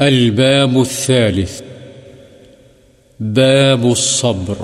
الباب 0.00 0.76
الثالث. 0.76 1.62
باب 3.20 3.84
الصبر. 3.84 4.54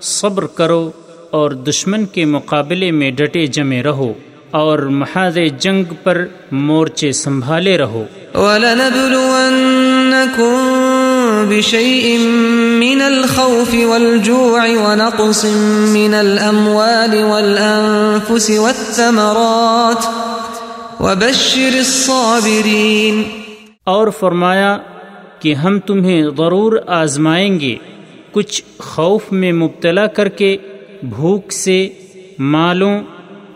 صبر 0.01 0.47
کرو 0.47 0.91
اور 1.31 1.51
دشمن 1.51 2.07
کے 2.07 2.25
مقابلے 2.25 2.91
میں 2.91 3.11
ڈٹے 3.11 3.47
جمے 3.47 3.83
رہو 3.83 4.13
اور 4.51 4.79
محاذ 4.79 5.39
جنگ 5.59 5.85
پر 6.03 6.25
مورچے 6.53 7.13
سنبھالے 7.13 7.79
رہو۔ 7.79 8.05
ولنبلونكم 8.35 11.00
بشيء 11.49 12.19
من 12.79 13.03
الخوف 13.03 13.75
والجوع 13.75 14.61
ونقص 14.61 15.45
من 15.89 16.15
الأموال 16.15 17.23
والأنفس 17.23 18.51
والثمرات. 18.51 20.07
وبشر 21.03 21.77
الصابرين. 21.77 23.23
اور 23.85 24.09
فرمایا 24.09 24.79
کہ 25.39 25.55
ہم 25.55 25.79
تمہیں 25.79 26.23
ضرور 26.39 26.77
آزمائیں 26.87 27.61
گے 27.61 27.77
کچھ 28.33 28.63
خوف 28.79 29.33
میں 29.33 29.53
مبتلا 29.53 30.07
کر 30.07 30.29
کے 30.29 30.57
بھوک 31.03 31.53
سے 31.53 31.89
مالوں، 32.39 33.01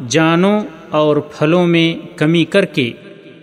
جانوں 0.08 0.60
اور 0.90 1.16
پھلوں 1.16 1.66
میں 1.66 2.18
کمی 2.18 2.44
کر 2.44 2.64
کے۔ 2.64 2.92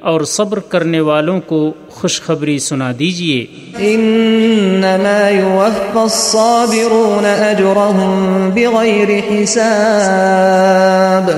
اور 0.02 0.22
صبر 0.22 0.60
کرنے 0.60 1.00
والوں 1.00 1.40
کو 1.42 1.74
خوشخبری 1.90 2.60
سنا 2.60 2.92
دیجیے 3.00 3.46
إنما 3.80 5.30
يوفى 5.30 6.00
الصابرون 6.00 7.26
أجرهم 7.26 8.50
بغير 8.54 9.42
حساب۔ 9.44 11.32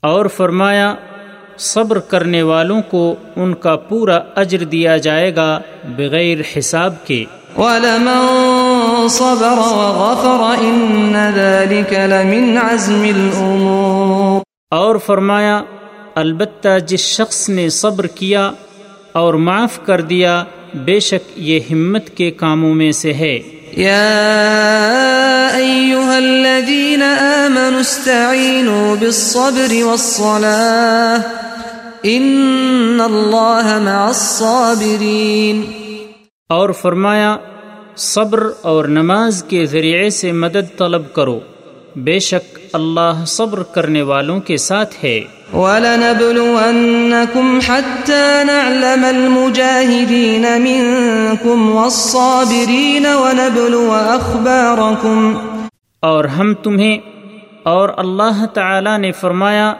اور 0.00 0.26
فرمایا 0.26 0.94
صبر 1.58 1.98
کرنے 1.98 2.42
والوں 2.42 2.82
کو 2.82 3.14
ان 3.36 3.54
کا 3.54 3.76
پورا 3.76 4.18
اجر 4.36 4.58
دیا 4.58 4.96
جائے 4.96 5.36
گا 5.36 5.60
بغیر 5.96 6.38
حساب 6.58 7.06
کے۔ 7.06 7.24
ولمن 7.56 9.08
صبر 9.08 9.58
وغفر 9.58 10.64
إن 10.64 11.12
ذلك 11.34 11.92
لمن 11.92 12.58
عزم 12.58 13.02
الأمور۔ 13.02 14.40
اور 14.70 14.96
فرمایا 14.96 15.62
البتہ 16.16 16.78
جس 16.78 17.00
شخص 17.00 17.48
نے 17.48 17.68
صبر 17.68 18.06
کیا 18.06 18.50
اور 19.12 19.34
معاف 19.34 19.80
کر 19.86 20.00
دیا 20.00 20.44
بے 20.74 21.00
شک 21.00 21.32
یہ 21.36 21.60
ہمت 21.70 22.10
کے 22.10 22.30
کاموں 22.30 22.74
میں 22.74 22.92
سے 22.92 23.14
ہے۔ 23.14 23.38
يا 23.76 25.48
أيها 25.54 26.16
الذين 26.16 27.02
آمنوا 27.02 27.80
استعينوا 27.80 28.94
بالصبر 28.98 29.82
والصلاة 29.84 31.20
إن 32.06 33.00
الله 33.00 33.78
مع 33.78 34.08
الصابرين 34.08 35.62
اور 36.48 36.70
فرمایا 36.70 37.36
صبر 37.96 38.50
اور 38.62 38.84
نماز 38.84 39.44
کے 39.48 39.66
ذریعے 39.66 40.10
سے 40.10 40.32
مدد 40.32 40.78
طلب 40.78 41.12
کرو۔ 41.12 41.40
بے 41.96 42.18
شک 42.18 42.58
اللہ 42.72 43.24
صبر 43.26 43.62
کرنے 43.62 44.02
والوں 44.02 44.40
کے 44.40 44.56
ساتھ 44.56 45.04
ہے۔ 45.04 45.20
ولنبلونكم 45.52 47.58
حتى 47.68 48.44
نعلم 48.44 49.04
المجاهدين 49.04 50.46
منكم 50.58 51.76
والصابرين 51.76 53.06
ونبلو 53.06 53.96
أخباركم 54.16 55.34
اور 56.00 56.24
ہم 56.24 56.54
تمہیں 56.54 56.98
اور 57.62 57.88
اللہ 57.96 58.46
تعالی 58.46 58.98
نے 58.98 59.12
فرمایا 59.12 59.74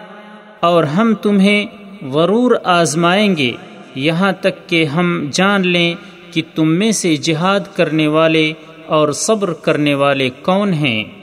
اور 0.61 0.85
ہم 0.85 1.15
تمہیں 1.15 1.67
ضرور 2.13 2.57
آزمائیں 2.65 3.37
گے۔ 3.37 3.53
یہاں 3.95 4.33
تک 4.41 4.69
کہ 4.69 4.85
ہم 4.85 5.29
جان 5.33 5.69
لیں 5.69 5.95
کہ 6.35 6.43
تم 6.55 6.69
میں 6.69 6.93
سے 6.93 7.17
جہاد 7.17 7.61
کرنے 7.75 8.07
والے 8.07 8.53
اور 8.87 9.13
صبر 9.13 9.53
کرنے 9.53 9.95
والے 9.95 10.31
کون 10.43 10.73
ہیں۔ 10.73 11.16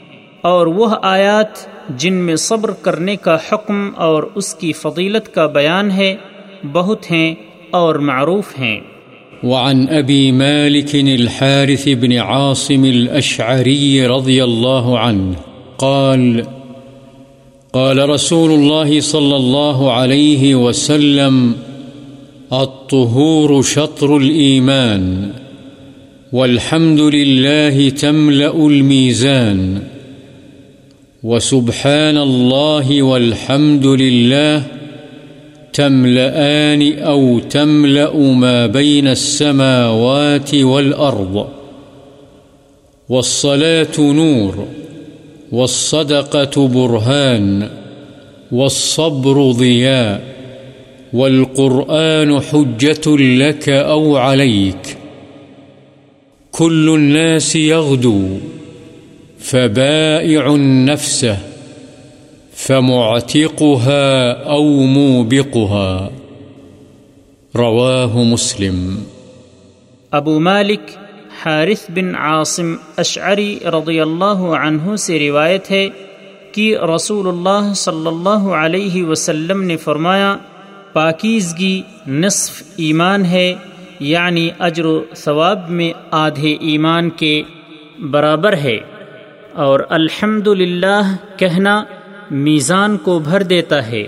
اور 0.44 0.66
وہ 0.66 0.86
آیات 1.02 1.48
جن 1.96 2.14
میں 2.14 2.36
صبر 2.36 2.70
کرنے 2.70 3.16
کا 3.16 3.36
حکم 3.52 3.90
اور 3.96 4.22
اس 4.34 4.54
کی 4.54 4.72
فضیلت 4.72 5.34
کا 5.34 5.46
بیان 5.46 5.90
ہے، 5.90 6.16
بہت 6.72 7.10
ہیں 7.10 7.34
اور 7.70 7.94
معروف 7.94 8.58
ہیں۔ 8.58 8.80
وعن 9.42 9.86
أبي 9.90 10.30
مالك 10.30 10.94
الحارث 10.94 11.88
بن 12.00 12.12
عاصم 12.12 12.82
الأشعري 12.82 14.06
رضي 14.06 14.42
الله 14.44 14.98
عنه 14.98 15.32
قال 15.76 16.40
قال 17.70 17.98
رسول 17.98 18.50
الله 18.50 19.00
صلى 19.00 19.36
الله 19.36 19.92
عليه 19.92 20.54
وسلم 20.54 21.52
الطهور 22.50 23.62
شطر 23.62 24.16
الإيمان 24.16 25.30
والحمد 26.32 27.00
لله 27.00 27.88
تملأ 28.00 28.70
الميزان 28.70 29.78
وسبحان 31.24 32.16
الله 32.16 33.02
والحمد 33.02 33.86
لله 33.86 34.62
تملأان 35.72 36.98
أو 36.98 37.38
تملأ 37.38 38.16
ما 38.16 38.66
بين 38.66 39.08
السماوات 39.08 40.54
والأرض 40.54 41.48
والصلاة 43.08 43.98
نور 43.98 44.66
والصدقة 45.52 46.68
برهان 46.68 47.68
والصبر 48.52 49.52
ضياء 49.52 50.22
والقرآن 51.12 52.40
حجة 52.40 53.16
لك 53.16 53.68
أو 53.68 54.16
عليك 54.16 54.96
كل 56.52 56.94
الناس 56.94 57.56
يغدو 57.56 58.20
فبائع 59.44 60.56
نفسه 60.56 61.34
فمعتقها 62.56 64.32
أو 64.46 64.82
موبقها. 64.86 66.08
رواه 67.54 68.22
مسلم. 68.22 69.02
ابو 70.10 70.40
مالک 70.40 70.80
حارث 71.44 71.86
بن 71.88 72.14
عاصم 72.14 72.74
اشعری 72.96 73.58
رضی 73.64 74.00
اللہ 74.00 74.58
عنہ 74.64 74.96
سے 74.96 75.18
روایت 75.18 75.70
ہے 75.70 75.88
کہ 76.52 76.78
رسول 76.94 77.28
اللہ 77.28 77.72
صلی 77.76 78.06
اللہ 78.06 78.52
علیہ 78.54 79.04
وسلم 79.04 79.62
نے 79.62 79.76
فرمایا، 79.76 80.36
پاکیزگی 80.92 81.82
نصف 82.06 82.62
ایمان 82.76 83.24
ہے 83.24 83.54
یعنی 84.00 84.50
اجر 84.58 84.86
و 84.86 85.04
ثواب 85.16 85.70
میں 85.70 85.92
آدھے 86.10 86.56
ایمان 86.60 87.10
کے 87.10 87.42
برابر 88.10 88.56
ہے۔ 88.56 88.78
اور 89.54 89.80
الحمد 89.88 90.48
کہنا 91.36 91.84
میزان 92.30 92.96
کو 92.96 93.18
بھر 93.18 93.42
دیتا 93.42 93.86
ہے 93.86 94.06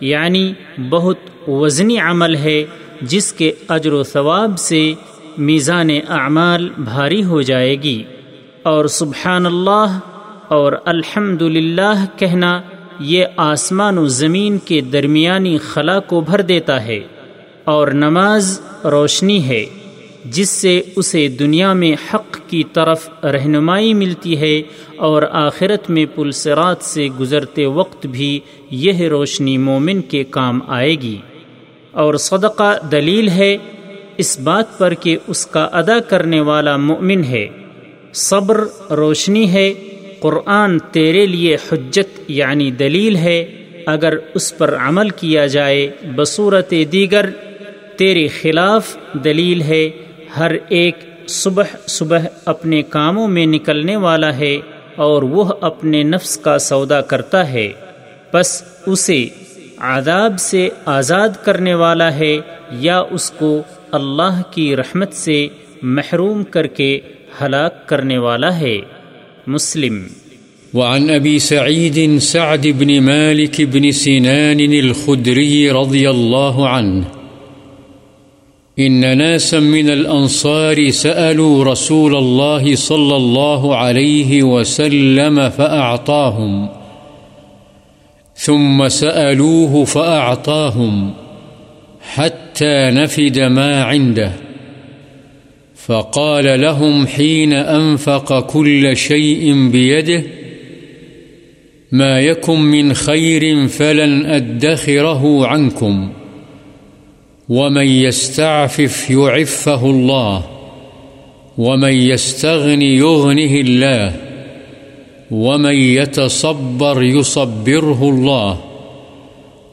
یعنی 0.00 0.52
بہت 0.90 1.16
وزنی 1.48 1.98
عمل 1.98 2.36
ہے، 2.36 2.64
جس 3.02 3.32
کے 3.32 3.52
اجر 3.68 3.92
و 3.92 4.02
ثواب 4.02 4.58
سے 4.58 4.94
میزان 5.38 5.90
اعمال 6.08 6.68
بھاری 6.78 7.24
ہو 7.24 7.42
جائے 7.42 7.82
گی۔ 7.82 8.02
اور 8.62 8.84
سبحان 8.84 9.46
اللہ 9.46 9.98
اور 10.48 10.72
الحمد 10.84 11.42
کہنا 12.16 12.60
یہ 13.00 13.24
آسمان 13.36 13.98
و 13.98 14.06
زمین 14.06 14.58
کے 14.58 14.80
درمیانی 14.80 15.58
خلا 15.58 16.00
کو 16.00 16.20
بھر 16.20 16.40
دیتا 16.40 16.84
ہے۔ 16.84 17.00
اور 17.64 17.88
نماز 17.88 18.60
روشنی 18.84 19.48
ہے۔ 19.48 19.66
جس 20.30 20.50
سے 20.50 20.82
اسے 20.96 21.28
دنیا 21.28 21.72
میں 21.72 22.14
حق 22.14 22.38
کی 22.48 22.62
طرف 22.72 23.08
رہنمائی 23.24 23.94
ملتی 23.94 24.40
ہے 24.40 24.62
اور 24.96 25.22
آخرت 25.30 25.90
میں 25.90 26.06
پلسرات 26.14 26.76
سے 26.80 27.08
گزرتے 27.20 27.66
وقت 27.66 28.06
بھی 28.06 28.40
یہ 28.70 29.08
روشنی 29.08 29.58
مومن 29.58 30.02
کے 30.02 30.24
کام 30.24 30.60
آئے 30.66 30.94
گی۔ 30.94 31.18
اور 31.90 32.14
صدقہ 32.14 32.88
دلیل 32.92 33.28
ہے 33.28 33.56
اس 34.16 34.40
بات 34.40 34.78
پر 34.78 34.94
کہ 34.94 35.16
اس 35.26 35.46
کا 35.46 35.68
ادا 35.72 35.98
کرنے 35.98 36.40
والا 36.40 36.76
مومن 36.76 37.24
ہے۔ 37.24 37.48
صبر 38.12 38.64
روشنی 38.90 39.52
ہے، 39.52 39.74
قرآن 40.20 40.78
تیرے 40.78 41.26
لیے 41.26 41.56
حجت 41.72 42.20
یعنی 42.28 42.70
دلیل 42.70 43.16
ہے۔ 43.16 43.64
اگر 43.86 44.14
اس 44.34 44.58
پر 44.58 44.76
عمل 44.76 45.10
کیا 45.10 45.46
جائے 45.46 45.90
بصورت 46.16 46.74
دیگر، 46.92 47.30
تیرے 47.96 48.28
خلاف 48.28 48.96
دلیل 49.24 49.62
ہے۔ 49.62 49.90
ہر 50.38 50.52
ایک 50.68 50.98
صبح 51.28 51.64
صبح 51.86 52.18
اپنے 52.44 52.82
کاموں 52.82 53.28
میں 53.28 53.46
نکلنے 53.46 53.96
والا 53.96 54.36
ہے 54.36 54.56
اور 54.96 55.22
وہ 55.22 55.52
اپنے 55.60 56.02
نفس 56.02 56.38
کا 56.38 56.58
سودا 56.58 57.00
کرتا 57.00 57.52
ہے۔ 57.52 57.72
بس 58.32 58.62
اسے 58.86 59.28
عذاب 59.78 60.32
سے 60.38 60.68
آزاد 60.84 61.28
کرنے 61.44 61.74
والا 61.74 62.14
ہے 62.14 62.38
یا 62.72 63.02
اس 63.10 63.30
کو 63.30 63.62
اللہ 63.92 64.42
کی 64.50 64.76
رحمت 64.76 65.12
سے 65.12 65.48
محروم 65.82 66.44
کر 66.44 66.66
کے 66.66 67.00
ہلاک 67.42 67.88
کرنے 67.88 68.18
والا 68.18 68.58
ہے۔ 68.58 68.78
مسلم۔ 69.46 70.06
وعن 70.74 71.10
أبي 71.18 71.38
سعيد 71.38 72.18
سعد 72.20 72.66
بن 72.78 73.04
مالك 73.04 73.60
بن 73.72 73.90
سنان 73.90 74.60
الخدري 74.60 75.68
رضي 75.68 76.06
الله 76.06 76.76
عنه 76.76 77.15
إن 78.78 79.18
ناسا 79.18 79.60
من 79.60 79.90
الأنصار 79.90 80.90
سألوا 80.90 81.64
رسول 81.64 82.16
الله 82.16 82.74
صلى 82.74 83.16
الله 83.16 83.76
عليه 83.76 84.42
وسلم 84.42 85.50
فأعطاهم 85.50 86.68
ثم 88.34 88.88
سألوه 88.88 89.84
فأعطاهم 89.84 91.10
حتى 92.00 92.90
نفد 92.90 93.38
ما 93.38 93.84
عنده 93.84 94.32
فقال 95.74 96.60
لهم 96.60 97.06
حين 97.06 97.52
أنفق 97.52 98.40
كل 98.40 98.96
شيء 98.96 99.68
بيده 99.70 100.22
ما 101.92 102.20
يكن 102.20 102.60
من 102.60 102.94
خير 102.94 103.68
فلن 103.68 104.26
أدخره 104.26 105.46
عنكم 105.46 106.08
ومن 107.48 107.86
يستعفف 107.86 109.10
يعفه 109.10 109.90
الله 109.90 110.42
ومن 111.58 111.92
يستغني 111.92 112.96
يغنه 112.96 113.60
الله 113.60 114.12
ومن 115.30 115.74
يتصبر 115.74 117.02
يصبره 117.02 118.08
الله 118.08 118.58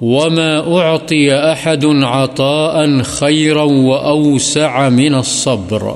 وما 0.02 0.80
أعطي 0.80 1.36
أحد 1.36 1.86
عطاء 1.86 3.02
خيرا 3.02 3.64
وأوسع 3.64 4.90
من 4.90 5.16
الصبر 5.16 5.96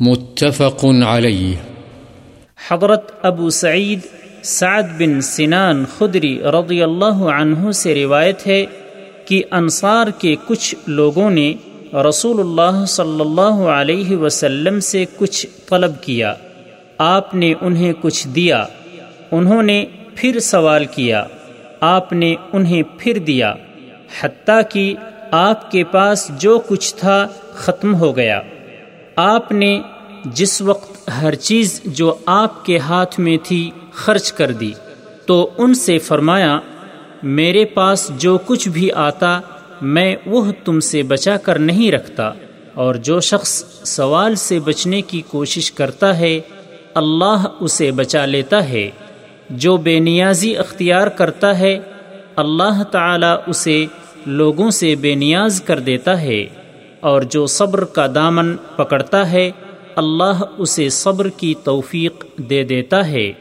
متفق 0.00 0.80
عليه 0.84 1.54
حضرت 2.68 3.12
ابو 3.22 3.50
سعید 3.50 4.00
سعد 4.42 4.98
بن 4.98 5.20
سنان 5.20 5.84
خدری 5.98 6.38
رضی 6.52 6.82
اللہ 6.82 7.22
عنہ 7.34 7.70
سے 7.70 7.94
روایت 7.94 8.46
ہے 8.46 8.64
کہ 9.28 9.42
انصار 9.50 10.06
کے 10.06 10.36
کچھ 10.46 10.74
لوگوں 10.86 11.30
نے 11.30 11.54
رسول 11.92 12.40
اللہ 12.40 12.84
صلی 12.84 13.20
اللہ 13.20 13.66
علیہ 13.66 14.16
وسلم 14.16 14.80
سے 14.80 15.04
کچھ 15.16 15.46
طلب 15.68 16.02
کیا۔ 16.02 16.34
آپ 16.98 17.34
نے 17.34 17.54
انہیں 17.60 17.92
کچھ 18.00 18.28
دیا۔ 18.28 18.66
انہوں 19.30 19.62
نے 19.62 19.84
پھر 20.14 20.40
سوال 20.40 20.84
کیا۔ 20.84 21.24
آپ 21.80 22.12
نے 22.12 22.34
انہیں 22.52 22.82
پھر 22.98 23.18
دیا۔ 23.18 23.54
حتیٰ 24.20 24.60
کہ 24.70 24.94
آپ 25.30 25.70
کے 25.70 25.84
پاس 25.84 26.30
جو 26.38 26.60
کچھ 26.66 26.94
تھا 26.94 27.28
ختم 27.54 27.94
ہو 27.94 28.16
گیا۔ 28.16 28.40
آپ 29.16 29.52
نے 29.52 29.80
جس 30.24 30.62
وقت 30.62 31.10
ہر 31.22 31.34
چیز 31.34 31.82
جو 31.84 32.14
آپ 32.26 32.64
کے 32.64 32.78
ہاتھ 32.78 33.20
میں 33.20 33.36
تھی 33.44 33.70
خرچ 33.92 34.32
کر 34.32 34.52
دی۔ 34.52 34.72
تو 35.26 35.50
ان 35.58 35.74
سے 35.74 35.98
فرمایا 35.98 36.58
میرے 37.22 37.64
پاس 37.64 38.10
جو 38.18 38.38
کچھ 38.46 38.68
بھی 38.68 38.92
آتا، 38.92 39.40
میں 39.82 40.16
وہ 40.26 40.52
تم 40.64 40.80
سے 40.80 41.02
بچا 41.02 41.36
کر 41.36 41.58
نہیں 41.58 41.92
رکھتا۔ 41.92 42.32
اور 42.74 42.94
جو 42.94 43.20
شخص 43.20 43.64
سوال 43.84 44.34
سے 44.34 44.60
بچنے 44.60 45.02
کی 45.02 45.22
کوشش 45.28 45.72
کرتا 45.72 46.18
ہے، 46.18 46.40
اللہ 46.94 47.44
اسے 47.60 47.90
بچا 47.90 48.26
لیتا 48.26 48.68
ہے۔ 48.68 48.90
جو 49.50 49.76
بے 49.76 49.98
نیازی 49.98 50.56
اختیار 50.56 51.06
کرتا 51.06 51.58
ہے، 51.58 51.78
اللہ 52.36 52.82
تعالی 52.82 53.36
اسے 53.46 53.86
لوگوں 54.26 54.70
سے 54.70 54.94
بے 54.94 55.14
نیاز 55.14 55.62
کر 55.62 55.78
دیتا 55.78 56.20
ہے۔ 56.20 56.46
اور 57.00 57.22
جو 57.22 57.46
صبر 57.46 57.84
کا 57.84 58.06
دامن 58.14 58.56
پکڑتا 58.76 59.32
ہے، 59.32 59.50
اللہ 59.96 60.42
اسے 60.58 60.88
صبر 60.88 61.28
کی 61.28 61.54
توفیق 61.64 62.24
دے 62.36 62.64
دیتا 62.64 63.08
ہے۔ 63.08 63.32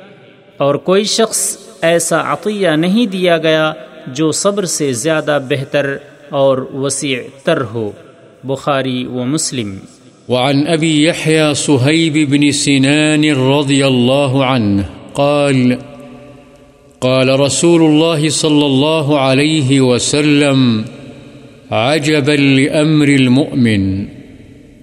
اور 0.57 0.75
کوئی 0.75 1.03
شخص 1.03 1.66
ایسا 1.81 2.33
عطیہ 2.33 2.69
نہیں 2.69 3.05
دیا 3.05 3.37
گیا 3.37 3.73
جو 4.07 4.31
صبر 4.31 4.65
سے 4.65 4.93
زیادہ 4.93 5.39
بہتر 5.49 5.97
اور 6.29 6.57
وسیع 6.73 7.19
تر 7.43 7.61
ہو۔ 7.73 7.91
بخاری 8.43 9.05
و 9.05 9.25
مسلم۔ 9.25 9.77
وعن 10.29 10.67
أبي 10.67 11.07
يحيى 11.07 11.53
صهيب 11.55 12.29
بن 12.29 12.51
سنان 12.51 13.23
رضي 13.53 13.83
الله 13.83 14.43
عنه 14.43 14.81
قال 15.13 15.73
قال 16.99 17.29
رسول 17.29 17.81
الله 17.81 18.29
صلى 18.29 18.65
الله 18.65 19.19
عليه 19.19 19.81
وسلم 19.81 20.81
عجبا 21.71 22.35
لأمر 22.35 23.07
المؤمن 23.07 24.03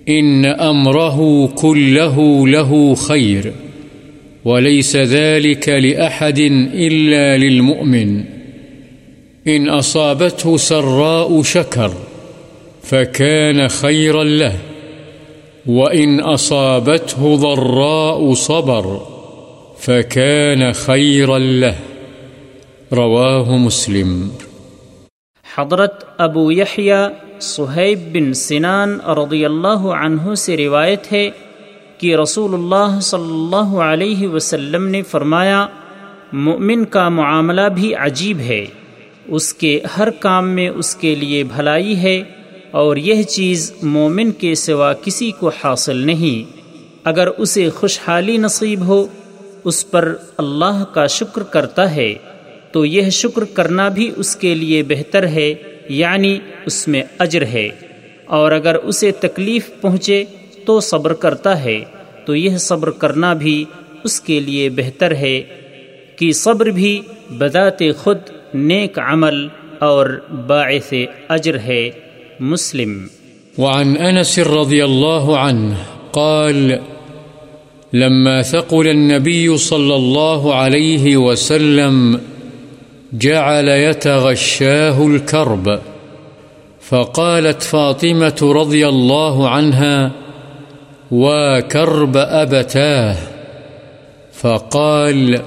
إن 0.08 0.44
أمره 0.60 1.20
كله 1.56 2.20
له 2.46 2.94
خير 2.96 3.63
وليس 4.44 4.96
ذلك 4.96 5.68
لأحد 5.68 6.38
إلا 6.74 7.36
للمؤمن. 7.36 8.20
إن 9.46 9.68
أصابته 9.68 10.56
سراء 10.56 11.42
شكر 11.42 11.88
فكان 12.84 13.68
خيرا 13.68 14.24
له، 14.24 14.56
وإن 15.66 16.20
أصابته 16.20 17.36
ضراء 17.36 18.34
صبر 18.34 18.98
فكان 19.78 20.72
خيرا 20.72 21.38
له. 21.38 21.74
رواه 22.92 23.56
مسلم. 23.56 24.28
حضرت 25.54 26.04
ابو 26.18 26.52
یحییٰ 26.52 27.08
صہیب 27.40 28.12
بن 28.12 28.32
سنان 28.32 29.00
رضی 29.00 29.44
اللہ 29.44 29.78
عنہ 29.78 30.34
سے 30.34 30.56
روایت 30.56 31.12
ہے 31.12 31.30
کہ 31.98 32.16
رسول 32.16 32.54
اللہ 32.54 33.00
صلی 33.00 33.30
اللہ 33.30 33.76
علیہ 33.76 34.28
وسلم 34.28 34.86
نے 34.86 35.02
فرمایا، 35.02 35.66
مؤمن 36.32 36.84
کا 36.84 37.08
معاملہ 37.08 37.68
بھی 37.74 37.94
عجیب 37.94 38.38
ہے۔ 38.38 38.66
اس 39.26 39.54
کے 39.54 39.80
ہر 39.98 40.10
کام 40.10 40.50
میں 40.50 40.68
اس 40.68 40.96
کے 40.96 41.14
لیے 41.14 41.44
بھلائی 41.44 41.96
ہے 41.96 42.22
اور 42.70 42.96
یہ 42.96 43.22
چیز 43.22 43.72
مومن 43.82 44.30
کے 44.30 44.54
سوا 44.54 44.92
کسی 44.92 45.30
کو 45.30 45.50
حاصل 45.64 45.96
نہیں۔ 45.96 46.58
اگر 47.04 47.26
اسے 47.26 47.70
خوشحالی 47.70 48.36
نصیب 48.36 48.86
ہو، 48.86 49.06
اس 49.64 49.90
پر 49.90 50.14
اللہ 50.36 50.84
کا 50.92 51.06
شکر 51.06 51.42
کرتا 51.42 51.94
ہے، 51.94 52.14
تو 52.72 52.84
یہ 52.84 53.10
شکر 53.10 53.44
کرنا 53.44 53.88
بھی 53.88 54.10
اس 54.16 54.36
کے 54.36 54.54
لیے 54.54 54.82
بہتر 54.82 55.26
ہے 55.26 55.54
یعنی 55.88 56.38
اس 56.66 56.88
میں 56.88 57.02
اجر 57.18 57.42
ہے۔ 57.42 57.68
اور 58.26 58.52
اگر 58.52 58.74
اسے 58.74 59.10
تکلیف 59.10 59.70
پہنچے 59.80 60.24
تو 60.66 60.80
صبر 60.80 61.12
کرتا 61.12 61.64
ہے، 61.64 61.84
تو 62.26 62.36
یہ 62.36 62.56
صبر 62.56 62.90
کرنا 62.90 63.32
بھی 63.32 63.64
اس 64.04 64.20
کے 64.20 64.40
لیے 64.40 64.70
بہتر 64.70 65.14
ہے 65.14 65.42
کہ 66.16 66.32
صبر 66.32 66.66
بھی 66.66 67.00
بذات 67.38 67.82
خود 67.98 68.18
نیک 68.54 68.98
عمل 68.98 69.48
اور 69.78 70.24
باعث 70.46 70.92
اجر 71.28 71.58
ہے۔ 71.58 71.90
مسلم۔ 72.40 73.06
وعن 73.58 73.94
أنس 73.96 74.38
رضي 74.38 74.80
الله 74.80 75.34
عنه 75.34 75.74
قال، 76.10 76.72
لما 77.92 78.42
ثقل 78.42 78.88
النبي 78.88 79.56
صلى 79.56 79.94
الله 79.94 80.52
عليه 80.52 81.18
وسلم 81.18 82.16
جعل 83.12 83.68
يتغشاه 83.68 85.10
الكرب، 85.10 85.70
فقالت 86.88 87.62
فاطمة 87.62 88.52
رضي 88.60 88.84
الله 88.84 89.46
عنها 89.48 90.08
وكرب 91.10 92.16
أبتاه 92.16 93.16
فقال 94.32 95.40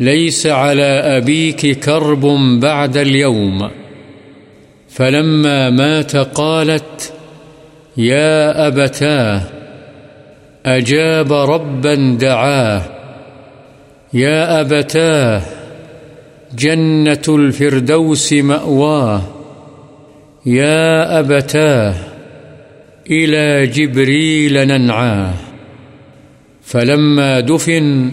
ليس 0.00 0.46
على 0.46 0.82
أبيك 1.16 1.78
كرب 1.78 2.20
بعد 2.60 2.96
اليوم 2.96 3.70
فلما 4.88 5.70
مات 5.70 6.16
قالت 6.16 7.12
يا 7.96 8.66
أبتاه 8.66 9.40
أجاب 10.66 11.32
ربا 11.32 12.16
دعاه 12.20 12.82
يا 14.12 14.60
أبتاه 14.60 15.42
جنة 16.54 17.22
الفردوس 17.28 18.32
مأواه 18.32 19.22
يا 20.46 21.18
أبتاه 21.20 21.94
إلى 23.10 23.66
جبريل 23.66 24.68
ننعاه 24.68 25.34
فلما 26.62 27.40
دفن 27.40 28.10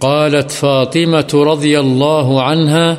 قالت 0.00 0.50
فاطمة 0.50 1.30
رضي 1.34 1.80
الله 1.80 2.42
عنها، 2.42 2.96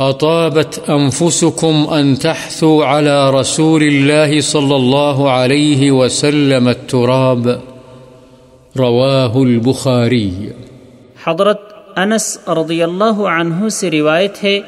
أطابت 0.00 0.90
أنفسكم 0.90 1.86
أن 1.94 2.18
تحثوا 2.18 2.84
على 2.84 3.30
رسول 3.30 3.82
الله 3.82 4.40
صلى 4.40 4.76
الله 4.76 5.30
عليه 5.30 5.90
وسلم 5.90 6.68
التراب. 6.68 7.48
رواه 8.78 9.42
البخاري. 9.42 10.30
حضرت 11.24 11.60
انس 11.96 12.38
رضی 12.48 12.82
اللہ 12.82 13.20
عنہ 13.20 13.68
سے 13.68 13.90
روایت 13.90 14.44
ہے 14.44 14.60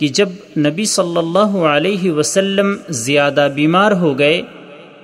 کہ 0.00 0.08
جب 0.08 0.28
نبی 0.58 0.84
صلی 0.84 1.16
اللہ 1.16 1.56
علیہ 1.56 2.12
وسلم 2.12 2.66
زیادہ 2.88 3.48
بیمار 3.54 3.92
ہو 3.92 4.18
گئے 4.18 4.42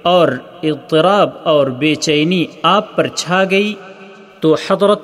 اور 0.03 0.29
اضطراب 0.63 1.31
اور 1.43 1.67
بے 1.67 1.95
چینی 1.95 2.45
آپ 2.63 2.97
پر 2.97 3.07
چھا 3.07 3.45
گئی، 3.51 3.75
تو 4.41 4.55
حضرت 4.55 5.03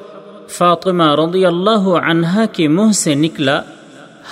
فاطمہ 0.48 1.14
رضی 1.14 1.46
اللہ 1.46 1.88
عنہا 2.04 2.44
کے 2.52 2.68
منہ 2.68 2.92
سے 2.92 3.14
نکلا، 3.14 3.62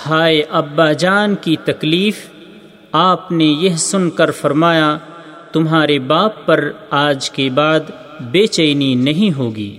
ہائے 0.05 0.43
ابا 0.49 0.91
جان 0.91 1.35
کی 1.35 1.55
تکلیف، 1.63 2.17
آپ 2.91 3.31
نے 3.31 3.45
یہ 3.45 3.75
سن 3.75 4.09
کر 4.09 4.31
فرمایا، 4.31 4.97
تمہارے 5.51 5.99
باپ 5.99 6.45
پر 6.45 6.71
آج 6.89 7.31
کے 7.31 7.49
بعد 7.49 7.91
بے 8.31 8.47
چینی 8.47 8.95
نہیں 8.95 9.37
ہوگی۔ 9.37 9.77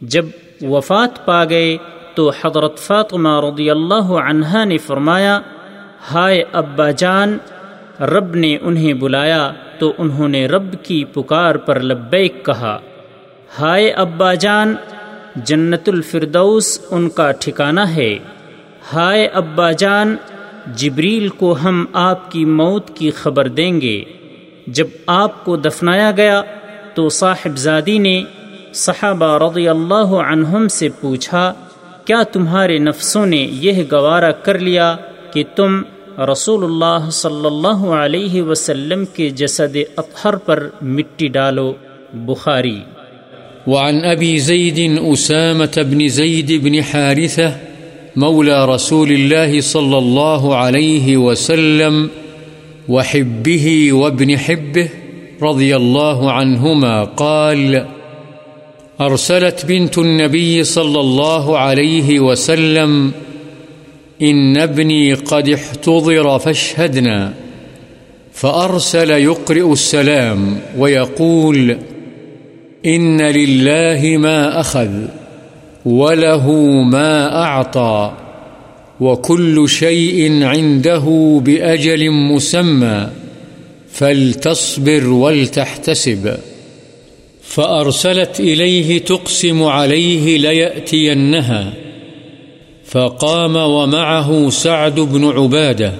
جب 0.00 0.26
وفات 0.62 1.26
پا 1.26 1.44
گئے 1.44 1.76
تو 2.14 2.30
حضرت 2.42 2.78
فاطمہ 2.78 3.28
رضی 3.40 3.68
اللہ 3.70 4.12
عنہا 4.20 4.64
نے 4.64 4.78
فرمایا، 4.78 5.38
ہائے 6.12 6.42
ابا 6.52 6.90
جان، 6.90 7.36
رب 8.12 8.34
نے 8.34 8.56
انہیں 8.62 8.92
بلایا 8.94 9.50
تو 9.78 9.92
انہوں 9.98 10.28
نے 10.28 10.46
رب 10.46 10.74
کی 10.82 11.04
پکار 11.12 11.54
پر 11.66 11.80
لبیک 11.82 12.44
کہا، 12.44 12.78
ہائے 13.60 13.90
ابا 14.04 14.32
جان، 14.34 14.74
جنت 15.44 15.88
الفردوس 15.88 16.78
ان 16.90 17.08
کا 17.08 17.30
ٹھکانہ 17.40 17.86
ہے، 17.88 18.12
ہائے 18.92 19.26
ابا 19.34 19.70
جان، 19.72 20.16
جبریل 20.76 21.28
کو 21.28 21.54
ہم 21.64 21.84
آپ 22.02 22.30
کی 22.30 22.44
موت 22.52 22.90
کی 22.96 23.10
خبر 23.10 23.48
دیں 23.48 23.80
گے، 23.80 24.02
جب 24.66 24.86
آپ 25.14 25.44
کو 25.44 25.56
دفنایا 25.56 26.10
گیا 26.16 26.40
تو 26.94 27.08
صاحبزادی 27.08 27.98
نے 27.98 28.22
صحابہ 28.74 29.36
رضی 29.38 29.68
اللہ 29.68 30.14
عنہم 30.22 30.68
سے 30.68 30.88
پوچھا 31.00 31.52
کیا 32.04 32.22
تمہارے 32.22 32.78
نفسوں 32.78 33.26
نے 33.26 33.46
یہ 33.50 33.82
گوارا 33.92 34.30
کر 34.30 34.58
لیا 34.58 34.96
کہ 35.32 35.44
تم 35.56 35.82
رسول 36.32 36.64
اللہ 36.64 37.10
صلی 37.10 37.46
اللہ 37.46 37.84
علیہ 37.98 38.42
وسلم 38.42 39.04
کے 39.04 39.30
جسد 39.30 39.76
اطہر 39.96 40.36
پر 40.36 40.68
مٹی 40.82 41.28
ڈالو؟ 41.28 41.72
بخاری۔ 42.14 42.80
وعن 43.66 44.04
أبي 44.04 44.38
زيد 44.38 44.98
أسامة 45.12 45.82
بن 45.82 46.08
زيد 46.08 46.52
بن 46.62 46.80
حارثة 46.80 47.56
مولى 48.16 48.64
رسول 48.74 49.12
الله 49.12 49.60
صلى 49.60 49.98
الله 49.98 50.56
عليه 50.56 51.16
وسلم 51.16 52.06
وحبه 52.88 53.92
وابن 53.92 54.36
حبه 54.36 54.88
رضي 55.42 55.76
الله 55.76 56.32
عنهما 56.32 57.04
قال 57.04 57.93
أرسلت 59.00 59.66
بنت 59.66 59.98
النبي 59.98 60.64
صلى 60.64 61.00
الله 61.00 61.58
عليه 61.58 62.20
وسلم، 62.20 63.12
إن 64.22 64.56
ابني 64.56 65.14
قد 65.14 65.48
احتضر 65.48 66.38
فاشهدنا، 66.38 67.34
فأرسل 68.32 69.10
يقرئ 69.10 69.72
السلام 69.72 70.58
ويقول، 70.78 71.78
إن 72.86 73.22
لله 73.22 74.16
ما 74.18 74.60
أخذ، 74.60 74.90
وله 75.84 76.52
ما 76.82 77.42
أعطى، 77.42 78.12
وكل 79.00 79.68
شيء 79.68 80.44
عنده 80.44 81.40
بأجل 81.44 82.10
مسمى، 82.10 83.08
فلتصبر 83.92 85.08
ولتحتسب. 85.08 86.36
فأرسلت 87.54 88.40
إليه 88.40 88.98
تقسم 88.98 89.62
عليه 89.62 90.38
ليأتينها، 90.38 91.72
فقام 92.84 93.56
ومعه 93.56 94.50
سعد 94.50 95.00
بن 95.00 95.24
عبادة 95.24 95.92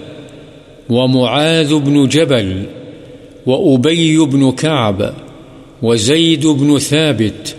ومعاذ 0.90 1.74
بن 1.74 2.08
جبل 2.08 2.62
وأبي 3.46 4.18
بن 4.18 4.52
كعب 4.52 5.14
وزيد 5.82 6.46
بن 6.46 6.78
ثابت 6.78 7.56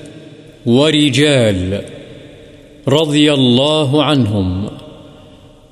ورجال 0.65 1.81
رضي 2.87 3.33
الله 3.33 4.03
عنهم، 4.03 4.69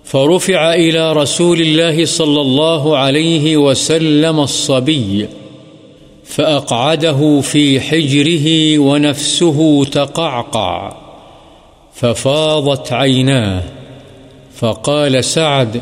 فرفع 0.04 0.74
إلى 0.74 1.14
رسول 1.14 1.62
الله 1.62 2.06
صلى 2.06 2.42
الله 2.42 2.98
عليه 2.98 3.58
وسلم 3.58 4.40
الصبي 4.40 5.28
فأقعده 6.36 7.42
في 7.42 7.80
حجره 7.80 8.80
ونفسه 8.80 9.86
تقعقع، 9.86 10.96
ففاضت 11.94 12.94
عيناه، 12.94 13.64
فقال 14.56 15.24
سعد 15.24 15.82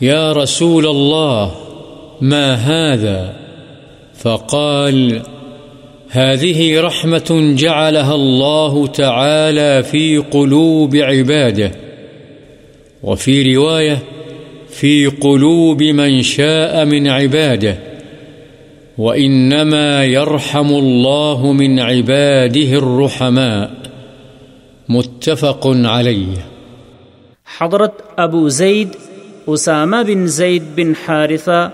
يا 0.00 0.32
رسول 0.32 0.86
الله، 0.86 1.52
ما 2.20 2.54
هذا؟ 2.54 3.36
فقال 4.14 5.22
هذه 6.10 6.80
رحمة 6.80 7.54
جعلها 7.58 8.14
الله 8.14 8.86
تعالى 8.86 9.82
في 9.82 10.18
قلوب 10.18 10.96
عباده، 10.96 11.72
وفي 13.02 13.56
رواية 13.56 13.98
في 14.70 15.06
قلوب 15.06 15.82
من 15.82 16.22
شاء 16.22 16.84
من 16.84 17.08
عباده. 17.08 17.91
وإنما 18.98 20.04
يرحم 20.04 20.70
الله 20.72 21.52
من 21.52 21.80
عباده 21.80 22.78
الرحماء 22.78 23.70
متفق 24.88 25.66
عليه 25.66 26.42
حضرت 27.46 28.02
ابو 28.18 28.48
زید، 28.48 28.96
اسامہ 29.46 30.02
بن 30.06 30.26
زید 30.34 30.64
بن 30.74 30.92
حارثہ 31.06 31.68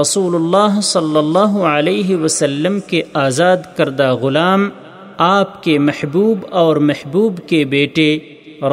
رسول 0.00 0.34
اللہ 0.34 0.80
صلی 0.82 1.16
اللہ 1.18 1.56
علیہ 1.74 2.16
وسلم 2.16 2.78
کے 2.88 3.02
آزاد 3.22 3.70
کردہ 3.76 4.12
غلام، 4.22 4.68
آپ 5.18 5.62
کے 5.62 5.78
محبوب 5.78 6.44
اور 6.62 6.76
محبوب 6.90 7.40
کے 7.48 7.64
بیٹے 7.76 8.10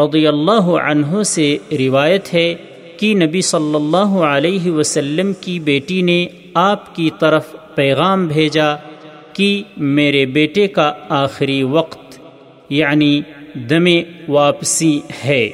رضی 0.01 0.27
اللہ 0.27 0.75
عنہ 0.83 1.23
سے 1.27 1.55
روایت 1.79 2.33
ہے 2.33 2.53
کہ 2.99 3.13
نبی 3.15 3.41
صلی 3.53 3.75
اللہ 3.75 4.21
علیہ 4.27 4.71
وسلم 4.71 5.33
کی 5.41 5.59
بیٹی 5.71 6.01
نے 6.01 6.25
آپ 6.61 6.95
کی 6.95 7.09
طرف 7.19 7.55
پیغام 7.75 8.27
بھیجا 8.27 8.75
کہ 9.33 9.63
میرے 9.77 10.25
بیٹے 10.25 10.67
کا 10.67 10.93
آخری 11.09 11.63
وقت 11.63 12.19
یعنی 12.69 13.21
دم 13.53 13.87
واپسی 14.27 14.99
ہے۔ 15.25 15.49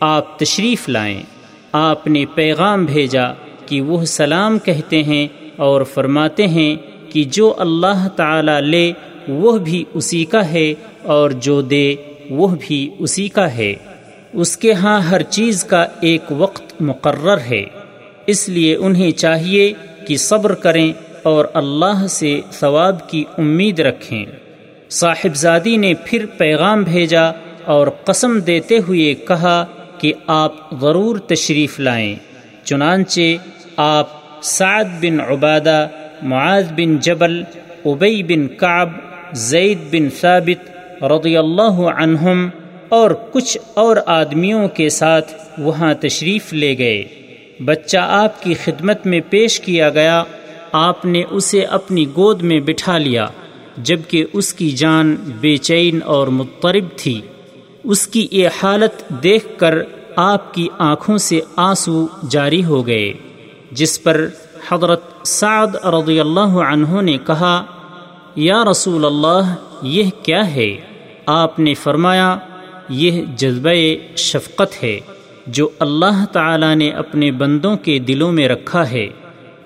آپ 0.00 0.38
تشریف 0.38 0.88
لائیں۔ 0.88 1.22
آپ 1.72 2.06
نے 2.06 2.24
پیغام 2.34 2.84
بھیجا 2.84 3.32
کہ 3.66 3.80
وہ 3.80 4.04
سلام 4.04 4.58
کہتے 4.58 5.02
ہیں 5.02 5.28
اور 5.56 5.82
فرماتے 5.82 6.46
ہیں 6.46 6.76
کہ 7.10 7.24
جو 7.24 7.54
اللہ 7.58 8.08
تعالی 8.16 8.60
لے، 8.60 8.92
وہ 9.28 9.58
بھی 9.58 9.84
اسی 9.94 10.24
کا 10.24 10.52
ہے 10.52 10.74
اور 11.02 11.30
جو 11.30 11.62
دے، 11.62 11.94
وہ 12.30 12.56
بھی 12.60 12.90
اسی 12.98 13.28
کا 13.28 13.54
ہے۔ 13.54 13.74
اس 14.32 14.56
کے 14.56 14.72
ہاں 14.72 15.00
ہر 15.00 15.22
چیز 15.22 15.64
کا 15.64 15.86
ایک 16.00 16.22
وقت 16.30 16.82
مقرر 16.82 17.38
ہے۔ 17.38 17.64
اس 18.26 18.48
لیے 18.48 18.76
انہیں 18.76 19.10
چاہیے 19.10 19.72
کہ 20.06 20.16
صبر 20.16 20.54
کریں 20.54 20.92
اور 21.22 21.44
اللہ 21.54 22.06
سے 22.06 22.40
ثواب 22.52 23.10
کی 23.10 23.24
امید 23.38 23.80
رکھیں۔ 23.80 24.26
صاحبزادی 24.90 25.76
نے 25.76 25.94
پھر 26.04 26.26
پیغام 26.38 26.82
بھیجا 26.82 27.30
اور 27.64 27.86
قسم 28.04 28.40
دیتے 28.40 28.78
ہوئے 28.78 29.14
کہا 29.14 29.64
کہ 29.98 30.12
آپ 30.26 30.52
ضرور 30.80 31.18
تشریف 31.18 31.80
لائیں۔ 31.80 32.16
چنانچہ 32.64 33.20
آپ 33.76 34.08
سعد 34.42 34.84
بن 35.00 35.20
عبادہ، 35.20 35.88
معاذ 36.22 36.72
بن 36.72 36.96
جبل 36.96 37.42
ابئی 37.84 38.22
بن 38.22 38.48
کعب، 38.48 38.88
زید 39.32 39.78
بن 39.90 40.10
ثابت 40.20 40.70
رضی 41.02 41.36
اللہ 41.36 41.80
عنہم 41.96 42.48
اور 42.88 43.10
کچھ 43.32 43.58
اور 43.74 43.96
آدمیوں 44.06 44.68
کے 44.68 44.88
ساتھ 44.88 45.32
وہاں 45.58 45.94
تشریف 45.94 46.52
لے 46.52 46.78
گئے۔ 46.78 47.04
بچہ 47.64 47.98
آپ 48.00 48.42
کی 48.42 48.54
خدمت 48.54 49.06
میں 49.06 49.20
پیش 49.30 49.60
کیا 49.60 49.90
گیا 49.90 50.24
آپ 50.72 51.04
نے 51.04 51.22
اسے 51.30 51.64
اپنی 51.64 52.06
گود 52.08 52.42
میں 52.42 52.60
بٹھا 52.60 52.98
لیا، 52.98 53.26
جبکہ 53.76 54.24
اس 54.32 54.54
کی 54.54 54.70
جان 54.70 55.16
بے 55.40 55.56
چین 55.56 56.00
اور 56.04 56.26
مضطرب 56.26 56.84
تھی۔ 56.96 57.20
اس 57.84 58.06
کی 58.06 58.28
یہ 58.30 58.48
حالت 58.62 59.22
دیکھ 59.22 59.58
کر 59.58 59.78
آپ 60.16 60.54
کی 60.54 60.68
آنکھوں 60.78 61.18
سے 61.18 61.40
آنسو 61.56 62.06
جاری 62.30 62.64
ہو 62.64 62.86
گئے، 62.86 63.12
جس 63.70 64.02
پر 64.02 64.26
حضرت 64.68 65.26
سعد 65.26 65.74
رضی 65.84 66.20
اللہ 66.20 66.54
عنہ 66.70 67.00
نے 67.00 67.16
کہا، 67.26 67.64
یا 68.36 68.64
رسول 68.70 69.04
اللہ، 69.04 69.54
یہ 69.82 70.04
کیا 70.22 70.54
ہے؟ 70.54 70.76
آپ 71.26 71.58
نے 71.58 71.74
فرمایا، 71.74 72.38
یہ 72.88 73.22
جذبہ 73.36 74.16
شفقت 74.16 74.82
ہے 74.82 75.00
جو 75.46 75.68
اللہ 75.78 76.24
تعالی 76.32 76.74
نے 76.74 76.90
اپنے 76.90 77.30
بندوں 77.30 77.76
کے 77.76 77.98
دلوں 77.98 78.32
میں 78.32 78.48
رکھا 78.48 78.90
ہے۔ 78.90 79.08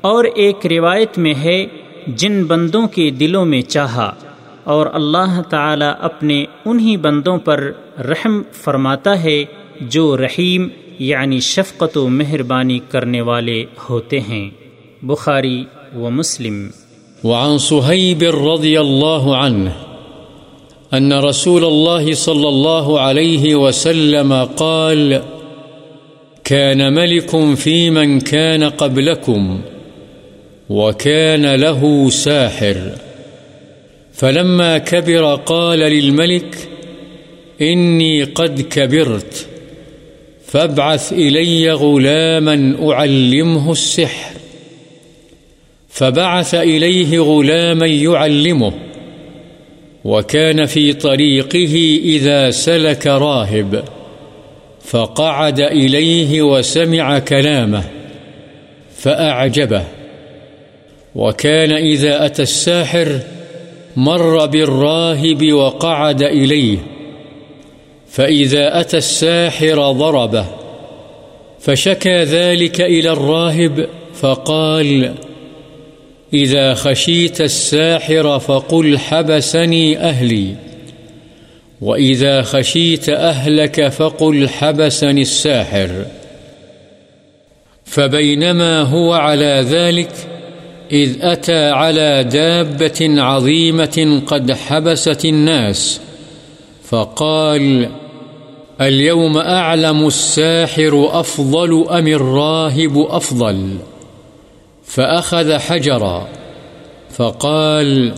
اور 0.06 0.24
ایک 0.24 0.66
روایت 0.66 1.18
میں 1.18 1.34
ہے، 1.34 1.66
جن 2.06 2.44
بندوں 2.44 2.86
کے 2.86 3.10
دلوں 3.10 3.44
میں 3.44 3.62
چاہا، 3.62 4.12
اور 4.64 4.86
اللہ 4.92 5.42
تعالی 5.50 5.90
اپنے 6.00 6.44
انہی 6.64 6.96
بندوں 6.96 7.38
پر 7.38 7.70
رحم 7.98 8.42
فرماتا 8.52 9.22
ہے 9.22 9.44
جو 9.80 10.16
رحیم 10.16 10.68
یعنی 10.98 11.40
شفقت 11.40 11.96
و 11.96 12.08
مہربانی 12.08 12.78
کرنے 12.78 13.20
والے 13.20 13.64
ہوتے 13.90 14.20
ہیں۔ 14.20 14.50
بخاری 15.02 15.64
و 15.96 16.10
مسلم۔ 16.10 16.68
وعن 17.24 17.58
صهيب 17.58 18.22
رضي 18.52 18.76
الله 18.76 19.34
عنه 19.34 19.70
أن 20.92 21.12
رسول 21.12 21.64
الله 21.64 22.14
صلى 22.14 22.48
الله 22.48 22.86
عليه 22.98 23.54
وسلم 23.54 24.34
قال 24.56 25.12
كان 26.42 26.94
ملك 26.94 27.36
في 27.58 27.90
من 27.90 28.18
كان 28.18 28.68
قبلكم 28.68 29.56
وكان 30.70 31.54
له 31.54 32.10
ساحر. 32.10 32.92
فلما 34.12 34.78
كبر 34.78 35.34
قال 35.34 35.78
للملك، 35.78 36.56
إني 37.60 38.24
قد 38.24 38.60
كبرت، 38.60 39.46
فابعث 40.46 41.12
إلي 41.12 41.72
غلاما 41.72 42.76
أعلمه 42.92 43.72
السحر. 43.72 44.32
فبعث 45.88 46.54
إليه 46.54 47.18
غلاما 47.18 47.86
يعلمه، 47.86 48.72
وكان 50.04 50.66
في 50.66 50.92
طريقه 50.92 52.00
إذا 52.04 52.50
سلك 52.50 53.06
راهب. 53.06 53.84
فقعد 54.84 55.60
إليه 55.60 56.42
وسمع 56.42 57.18
كلامه، 57.18 57.84
فأعجبه. 58.96 59.84
وكان 61.16 61.72
إذا 61.72 62.26
أتى 62.26 62.42
الساحر 62.42 63.20
مر 63.96 64.46
بالراهب 64.46 65.52
وقعد 65.52 66.22
إليه، 66.22 66.78
فإذا 68.08 68.80
أتى 68.80 68.96
الساحر 68.96 69.92
ضربه، 69.92 70.46
فشكى 71.60 72.22
ذلك 72.22 72.80
إلى 72.80 73.12
الراهب 73.12 73.88
فقال 74.14 75.14
إذا 76.34 76.74
خشيت 76.74 77.40
الساحر 77.40 78.38
فقل 78.38 78.98
حبسني 78.98 79.98
أهلي، 79.98 80.54
وإذا 81.80 82.42
خشيت 82.42 83.08
أهلك 83.08 83.88
فقل 83.88 84.48
حبسني 84.48 85.22
الساحر. 85.22 86.04
فبينما 87.84 88.82
هو 88.82 89.12
على 89.12 89.64
ذلك 89.68 90.12
إذ 90.92 91.16
أتى 91.20 91.70
على 91.70 92.24
دابة 92.24 93.22
عظيمة 93.22 94.22
قد 94.26 94.52
حبست 94.52 95.24
الناس، 95.24 96.00
فقال 96.84 97.88
اليوم 98.80 99.38
أعلم 99.38 100.06
الساحر 100.06 101.08
أفضل 101.12 101.86
أم 101.88 102.06
الراهب 102.06 102.98
أفضل؟ 102.98 103.76
فأخذ 104.84 105.58
حجرا، 105.58 106.28
فقال 107.10 108.12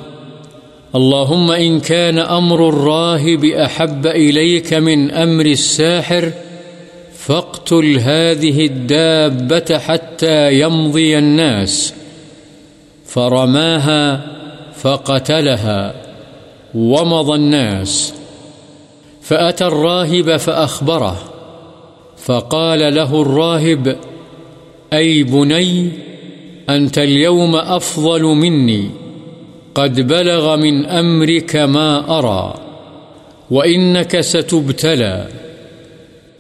اللهم 0.95 1.51
إن 1.51 1.81
كان 1.81 2.19
أمر 2.19 2.69
الراهب 2.69 3.45
أحب 3.45 4.07
إليك 4.07 4.75
من 4.75 5.11
أمر 5.11 5.47
الساحر، 5.47 6.33
فاقتل 7.19 7.99
هذه 7.99 8.67
الدابة 8.67 9.79
حتى 9.79 10.61
يمضي 10.61 11.19
الناس. 11.19 11.95
فرماها 13.19 14.21
فقتلها 14.75 15.95
ومضى 16.75 17.35
الناس. 17.35 18.15
فأتى 19.23 19.67
الراهب 19.67 20.37
فأخبره، 20.37 21.19
فقال 22.17 22.95
له 22.95 23.23
الراهب، 23.23 23.97
أي 24.93 25.23
بني، 25.23 25.91
أنت 26.71 26.99
اليوم 26.99 27.57
أفضل 27.57 28.23
مني، 28.23 28.91
قد 29.75 30.01
بلغ 30.01 30.57
من 30.57 30.87
أمرك 30.87 31.57
ما 31.57 32.19
أرى، 32.19 32.55
وإنك 33.51 34.21
ستبتلى، 34.21 35.27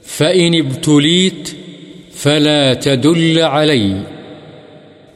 فإن 0.02 0.54
ابتليت 0.54 1.56
فلا 2.14 2.74
تدل 2.74 3.38
علي. 3.38 4.17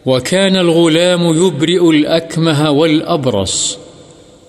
وكان 0.07 0.57
الغلام 0.57 1.47
يبرئ 1.47 1.91
الأكمه 1.91 2.71
والأبرص 2.71 3.79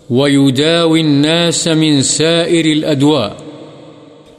ويداوي 0.10 1.02
الناس 1.02 1.68
من 1.68 2.02
سائر 2.02 2.66
الأدواء 2.66 3.36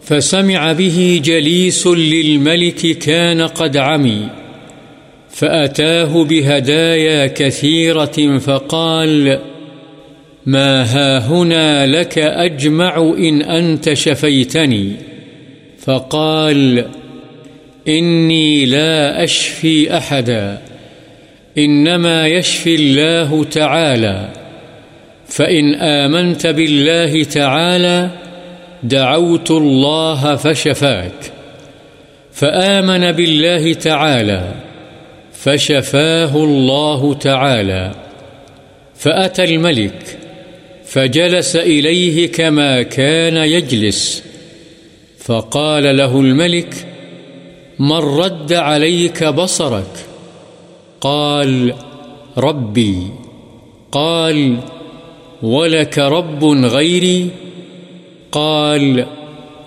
فسمع 0.02 0.72
به 0.72 1.20
جليس 1.24 1.86
للملك 1.86 2.98
كان 2.98 3.40
قد 3.42 3.76
عمي 3.76 4.28
فأتاه 5.34 6.24
بهدايا 6.24 7.26
كثيرة 7.26 8.38
فقال، 8.38 9.40
ما 10.46 10.82
هاهنا 10.82 11.86
لك 11.86 12.18
أجمع 12.18 13.14
إن 13.18 13.42
أنت 13.42 13.92
شفيتني. 13.92 14.92
فقال، 15.78 16.84
إني 17.88 18.66
لا 18.66 19.24
أشفي 19.24 19.96
أحدا. 19.96 20.73
إنما 21.58 22.26
يشفي 22.26 22.74
الله 22.74 23.44
تعالى، 23.44 24.28
فإن 25.28 25.74
آمنت 25.74 26.46
بالله 26.46 27.24
تعالى 27.24 28.10
دعوت 28.82 29.50
الله 29.50 30.36
فشفاك، 30.36 31.32
فآمن 32.32 33.12
بالله 33.12 33.72
تعالى 33.72 34.54
فشفاه 35.32 36.36
الله 36.36 37.14
تعالى، 37.14 37.94
فأتى 38.96 39.44
الملك 39.44 40.18
فجلس 40.86 41.56
إليه 41.56 42.32
كما 42.32 42.82
كان 42.82 43.36
يجلس، 43.36 44.24
فقال 45.18 45.96
له 45.96 46.20
الملك 46.20 46.74
من 47.78 47.96
رد 47.96 48.52
عليك 48.52 49.24
بصرك 49.24 50.13
قال 51.04 51.74
ربي، 52.38 52.98
قال 53.92 54.56
ولك 55.42 55.98
رب 55.98 56.44
غيري، 56.44 57.30
قال 58.32 59.06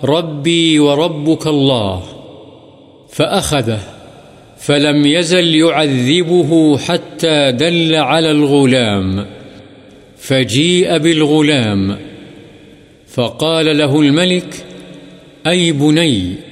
ربي 0.04 0.78
وربك 0.78 1.46
الله، 1.46 2.02
فأخذه، 3.08 3.80
فلم 4.58 5.06
يزل 5.06 5.54
يعذبه 5.54 6.78
حتى 6.78 7.52
دل 7.52 7.94
على 7.94 8.30
الغلام، 8.30 9.26
فجيء 10.16 10.98
بالغلام، 10.98 11.98
فقال 13.08 13.78
له 13.78 14.00
الملك 14.00 14.64
أي 15.46 15.72
بني 15.72 16.47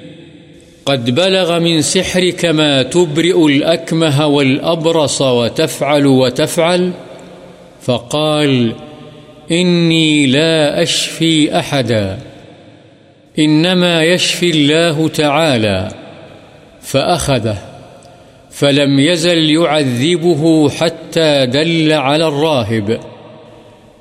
قد 0.86 1.14
بلغ 1.14 1.58
من 1.58 1.82
سحرك 1.82 2.44
ما 2.44 2.82
تبرئ 2.82 3.46
الأكمه 3.46 4.26
والأبرص 4.26 5.22
وتفعل 5.22 6.06
وتفعل 6.06 6.92
فقال 7.82 8.72
إني 9.50 10.26
لا 10.26 10.82
أشفي 10.82 11.58
أحدا 11.58 12.18
إنما 13.38 14.04
يشفي 14.04 14.50
الله 14.50 15.08
تعالى 15.08 15.88
فأخذه 16.80 17.58
فلم 18.50 18.98
يزل 19.00 19.50
يعذبه 19.50 20.70
حتى 20.70 21.46
دل 21.46 21.92
على 21.92 22.26
الراهب 22.28 23.00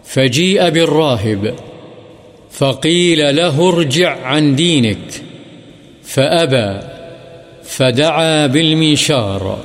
فجيء 0.03 0.69
بالراهب 0.69 1.55
فقيل 2.51 3.35
له 3.35 3.69
ارجع 3.69 4.21
عن 4.25 4.55
دينك 4.55 5.24
فأبى، 6.05 6.79
فدعا 7.63 8.47
بالمنشار 8.47 9.59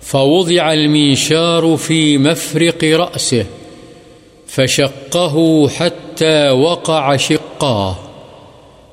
فوضع 0.00 0.72
المنشار 0.72 1.76
في 1.76 2.18
مفرق 2.18 2.84
رأسه، 2.84 3.46
فشقه 4.46 5.68
حتى 5.68 6.50
وقع 6.50 7.16
شقاه، 7.16 7.96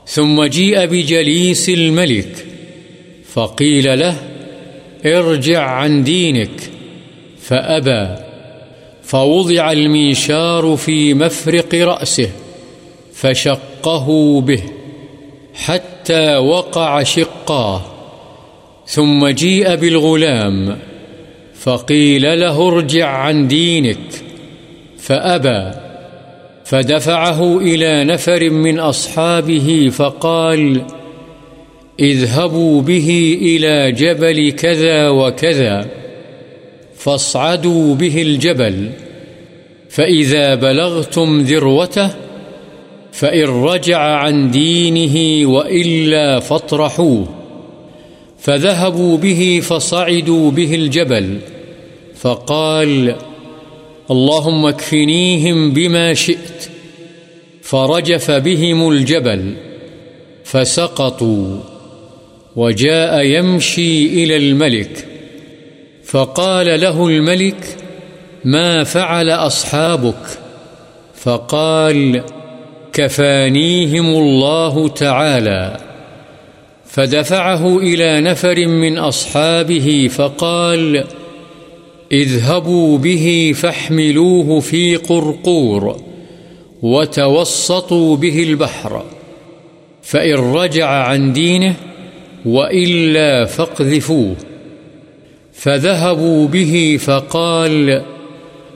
ثم 0.07 0.43
جيء 0.43 0.85
بجليس 0.85 1.69
الملك، 1.69 2.45
فقيل 3.33 3.99
له 3.99 4.15
ارجع 5.05 5.61
عن 5.61 6.03
دينك. 6.03 6.69
فأبى، 7.41 8.15
فوضع 9.03 9.71
المنشار 9.71 10.75
في 10.75 11.13
مفرق 11.13 11.75
رأسه، 11.75 12.29
فشقه 13.13 14.41
به، 14.41 14.63
حتى 15.53 15.92
حتى 16.03 16.37
وقع 16.37 17.03
شقاه 17.03 17.81
ثم 18.85 19.27
جيء 19.27 19.75
بالغلام، 19.75 20.77
فقيل 21.55 22.39
له 22.39 22.67
ارجع 22.67 23.07
عن 23.07 23.47
دينك، 23.47 23.97
فأبى، 24.97 25.71
فدفعه 26.65 27.57
إلى 27.57 28.03
نفر 28.03 28.49
من 28.49 28.79
أصحابه 28.79 29.91
فقال 29.93 30.81
اذهبوا 31.99 32.81
به 32.81 33.37
إلى 33.41 33.91
جبل 33.91 34.51
كذا 34.51 35.09
وكذا، 35.09 35.85
فاصعدوا 36.95 37.95
به 37.95 38.21
الجبل، 38.21 38.89
فإذا 39.89 40.55
بلغتم 40.55 41.41
ذروته 41.41 42.09
فإن 43.13 43.43
رجع 43.43 43.99
عن 43.99 44.51
دينه 44.51 45.47
وإلا 45.49 46.39
فاطرحوه 46.39 47.27
فذهبوا 48.39 49.17
به 49.17 49.59
فصعدوا 49.63 50.51
به 50.51 50.75
الجبل 50.75 51.37
فقال 52.15 53.15
اللهم 54.11 54.65
اكفنيهم 54.65 55.73
بما 55.73 56.13
شئت 56.13 56.69
فرجف 57.61 58.31
بهم 58.31 58.89
الجبل 58.89 59.53
فسقطوا 60.43 61.59
وجاء 62.55 63.25
يمشي 63.25 64.23
إلى 64.23 64.37
الملك 64.37 65.07
فقال 66.03 66.81
له 66.81 67.07
الملك 67.07 67.77
ما 68.45 68.83
فعل 68.83 69.29
أصحابك 69.29 70.39
فقال 71.15 72.23
كفانيهم 72.93 74.05
الله 74.05 74.87
تعالى 74.87 75.77
فدفعه 76.85 77.77
إلى 77.77 78.21
نفر 78.21 78.67
من 78.67 78.97
أصحابه 78.97 80.09
فقال 80.11 81.03
اذهبوا 82.11 82.97
به 82.97 83.53
فاحملوه 83.55 84.59
في 84.59 84.95
قرقور 84.95 85.97
وتوسطوا 86.81 88.15
به 88.15 88.43
البحر 88.43 89.03
فإن 90.01 90.33
رجع 90.33 90.87
عن 90.87 91.33
دينه 91.33 91.75
وإلا 92.45 93.45
فاقذفوه 93.45 94.35
فذهبوا 95.53 96.47
به 96.47 96.97
فقال 97.01 98.01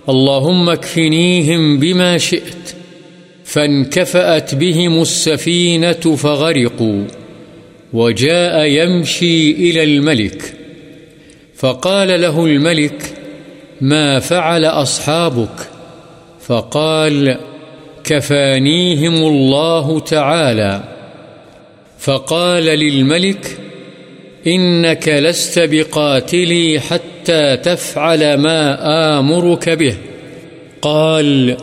اللهم 0.10 0.69
اكفنيهم 0.69 1.80
بما 1.80 2.17
شئت 2.17 2.77
فانكفأت 3.47 4.55
بهم 4.55 5.01
السفينة 5.01 6.15
فغرقوا 6.15 7.03
وجاء 7.93 8.65
يمشي 8.65 9.51
إلى 9.51 9.83
الملك 9.83 10.53
فقال 11.55 12.21
له 12.21 12.45
الملك 12.45 13.13
ما 13.81 14.19
فعل 14.19 14.65
أصحابك 14.65 15.69
فقال 16.41 17.38
كفانيهم 18.03 19.13
الله 19.13 19.99
تعالى 19.99 20.83
فقال 21.99 22.63
للملك 22.63 23.57
إنك 24.47 25.10
لست 25.10 25.60
بقاتلي 25.60 26.79
حتى 26.79 27.57
تفعل 27.57 28.33
ما 28.33 28.79
آمرك 29.19 29.69
به 29.69 29.97
قال 30.81 31.57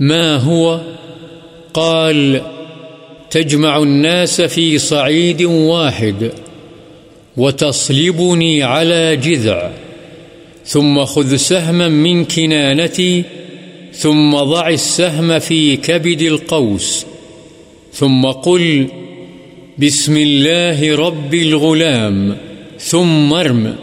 ما 0.00 0.36
هو؟ 0.36 0.80
قال 1.74 2.40
تجمع 3.30 3.82
الناس 3.82 4.40
في 4.40 4.78
صعيد 4.78 5.42
واحد 5.42 6.30
وتصلبني 7.36 8.62
على 8.62 9.16
جذع، 9.16 9.70
ثم 10.64 11.04
خذ 11.04 11.36
سهما 11.36 11.88
من 11.88 12.24
كنانتي، 12.24 13.22
ثم 13.92 14.36
ضع 14.36 14.68
السهم 14.68 15.38
في 15.38 15.76
كبد 15.76 16.22
القوس، 16.22 17.06
ثم 17.92 18.26
قل 18.26 18.86
بسم 19.78 20.16
الله 20.16 20.96
رب 20.96 21.34
الغلام، 21.34 22.36
ثم 22.78 23.32
ارم، 23.32 23.76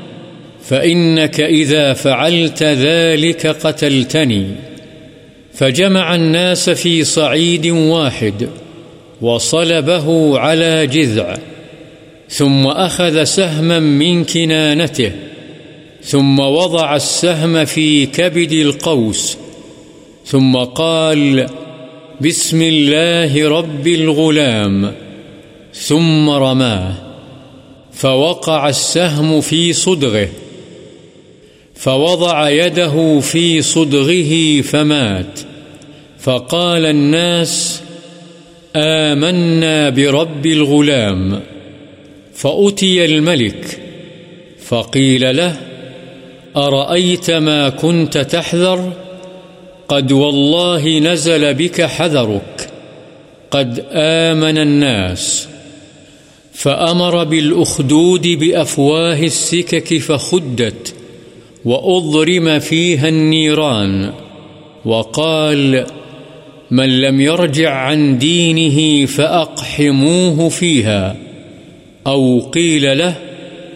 فإنك 0.64 1.40
إذا 1.40 1.94
فعلت 1.94 2.64
ذلك 2.64 3.48
قتلتني. 3.48 4.48
فجمع 5.62 6.16
الناس 6.16 6.70
في 6.70 7.04
صعيد 7.04 7.68
واحد 7.68 8.50
وصلبه 9.22 10.40
على 10.40 10.88
جذع، 10.88 11.38
ثم 12.30 12.68
أخذ 12.68 13.24
سهما 13.24 13.80
من 13.80 14.24
كنانته، 14.24 15.12
ثم 16.04 16.40
وضع 16.40 16.96
السهم 16.96 17.66
في 17.66 18.06
كبد 18.06 18.52
القوس، 18.52 19.38
ثم 20.26 20.58
قال 20.58 21.50
بسم 22.22 22.62
الله 22.62 23.50
رب 23.50 23.88
الغلام، 23.88 24.94
ثم 25.74 26.30
رماه، 26.30 26.94
فوقع 27.92 28.70
السهم 28.70 29.42
في 29.42 29.74
صدغه، 29.74 30.30
فوضع 31.76 32.50
يده 32.50 33.20
في 33.20 33.62
صدغه 33.62 34.62
فمات. 34.62 35.51
فقال 36.22 36.86
الناس 36.86 37.82
آمنا 38.76 39.90
برب 39.90 40.46
الغلام، 40.46 41.42
فأتي 42.34 43.06
الملك، 43.06 43.80
فقيل 44.66 45.38
له، 45.38 45.58
أرأيت 46.56 47.32
ما 47.32 47.70
كنت 47.70 48.18
تحذر؟ 48.18 48.94
قد 49.88 50.12
والله 50.12 51.00
نزل 51.00 51.54
بك 51.54 51.82
حذرك، 51.82 52.70
قد 53.52 53.86
آمن 53.92 54.58
الناس، 54.58 55.48
فأمر 56.54 57.24
بالأخدود 57.24 58.28
بأفواه 58.28 59.24
السكك 59.24 59.98
فخدت، 59.98 60.94
وأضرم 61.66 62.60
فيها 62.60 63.10
النيران، 63.10 64.14
وقال 64.86 65.86
من 66.72 67.02
لم 67.02 67.22
يرجع 67.22 67.74
عن 67.74 68.18
دينه 68.18 69.06
فأقحموه 69.06 70.50
فيها، 70.50 71.16
أو 72.08 72.40
قيل 72.40 72.98
له 72.98 73.16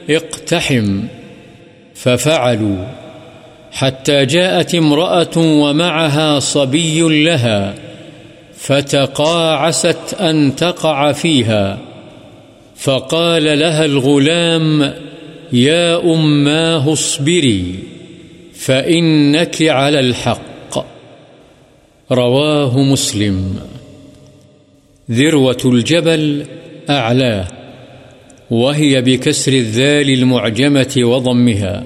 اقتحم، 0.09 1.01
ففعلوا، 1.95 2.87
حتى 3.71 4.25
جاءت 4.25 4.75
امرأة 4.75 5.37
ومعها 5.37 6.39
صبي 6.39 7.23
لها، 7.23 7.73
فتقاعست 8.57 10.13
أن 10.19 10.55
تقع 10.55 11.11
فيها، 11.11 11.77
فقال 12.75 13.59
لها 13.59 13.85
الغلام 13.85 14.93
يا 15.53 16.13
أماه 16.13 16.93
اصبري، 16.93 17.75
فإنك 18.53 19.61
على 19.61 19.99
الحق. 19.99 20.54
رواه 22.11 22.79
مسلم. 22.83 23.55
ذروة 25.11 25.57
الجبل 25.65 26.45
أعلاه 26.89 27.47
وهي 28.51 29.01
بكسر 29.01 29.53
الذال 29.53 30.09
المعجمة 30.09 30.93
وضمها، 30.97 31.85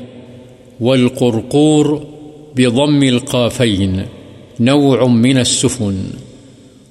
والقرقور 0.80 2.08
بضم 2.56 3.04
القافين، 3.04 4.06
نوع 4.60 5.08
من 5.08 5.38
السفن، 5.38 5.98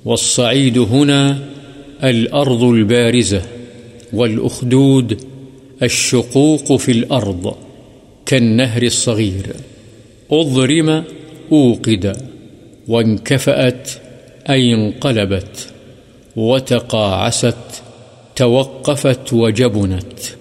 والصعيد 0.04 0.78
هنا 0.78 1.38
الأرض 2.04 2.64
البارزة، 2.64 3.42
والأخدود 4.12 5.20
الشقوق 5.82 6.76
في 6.76 6.92
الأرض، 6.92 7.54
كالنهر 8.26 8.82
الصغير. 8.82 9.56
أضرم، 10.30 11.04
أوقد. 11.52 12.16
وانكفأت 12.88 13.88
أي 14.50 14.72
انقلبت 14.72 15.72
وتقاعست 16.36 17.82
توقفت 18.34 19.32
وجبنت. 19.32 20.36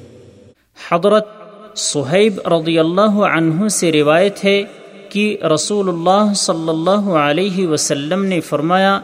حضرت 0.92 1.28
صہیب 1.76 2.40
رضی 2.48 2.80
اللہ 2.80 3.20
عنہ 3.32 3.68
سے 3.68 3.92
روایت 3.92 4.46
ہے 4.46 4.64
کہ 5.10 5.38
رسول 5.54 5.90
اللہ 5.90 6.34
صلی 6.36 6.70
اللہ 6.70 7.10
علیہ 7.10 7.68
وسلم 7.68 8.26
نے 8.26 8.40
فرمایا 8.40 9.00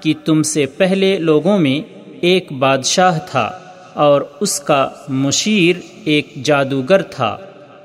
کہ 0.00 0.14
تم 0.24 0.42
سے 0.42 0.66
پہلے 0.66 1.18
لوگوں 1.18 1.58
میں 1.58 1.92
ایک 2.20 2.52
بادشاہ 2.52 3.18
تھا 3.30 3.50
اور 3.94 4.22
اس 4.40 4.60
کا 4.60 4.88
مشیر 5.08 5.76
ایک 6.04 6.44
جادوگر 6.44 7.02
تھا۔ 7.02 7.36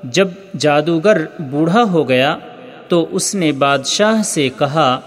جب 0.04 0.28
جادوگر 0.58 1.24
بوڑھا 1.38 1.82
ہو 1.82 2.08
گیا 2.08 2.36
تو 2.90 3.06
اس 3.10 3.34
نے 3.34 3.52
بادشاہ 3.52 4.22
سے 4.22 4.48
کہا، 4.58 5.00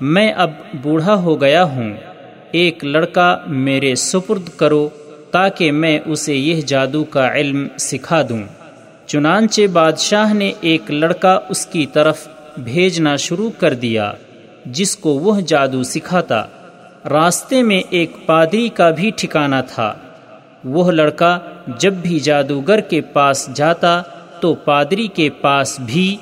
میں 0.00 0.32
اب 0.32 0.50
بوڑھا 0.82 1.14
ہو 1.14 1.40
گیا 1.40 1.64
ہوں، 1.64 1.92
ایک 2.52 2.84
لڑکا 2.84 3.38
میرے 3.46 3.94
سپرد 3.94 4.48
کرو 4.56 4.88
تاکہ 5.30 5.72
میں 5.72 5.98
اسے 6.06 6.34
یہ 6.34 6.60
جادو 6.60 7.04
کا 7.04 7.32
علم 7.32 7.68
سکھا 7.78 8.22
دوں۔ 8.28 8.42
چنانچہ 9.06 9.66
بادشاہ 9.66 10.32
نے 10.32 10.52
ایک 10.60 10.90
لڑکا 10.90 11.40
اس 11.48 11.66
کی 11.66 11.86
طرف 11.86 12.28
بھیجنا 12.58 13.16
شروع 13.16 13.50
کر 13.58 13.74
دیا، 13.74 14.12
جس 14.66 14.96
کو 14.96 15.10
وہ 15.10 15.40
جادو 15.40 15.82
سکھاتا۔ 15.82 16.42
راستے 17.10 17.62
میں 17.62 17.82
ایک 17.90 18.26
پادری 18.26 18.68
کا 18.68 18.90
بھی 18.90 19.10
ٹھکانہ 19.16 19.56
تھا۔ 19.74 19.94
وہ 20.64 20.92
لڑکا 20.92 21.38
جب 21.78 21.92
بھی 21.92 22.20
جادوگر 22.20 22.80
کے 22.80 23.00
پاس 23.00 23.48
جاتا 23.54 24.02
تو 24.40 24.54
پادری 24.54 25.06
کے 25.06 25.30
پاس 25.30 25.80
بھی 25.80 26.16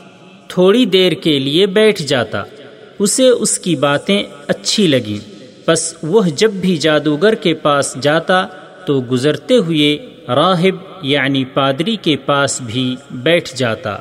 تھوڑی 0.48 0.84
دیر 0.84 1.12
کے 1.12 1.38
لیے 1.38 1.66
بیٹھ 1.66 2.02
جاتا۔ 2.02 2.42
اسے 2.98 3.28
اس 3.28 3.58
کی 3.58 3.76
باتیں 3.76 4.22
اچھی 4.46 4.86
لگیں۔ 4.86 5.30
بس 5.66 5.94
وہ 6.02 6.22
جب 6.36 6.52
بھی 6.52 6.76
جادوگر 6.76 7.34
کے 7.34 7.54
پاس 7.54 7.96
جاتا 8.00 8.46
تو 8.86 9.02
گزرتے 9.10 9.56
ہوئے 9.56 10.10
راہب 10.28 10.76
یعنی 11.02 11.44
پادری 11.44 11.96
کے 11.96 12.16
پاس 12.16 12.60
بھی 12.66 12.96
بیٹھ 13.10 13.56
جاتا۔ 13.56 13.96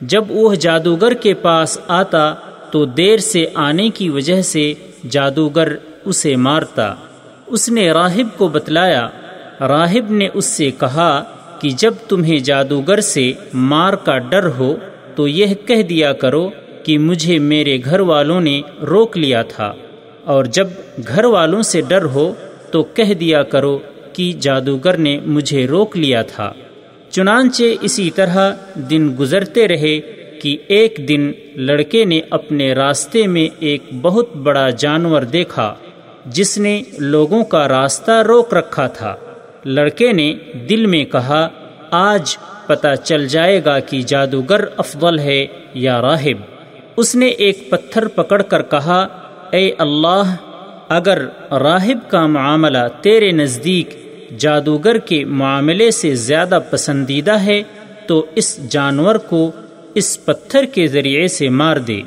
جب 0.00 0.24
وہ 0.28 0.54
جادوگر 0.54 1.14
کے 1.14 1.34
پاس 1.34 1.78
آتا 1.88 2.34
تو 2.70 2.84
دیر 2.84 3.16
سے 3.18 3.46
آنے 3.54 3.90
کی 3.90 4.08
وجہ 4.10 4.42
سے 4.42 4.74
جادوگر 5.10 5.68
اسے 6.04 6.36
مارتا۔ 6.36 6.94
اس 7.46 7.68
نے 7.68 7.92
راہب 7.92 8.38
کو 8.38 8.48
بتلایا۔ 8.48 9.08
راہب 9.60 10.12
نے 10.12 10.28
اس 10.34 10.44
سے 10.44 10.70
کہا 10.70 11.22
کہ 11.60 11.70
جب 11.70 11.94
تمہیں 12.08 12.38
جادوگر 12.38 13.00
سے 13.00 13.32
مار 13.54 13.92
کا 13.92 14.18
ڈر 14.18 14.46
ہو 14.46 14.76
تو 15.20 15.28
یہ 15.28 15.46
کہہ 15.66 15.82
دیا 15.82 16.12
کرو 16.12 16.50
کہ 16.84 16.98
مجھے 16.98 17.38
میرے 17.38 17.78
گھر 17.84 18.00
والوں 18.00 18.40
نے 18.40 18.62
روک 18.82 19.18
لیا 19.18 19.42
تھا۔ 19.42 19.72
اور 20.24 20.44
جب 20.44 20.68
گھر 21.08 21.24
والوں 21.24 21.62
سے 21.62 21.80
ڈر 21.80 22.04
ہو 22.04 22.34
تو 22.70 22.82
کہہ 22.82 23.14
دیا 23.14 23.42
کرو 23.42 23.78
کہ 24.12 24.32
جادوگر 24.40 24.96
نے 24.96 25.20
مجھے 25.26 25.66
روک 25.66 25.96
لیا 25.96 26.22
تھا۔ 26.22 26.52
چنانچہ 27.10 27.62
اسی 27.80 28.10
طرح 28.10 28.54
دن 28.74 29.14
گزرتے 29.18 29.68
رہے 29.68 30.00
کہ 30.42 30.56
ایک 30.66 31.00
دن 31.08 31.32
لڑکے 31.56 32.04
نے 32.04 32.20
اپنے 32.30 32.72
راستے 32.72 33.26
میں 33.26 33.48
ایک 33.58 33.82
بہت 34.02 34.36
بڑا 34.36 34.70
جانور 34.70 35.22
دیکھا، 35.22 35.74
جس 36.26 36.58
نے 36.58 36.82
لوگوں 36.98 37.44
کا 37.44 37.68
راستہ 37.68 38.22
روک 38.22 38.54
رکھا 38.54 38.86
تھا۔ 38.86 39.16
لڑکے 39.64 40.12
نے 40.12 40.34
دل 40.68 40.86
میں 40.86 41.04
کہا 41.04 41.48
آج 41.90 42.38
پتہ 42.66 42.94
چل 43.04 43.28
جائے 43.28 43.64
گا 43.64 43.78
کہ 43.78 44.02
جادوگر 44.02 44.64
افضل 44.76 45.18
ہے 45.18 45.46
یا 45.74 46.02
راہب۔ 46.02 46.42
اس 46.96 47.14
نے 47.14 47.26
ایک 47.26 47.70
پتھر 47.70 48.08
پکڑ 48.08 48.42
کر 48.42 48.62
کہا، 48.62 49.06
اے 49.50 49.72
اللہ، 49.78 50.36
اگر 50.88 51.22
راہب 51.50 52.10
کا 52.10 52.26
معاملہ 52.26 52.78
تیرے 53.02 53.30
نزدیک 53.30 53.94
جادوگر 54.38 54.98
کے 54.98 55.24
معاملے 55.24 55.90
سے 55.90 56.14
زیادہ 56.14 56.58
پسندیدہ 56.70 57.38
ہے، 57.38 57.62
تو 58.06 58.26
اس 58.34 58.68
جانور 58.68 59.14
کو 59.14 59.50
اس 59.94 60.24
پتھر 60.24 60.64
کے 60.64 60.86
ذریعے 60.86 61.28
سے 61.28 61.48
مار 61.48 61.76
دے 61.76 62.00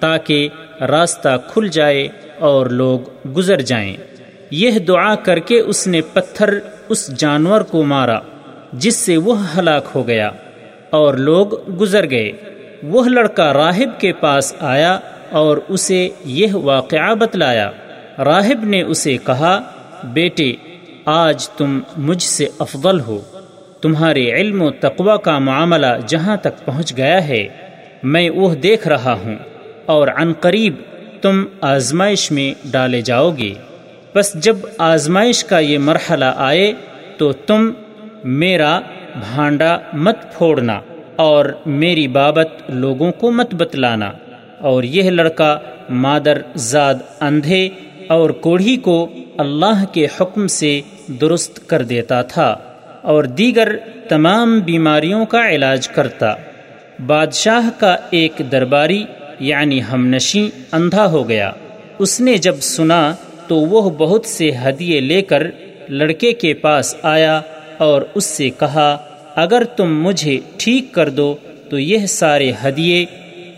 تاکہ 0.00 0.48
راستہ 0.80 1.36
کھل 1.52 1.68
جائے 1.68 2.08
اور 2.38 2.66
لوگ 2.66 3.28
گزر 3.36 3.60
جائیں۔ 3.60 3.96
یہ 4.50 4.78
دعا 4.78 5.14
کر 5.14 5.38
کے 5.38 5.60
اس 5.60 5.86
نے 5.86 6.00
پتھر 6.00 6.58
اس 6.88 7.08
جانور 7.18 7.60
کو 7.60 7.82
مارا۔ 7.82 8.18
جس 8.72 8.96
سے 8.96 9.16
وہ 9.16 9.58
ہلاک 9.58 9.84
ہو 9.94 10.06
گیا 10.06 10.30
اور 10.90 11.14
لوگ 11.14 11.70
گزر 11.70 12.10
گئے۔ 12.10 12.32
وہ 12.82 13.04
لڑکا 13.04 13.52
راہب 13.52 14.00
کے 14.00 14.12
پاس 14.12 14.54
آیا 14.60 15.00
اور 15.30 15.56
اسے 15.68 16.08
یہ 16.24 16.46
واقعہ 16.52 17.14
بتلایا۔ 17.14 17.70
راہب 18.18 18.64
نے 18.64 18.82
اسے 18.82 19.16
کہا، 19.26 19.60
بیٹے، 20.04 20.52
آج 21.04 21.48
تم 21.48 21.80
مجھ 21.96 22.22
سے 22.22 22.46
افضل 22.58 23.00
ہو۔ 23.00 23.20
تمہارے 23.80 24.32
علم 24.32 24.62
و 24.62 24.70
تقوی 24.70 25.12
کا 25.22 25.38
معاملہ 25.38 25.86
جہاں 26.06 26.36
تک 26.36 26.64
پہنچ 26.64 26.96
گیا 26.96 27.28
ہے، 27.28 27.48
میں 28.02 28.30
وہ 28.30 28.54
دیکھ 28.54 28.88
رہا 28.88 29.12
ہوں 29.12 29.36
اور 29.86 30.08
عن 30.08 30.32
قریب 30.32 30.74
تم 31.22 31.44
آزمائش 31.60 32.30
میں 32.30 32.68
ڈالے 32.70 33.00
جاؤ 33.00 33.30
گے۔ 33.30 33.54
بس 34.14 34.34
جب 34.34 34.56
آزمائش 34.78 35.44
کا 35.44 35.58
یہ 35.58 35.78
مرحلہ 35.78 36.32
آئے 36.36 36.72
تو 37.16 37.32
تم 37.32 37.70
میرا 38.24 38.80
بھانڈا 39.14 39.78
مت 39.92 40.16
پھوڑنا 40.38 40.80
اور 41.16 41.44
میری 41.66 42.08
بابت 42.08 42.48
لوگوں 42.68 43.12
کو 43.12 43.30
مت 43.30 43.54
بتلانا۔ 43.54 44.12
اور 44.58 44.82
یہ 44.82 45.10
لڑکا 45.10 45.58
مادر 45.90 46.38
زاد 46.54 46.94
اندھے 47.20 47.68
اور 48.08 48.30
کوڑھی 48.30 48.76
کو 48.76 49.12
اللہ 49.38 49.84
کے 49.92 50.06
حکم 50.20 50.46
سے 50.46 50.80
درست 51.20 51.68
کر 51.68 51.82
دیتا 51.82 52.22
تھا 52.22 52.56
اور 53.02 53.24
دیگر 53.24 53.76
تمام 54.08 54.60
بیماریوں 54.60 55.26
کا 55.26 55.50
علاج 55.50 55.88
کرتا۔ 55.88 56.34
بادشاہ 57.06 57.80
کا 57.80 57.96
ایک 58.10 58.42
درباری 58.52 59.04
یعنی 59.40 59.80
ہم 59.92 60.06
نشیں، 60.06 60.58
اندھا 60.72 61.06
ہو 61.06 61.28
گیا۔ 61.28 61.52
اس 61.98 62.20
نے 62.20 62.36
جب 62.36 62.56
سنا 62.60 63.14
تو 63.46 63.56
وہ 63.56 63.90
بہت 63.90 64.26
سے 64.26 64.50
ہدیے 64.64 65.00
لے 65.00 65.22
کر 65.22 65.46
لڑکے 65.88 66.32
کے 66.32 66.54
پاس 66.54 66.96
آیا 67.02 67.40
اور 67.80 68.02
اس 68.14 68.24
سے 68.24 68.50
کہا، 68.50 68.96
اگر 69.36 69.64
تم 69.64 70.02
مجھے 70.02 70.40
ٹھیک 70.56 70.94
کر 70.94 71.08
دو، 71.08 71.34
تو 71.70 71.78
یہ 71.78 72.06
سارے 72.06 72.52
ہدیے 72.64 73.06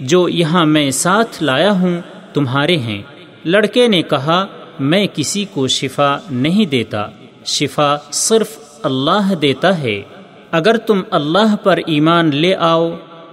جو 0.01 0.29
یہاں 0.29 0.67
میں 0.67 0.91
ساتھ 0.91 1.43
لایا 1.43 1.71
ہوں 1.71 2.01
تمہارے 2.35 2.77
ہیں۔ 2.77 3.03
لڑکے 3.45 3.89
نے 3.89 4.03
کہا، 4.03 4.47
میں 4.81 5.07
کسی 5.15 5.45
کو 5.53 5.69
شفا 5.69 6.17
نہیں 6.31 6.67
دیتا۔ 6.67 7.07
شفا 7.45 7.97
صرف 8.13 8.49
اللہ 8.83 9.35
دیتا 9.35 9.79
ہے۔ 9.79 10.03
اگر 10.51 10.77
تم 10.77 11.01
اللہ 11.11 11.57
پر 11.63 11.79
ایمان 11.87 12.37
لے 12.37 12.55
آؤ، 12.55 12.91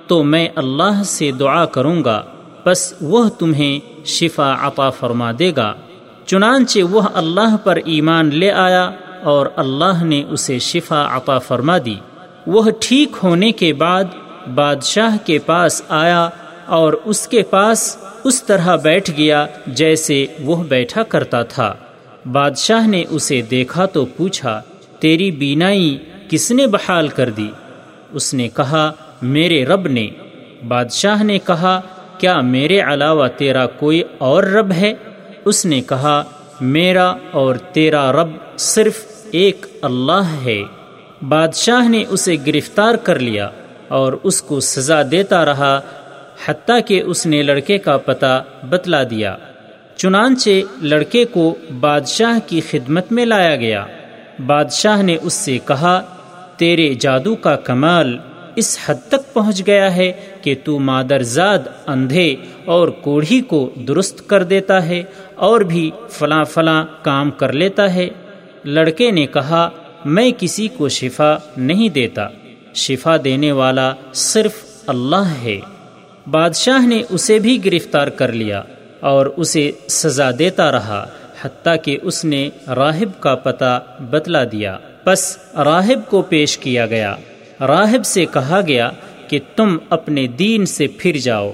تو 0.08 0.23
میں 0.23 0.47
اللہ 0.56 1.04
سے 1.06 1.32
دعا 1.32 1.65
کروں 1.65 2.04
گا۔ 2.04 2.21
بس 2.65 2.93
وہ 3.02 3.30
تمہیں 3.30 4.06
شفا 4.06 4.67
عطا 4.67 4.89
فرما 4.89 5.32
دے 5.39 5.52
گا۔ 5.58 5.73
چنانچہ 6.25 6.80
وہ 6.80 7.02
اللہ 7.13 7.58
پر 7.63 7.80
ایمان 7.86 8.30
لے 8.34 8.52
آیا۔ 8.52 8.91
اور 9.23 9.45
اللہ 9.55 10.03
نے 10.03 10.23
اسے 10.29 10.60
شفا 10.60 11.17
عطا 11.17 11.39
فرما 11.39 11.77
دی۔ 11.86 11.95
وہ 12.47 12.71
ٹھیک 12.79 13.17
ہونے 13.23 13.51
کے 13.51 13.73
بعد 13.73 14.03
بادشاہ 14.55 15.17
کے 15.25 15.39
پاس 15.39 15.82
آیا 15.89 16.29
اور 16.65 16.93
اس 17.05 17.27
کے 17.27 17.43
پاس 17.43 17.97
اس 18.23 18.43
طرح 18.43 18.75
بیٹھ 18.75 19.12
گیا 19.17 19.45
جیسے 19.67 20.25
وہ 20.39 20.63
بیٹھا 20.63 21.03
کرتا 21.03 21.43
تھا۔ 21.43 21.75
بادشاہ 22.32 22.88
نے 22.88 23.03
اسے 23.10 23.41
دیکھا 23.41 23.86
تو 23.86 24.05
پوچھا، 24.05 24.62
تیری 24.99 25.32
بینائی 25.32 25.97
کس 26.29 26.51
نے 26.51 26.67
بحال 26.67 27.08
کر 27.08 27.29
دی؟ 27.29 27.49
اس 28.12 28.34
نے 28.34 28.49
کہا، 28.49 28.91
میرے 29.21 29.65
رب 29.65 29.88
نے۔ 29.88 30.08
بادشاہ 30.67 31.23
نے 31.23 31.39
کہا، 31.39 31.82
کیا 32.17 32.41
میرے 32.41 32.79
علاوہ 32.79 33.27
تیرا 33.27 33.65
کوئی 33.65 34.03
اور 34.17 34.43
رب 34.43 34.71
ہے؟ 34.71 34.93
اس 35.45 35.65
نے 35.65 35.82
کہا، 35.82 36.23
میرا 36.62 37.13
اور 37.32 37.55
تیرا 37.55 38.12
رب 38.12 38.29
صرف 38.58 39.05
ایک 39.32 39.65
اللہ 39.82 40.36
ہے۔ 40.46 40.62
بادشاہ 41.22 41.89
نے 41.89 42.04
اسے 42.10 42.36
گرفتار 42.48 42.96
کر 42.96 43.20
لیا 43.20 43.50
اور 43.88 44.13
اس 44.24 44.42
کو 44.42 44.60
سزا 44.60 45.02
دیتا 45.12 45.46
رہا، 45.46 45.82
حتیٰ 46.46 46.80
کہ 46.88 47.02
اس 47.02 47.26
نے 47.26 47.44
لڑکے 47.44 47.78
کا 47.78 47.98
پتہ 47.98 48.44
بتلا 48.70 49.04
دیا۔ 49.04 49.38
چنانچہ 49.96 50.50
لڑکے 50.82 51.26
کو 51.26 51.56
بادشاہ 51.80 52.39
کی 52.48 52.62
خدمت 52.62 53.12
میں 53.12 53.26
لایا 53.26 53.56
گیا۔ 53.56 53.86
بادشاہ 54.46 55.02
نے 55.02 55.18
اس 55.22 55.34
سے 55.34 55.58
کہا، 55.65 56.02
تیرے 56.58 56.94
جادو 56.94 57.36
کا 57.36 57.56
کمال 57.56 58.18
اس 58.56 58.80
حد 58.86 59.10
تک 59.10 59.34
پہنچ 59.34 59.68
گیا 59.68 59.96
ہے 59.96 60.12
کہ 60.42 60.56
تو 60.63 60.80
مادر 60.80 61.22
زاد 61.22 61.60
اندھے 61.88 62.36
اور 62.65 62.88
کوڑھی 62.88 63.42
کو 63.42 63.70
درست 63.88 64.30
کر 64.30 64.44
دیتا 64.44 64.86
ہے 64.86 65.04
اور 65.36 65.62
بھی 65.62 65.92
فلاں 66.10 66.44
فلاں 66.44 66.86
کام 67.02 67.32
کر 67.32 67.54
لیتا 67.54 67.94
ہے۔ 67.94 68.10
لڑکے 68.65 69.12
نے 69.12 69.26
کہا، 69.26 69.69
میں 70.06 70.32
کسی 70.38 70.67
کو 70.67 70.89
شفا 70.89 71.38
نہیں 71.58 71.89
دیتا۔ 71.89 72.28
شفا 72.76 73.17
دینے 73.24 73.52
والا 73.52 73.93
صرف 74.13 74.52
اللہ 74.88 75.34
ہے۔ 75.41 75.60
بادشاہ 76.28 76.86
نے 76.86 77.04
اسے 77.10 77.39
بھی 77.39 77.65
گرفتار 77.65 78.08
کر 78.08 78.32
لیا 78.32 78.63
اور 79.00 79.26
اسے 79.26 79.72
سزا 79.88 80.32
دیتا 80.39 80.72
رہا، 80.72 81.08
حتیٰ 81.41 81.76
کہ 81.84 81.98
اس 82.02 82.26
نے 82.26 82.50
راہب 82.67 83.22
کا 83.22 83.36
پتہ 83.36 83.80
بتلا 84.10 84.43
دیا۔ 84.43 84.78
بس 85.06 85.38
راہب 85.56 86.10
کو 86.10 86.22
پیش 86.22 86.58
کیا 86.58 86.86
گیا۔ 86.86 87.15
راہب 87.60 88.06
سے 88.06 88.26
کہا 88.26 88.62
گیا 88.67 88.91
کہ 89.28 89.39
تم 89.56 89.78
اپنے 89.89 90.28
دین 90.28 90.65
سے 90.65 90.88
پھر 90.98 91.17
جاؤ۔ 91.17 91.52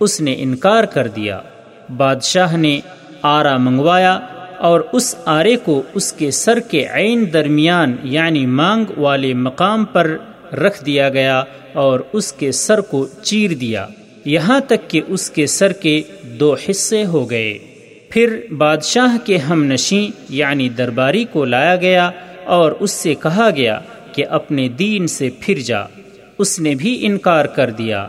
اس 0.00 0.20
نے 0.20 0.34
انکار 0.38 0.84
کر 0.84 1.08
دیا۔ 1.08 1.40
بادشاہ 1.96 2.56
نے 2.56 2.80
آرا 3.22 3.56
منگوایا 3.56 4.18
اور 4.60 4.80
اس 4.92 5.14
آرے 5.24 5.56
کو 5.56 5.82
اس 5.94 6.12
کے 6.12 6.30
سر 6.30 6.60
کے 6.60 6.86
عین 6.90 7.32
درمیان 7.32 7.96
یعنی 8.02 8.46
مانگ 8.46 8.84
والے 8.96 9.34
مقام 9.34 9.84
پر 9.84 10.16
رکھ 10.52 10.84
دیا 10.84 11.08
گیا 11.08 11.44
اور 11.72 12.00
اس 12.12 12.32
کے 12.32 12.52
سر 12.52 12.80
کو 12.80 13.06
چیر 13.22 13.50
دیا۔ 13.50 13.86
یہاں 14.24 14.60
تک 14.60 14.90
کہ 14.90 15.00
اس 15.08 15.30
کے 15.30 15.46
سر 15.46 15.72
کے 15.72 16.02
دو 16.22 16.56
حصے 16.70 17.04
ہو 17.04 17.30
گئے۔ 17.30 17.58
پھر 18.10 18.40
بادشاہ 18.58 19.26
کے 19.26 19.36
ہم 19.36 19.64
نشیں 19.64 20.12
یعنی 20.28 20.68
درباری 20.68 21.24
کو 21.24 21.44
لایا 21.44 21.76
گیا 21.76 22.10
اور 22.44 22.72
اس 22.80 22.90
سے 22.90 23.14
کہا 23.14 23.50
گیا 23.56 23.80
کہ 24.12 24.26
اپنے 24.26 24.68
دین 24.68 25.06
سے 25.06 25.30
پھر 25.40 25.54
جا۔ 25.54 25.80
اس 26.38 26.60
نے 26.60 26.74
بھی 26.74 27.06
انکار 27.06 27.44
کر 27.44 27.70
دیا۔ 27.70 28.08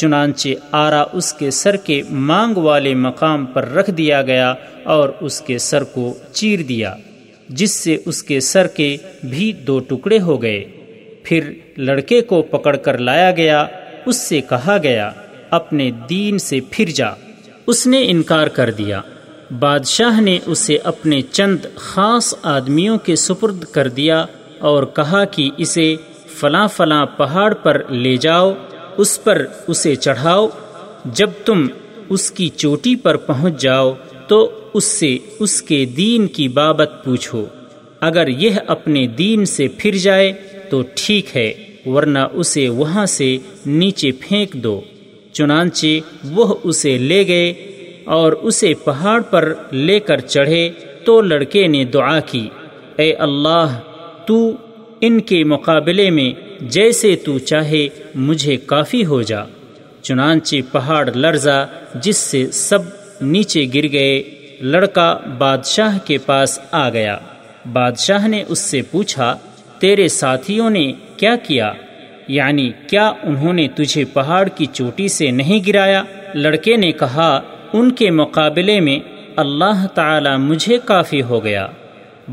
چنانچہ 0.00 0.48
آرا 0.72 1.04
اس 1.12 1.32
کے 1.32 1.50
سر 1.50 1.76
کے 1.76 2.02
مانگ 2.10 2.56
والے 2.56 2.94
مقام 2.94 3.46
پر 3.46 3.68
رکھ 3.68 3.90
دیا 3.90 4.22
گیا 4.22 4.54
اور 4.84 5.08
اس 5.20 5.40
کے 5.40 5.58
سر 5.58 5.84
کو 5.84 6.14
چیر 6.32 6.62
دیا، 6.62 6.94
جس 7.48 7.70
سے 7.70 7.96
اس 8.06 8.22
کے 8.22 8.40
سر 8.40 8.66
کے 8.66 8.96
بھی 9.30 9.52
دو 9.52 9.78
ٹکڑے 9.78 10.20
ہو 10.20 10.42
گئے۔ 10.42 10.64
پھر 11.24 11.52
لڑکے 11.76 12.20
کو 12.20 12.42
پکڑ 12.42 12.76
کر 12.76 12.98
لایا 12.98 13.30
گیا، 13.30 13.66
اس 14.06 14.16
سے 14.16 14.40
کہا 14.40 14.76
گیا، 14.82 15.10
اپنے 15.50 15.90
دین 16.10 16.38
سے 16.38 16.60
پھر 16.70 16.84
جا۔ 16.94 17.08
اس 17.66 17.86
نے 17.86 18.10
انکار 18.10 18.46
کر 18.46 18.70
دیا۔ 18.70 19.00
بادشاہ 19.58 20.20
نے 20.20 20.38
اسے 20.46 20.78
اپنے 20.84 21.20
چند 21.22 21.58
خاص 21.74 22.34
آدمیوں 22.42 22.98
کے 22.98 23.16
سپرد 23.16 23.64
کر 23.64 23.88
دیا 23.88 24.24
اور 24.58 24.84
کہا 24.84 25.24
کہ 25.24 25.50
اسے 25.56 25.96
فلاں 26.40 26.68
فلاں 26.68 27.06
پہاڑ 27.06 27.54
پر 27.54 27.82
لے 27.88 28.16
جاؤ۔ 28.16 28.52
اس 29.00 29.24
پر 29.24 29.46
اسے 29.68 29.94
چڑھاؤ۔ 29.94 30.48
جب 31.04 31.30
تم 31.44 31.66
اس 32.08 32.30
کی 32.30 32.48
چوٹی 32.48 32.96
پر 32.96 33.16
پہنچ 33.16 33.60
جاؤ، 33.60 33.92
تو 34.28 34.60
اس 34.74 34.84
سے 34.84 35.18
اس 35.38 35.62
کے 35.62 35.84
دین 35.84 36.26
کی 36.26 36.48
بابت 36.48 36.90
پوچھو۔ 37.04 37.44
اگر 38.00 38.28
یہ 38.28 38.50
اپنے 38.66 39.06
دین 39.06 39.44
سے 39.44 39.66
پھر 39.78 39.96
جائے، 39.96 40.32
تو 40.70 40.82
ٹھیک 40.94 41.36
ہے، 41.36 41.52
ورنہ 41.86 42.18
اسے 42.32 42.68
وہاں 42.68 43.06
سے 43.06 43.36
نیچے 43.66 44.10
پھینک 44.20 44.52
دو۔ 44.52 44.80
چنانچہ 45.32 45.86
وہ 46.30 46.54
اسے 46.62 46.98
لے 46.98 47.26
گئے 47.26 47.50
اور 48.04 48.32
اسے 48.32 48.74
پہاڑ 48.84 49.20
پر 49.20 49.54
لے 49.72 50.00
کر 50.00 50.20
چڑھے۔ 50.20 50.70
تو 51.04 51.20
لڑکے 51.20 51.66
نے 51.66 51.84
دعا 51.84 52.20
کی، 52.20 52.48
اے 52.96 53.12
اللہ، 53.12 53.80
تو 54.26 54.52
ان 55.00 55.20
کے 55.20 55.44
مقابلے 55.44 56.10
میں 56.10 56.49
جیسے 56.60 57.16
تو 57.16 57.38
چاہے 57.38 57.88
مجھے 58.14 58.56
کافی 58.56 59.04
ہو 59.04 59.22
جا، 59.22 59.40
چنانچہ 60.02 60.56
پہاڑ 60.72 61.10
لرزا 61.14 61.64
جس 61.94 62.16
سے 62.16 62.50
سب 62.50 62.78
نیچے 63.20 63.66
گر 63.74 63.92
گئے، 63.92 64.22
لڑکا 64.60 65.18
بادشاہ 65.38 65.98
کے 66.04 66.18
پاس 66.18 66.60
آ 66.70 66.90
گیا۔ 66.90 67.18
بادشاہ 67.72 68.26
نے 68.26 68.44
اس 68.48 68.58
سے 68.58 68.82
پوچھا، 68.82 69.36
تیرے 69.78 70.08
ساتھیوں 70.08 70.70
نے 70.70 70.92
کیا 71.16 71.36
کیا؟ 71.36 71.72
یعنی 72.28 72.70
کیا 72.86 73.12
انہوں 73.22 73.52
نے 73.52 73.68
تجھے 73.68 74.04
پہاڑ 74.04 74.48
کی 74.48 74.66
چوٹی 74.66 75.08
سے 75.08 75.30
نہیں 75.30 75.60
گرایا؟ 75.66 76.02
لڑکے 76.34 76.76
نے 76.76 76.92
کہا، 76.92 77.40
ان 77.72 77.92
کے 77.92 78.10
مقابلے 78.10 78.80
میں 78.80 78.98
اللہ 79.36 79.86
تعالی 79.94 80.36
مجھے 80.36 80.78
کافی 80.84 81.22
ہو 81.22 81.44
گیا۔ 81.44 81.66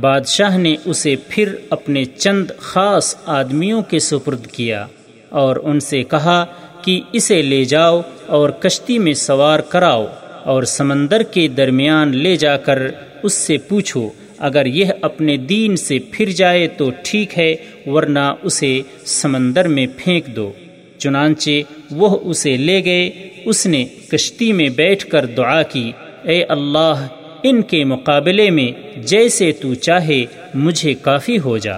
بادشاہ 0.01 0.57
نے 0.57 0.75
اسے 0.85 1.15
پھر 1.29 1.55
اپنے 1.69 2.05
چند 2.05 2.45
خاص 2.57 3.15
آدمیوں 3.25 3.81
کے 3.81 3.99
سپرد 3.99 4.47
کیا 4.47 4.85
اور 5.29 5.55
ان 5.63 5.79
سے 5.79 6.03
کہا 6.03 6.45
کہ 6.81 7.01
اسے 7.13 7.41
لے 7.41 7.63
جاؤ 7.65 8.01
اور 8.27 8.49
کشتی 8.49 8.99
میں 8.99 9.13
سوار 9.13 9.59
کراؤ 9.59 10.05
اور 10.43 10.63
سمندر 10.63 11.23
کے 11.23 11.47
درمیان 11.47 12.17
لے 12.17 12.35
جا 12.35 12.57
کر 12.57 12.79
اس 13.23 13.33
سے 13.33 13.57
پوچھو، 13.57 14.09
اگر 14.37 14.65
یہ 14.65 14.85
اپنے 15.01 15.37
دین 15.37 15.75
سے 15.75 15.99
پھر 16.11 16.29
جائے 16.29 16.67
تو 16.67 16.89
ٹھیک 17.03 17.37
ہے، 17.39 17.55
ورنہ 17.85 18.33
اسے 18.43 18.81
سمندر 19.05 19.67
میں 19.67 19.87
پھینک 19.97 20.27
دو۔ 20.27 20.51
چنانچہ 20.97 21.49
وہ 21.91 22.17
اسے 22.23 22.57
لے 22.57 22.85
گئے، 22.85 23.09
اس 23.45 23.65
نے 23.65 23.85
کشتی 24.11 24.51
میں 24.51 24.69
بیٹھ 24.69 25.05
کر 25.05 25.25
دعا 25.25 25.61
کی، 25.63 25.91
اے 26.23 26.43
اللہ 26.43 27.07
ان 27.43 27.61
کے 27.61 27.83
مقابلے 27.83 28.49
میں 28.49 28.97
جیسے 28.99 29.51
تو 29.51 29.73
چاہے 29.73 30.25
مجھے 30.53 30.93
کافی 30.93 31.39
ہو 31.39 31.57
جا۔ 31.57 31.73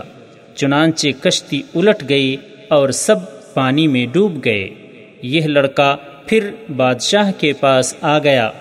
چنانچہ 0.56 1.08
کشتی 1.24 1.62
الٹ 1.76 2.10
گئی 2.10 2.38
اور 2.68 2.90
سب 2.90 3.16
پانی 3.54 3.88
میں 3.88 4.06
ڈوب 4.12 4.46
گئے۔ 4.46 4.70
یہ 5.22 5.42
لڑکا 5.42 5.96
پھر 6.26 6.50
بادشاہ 6.76 7.32
کے 7.38 7.54
پاس 7.54 7.96
آ 8.02 8.20
گیا۔ 8.20 8.52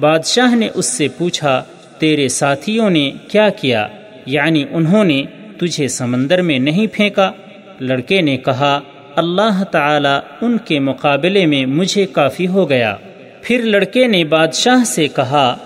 بادشاہ 0.00 0.54
نے 0.54 0.68
اس 0.74 0.86
سے 0.86 1.08
پوچھا، 1.08 1.64
تیرے 1.98 2.28
ساتھیوں 2.28 2.90
نے 2.90 3.10
کیا 3.28 3.48
کیا؟ 3.48 3.88
یعنی 4.26 4.64
انہوں 4.70 5.04
نے 5.04 5.22
تجھے 5.60 5.88
سمندر 5.88 6.42
میں 6.42 6.58
نہیں 6.58 6.86
پھینکا؟ 6.92 7.32
لڑکے 7.80 8.20
نے 8.20 8.36
کہا، 8.36 8.80
اللہ 9.16 9.64
تعالی 9.64 10.44
ان 10.46 10.58
کے 10.64 10.78
مقابلے 10.78 11.46
میں 11.46 11.66
مجھے 11.66 12.06
کافی 12.06 12.46
ہو 12.46 12.68
گیا۔ 12.68 12.96
پھر 13.42 13.62
لڑکے 13.62 14.06
نے 14.06 14.24
بادشاہ 14.24 14.84
سے 14.84 15.08
کہا 15.08 15.56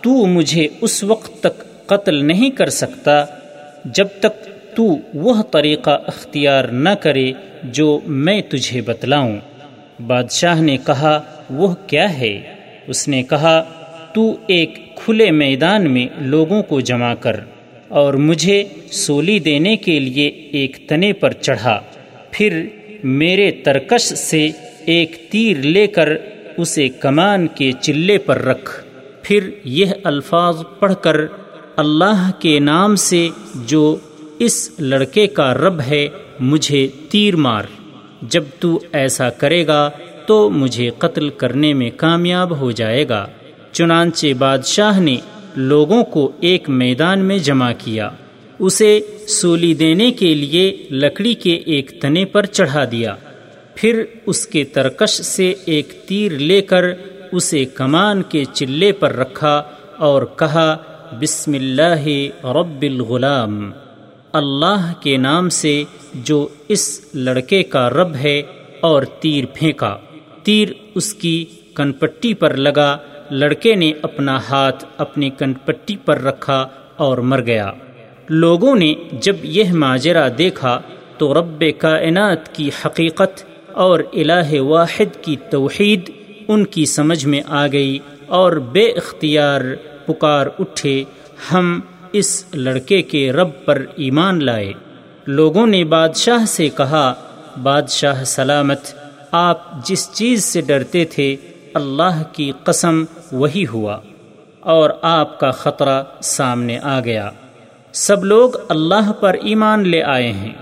تو 0.00 0.26
مجھے 0.26 0.68
اس 0.80 1.04
وقت 1.04 1.40
تک 1.40 1.86
قتل 1.86 2.24
نہیں 2.24 2.50
کر 2.50 2.68
سکتا 2.68 3.24
جب 3.84 4.06
تک 4.20 4.44
تو 4.76 4.96
وہ 5.14 5.42
طریقہ 5.42 5.98
اختیار 6.06 6.64
نہ 6.64 6.88
کرے 6.88 7.32
جو 7.62 8.00
میں 8.06 8.42
تجھے 8.48 8.80
بتلاؤں۔ 8.80 9.36
بادشاہ 10.06 10.60
نے 10.60 10.76
کہا، 10.86 11.22
وہ 11.50 11.74
کیا 11.86 12.18
ہے؟ 12.18 12.40
اس 12.86 13.08
نے 13.08 13.22
کہا، 13.22 13.64
تو 14.14 14.36
ایک 14.46 14.96
کھلے 14.96 15.30
میدان 15.30 15.90
میں 15.90 16.06
لوگوں 16.20 16.62
کو 16.62 16.80
جمع 16.80 17.14
کر 17.14 17.36
اور 17.88 18.14
مجھے 18.14 18.64
سولی 18.92 19.38
دینے 19.38 19.76
کے 19.76 20.00
لیے 20.00 20.28
ایک 20.28 20.88
تنے 20.88 21.12
پر 21.12 21.32
چڑھا۔ 21.32 21.80
پھر 22.30 22.66
میرے 23.04 23.50
ترکش 23.50 24.02
سے 24.02 24.48
ایک 24.84 25.16
تیر 25.30 25.56
لے 25.56 25.86
کر 25.86 26.08
اسے 26.56 26.88
کمان 26.88 27.46
کے 27.46 27.72
چلے 27.80 28.18
پر 28.18 28.42
رکھ۔ 28.42 28.89
پھر 29.22 29.50
یہ 29.64 29.86
الفاظ 30.04 30.62
پڑھ 30.78 30.94
کر 31.00 31.16
اللہ 31.76 32.30
کے 32.38 32.58
نام 32.58 32.96
سے 32.96 33.28
جو 33.54 33.96
اس 34.38 34.70
لڑکے 34.78 35.26
کا 35.26 35.54
رب 35.54 35.80
ہے 35.80 36.08
مجھے 36.40 36.88
تیر 37.10 37.36
مار۔ 37.36 37.64
جب 38.22 38.44
تو 38.60 38.80
ایسا 38.92 39.30
کرے 39.30 39.66
گا 39.66 39.90
تو 40.26 40.50
مجھے 40.50 40.90
قتل 40.98 41.28
کرنے 41.28 41.74
میں 41.74 41.90
کامیاب 41.96 42.60
ہو 42.60 42.70
جائے 42.70 43.08
گا۔ 43.08 43.26
چنانچہ 43.72 44.26
بادشاہ 44.38 45.00
نے 45.00 45.16
لوگوں 45.56 46.04
کو 46.04 46.32
ایک 46.40 46.68
میدان 46.68 47.18
میں 47.18 47.38
جمع 47.38 47.72
کیا۔ 47.78 48.10
اسے 48.58 49.00
سولی 49.28 49.74
دینے 49.74 50.10
کے 50.10 50.34
لیے 50.34 50.86
لکڑی 50.90 51.34
کے 51.34 51.54
ایک 51.54 52.00
تنے 52.00 52.24
پر 52.24 52.46
چڑھا 52.46 52.84
دیا۔ 52.84 53.16
پھر 53.74 54.04
اس 54.26 54.46
کے 54.46 54.64
ترکش 54.64 55.10
سے 55.10 55.54
ایک 55.64 55.92
تیر 56.06 56.32
لے 56.32 56.62
کر 56.62 56.92
اسے 57.32 57.64
کمان 57.64 58.22
کے 58.22 58.44
چلے 58.44 58.92
پر 58.92 59.16
رکھا 59.16 59.62
اور 59.96 60.22
کہا، 60.36 60.76
بسم 61.20 61.52
اللہ 61.54 62.06
رب 62.44 62.82
الغلام۔ 62.82 63.72
اللہ 64.32 64.92
کے 65.00 65.16
نام 65.16 65.48
سے 65.48 65.82
جو 66.14 66.48
اس 66.68 67.00
لڑکے 67.14 67.62
کا 67.62 67.90
رب 67.90 68.14
ہے 68.14 68.42
اور 68.80 69.02
تیر 69.02 69.44
پھینکا۔ 69.54 69.96
تیر 70.42 70.68
اس 70.94 71.14
کی 71.14 71.44
کنپٹی 71.74 72.34
پر 72.34 72.56
لگا۔ 72.56 72.96
لڑکے 73.30 73.74
نے 73.74 73.92
اپنا 74.02 74.38
ہاتھ 74.48 74.84
اپنی 74.96 75.30
کنپٹی 75.30 75.96
پر 75.96 76.20
رکھا 76.22 76.68
اور 76.96 77.18
مر 77.18 77.40
گیا۔ 77.40 77.72
لوگوں 78.28 78.76
نے 78.76 78.94
جب 79.12 79.36
یہ 79.42 79.64
ماجرا 79.72 80.28
دیکھا 80.38 80.80
تو 81.18 81.34
رب 81.34 81.64
کائنات 81.78 82.54
کی 82.54 82.70
حقیقت 82.84 83.44
اور 83.72 84.00
الہ 84.12 84.60
واحد 84.60 85.24
کی 85.24 85.36
توحید 85.50 86.10
ان 86.50 86.64
کی 86.64 86.86
سمجھ 86.86 87.26
میں 87.26 87.40
آ 87.46 87.66
گئی 87.66 87.98
اور 88.26 88.52
بے 88.52 88.82
اختیار 88.82 89.60
پکار 90.06 90.46
اٹھے۔ 90.58 91.04
ہم 91.52 91.80
اس 92.12 92.44
لڑکے 92.54 93.02
کے 93.02 93.32
رب 93.32 93.48
پر 93.64 93.84
ایمان 93.96 94.44
لائے۔ 94.44 94.72
لوگوں 95.26 95.66
نے 95.66 95.84
بادشاہ 95.84 96.46
سے 96.46 96.68
کہا، 96.68 97.14
بادشاہ 97.62 98.24
سلامت، 98.24 98.80
آپ 99.30 99.86
جس 99.86 100.10
چیز 100.12 100.44
سے 100.44 100.60
ڈرتے 100.60 101.04
تھے، 101.04 101.36
اللہ 101.74 102.22
کی 102.32 102.52
قسم 102.64 103.04
وہی 103.32 103.64
ہوا۔ 103.72 103.98
اور 104.60 104.90
آپ 105.02 105.40
کا 105.40 105.50
خطرہ 105.50 106.04
سامنے 106.22 106.78
آ 106.78 107.00
گیا۔ 107.00 107.30
سب 107.92 108.24
لوگ 108.24 108.50
اللہ 108.68 109.12
پر 109.12 109.36
ایمان 109.42 109.88
لے 109.88 110.02
آئے 110.02 110.32
ہیں۔ 110.32 110.52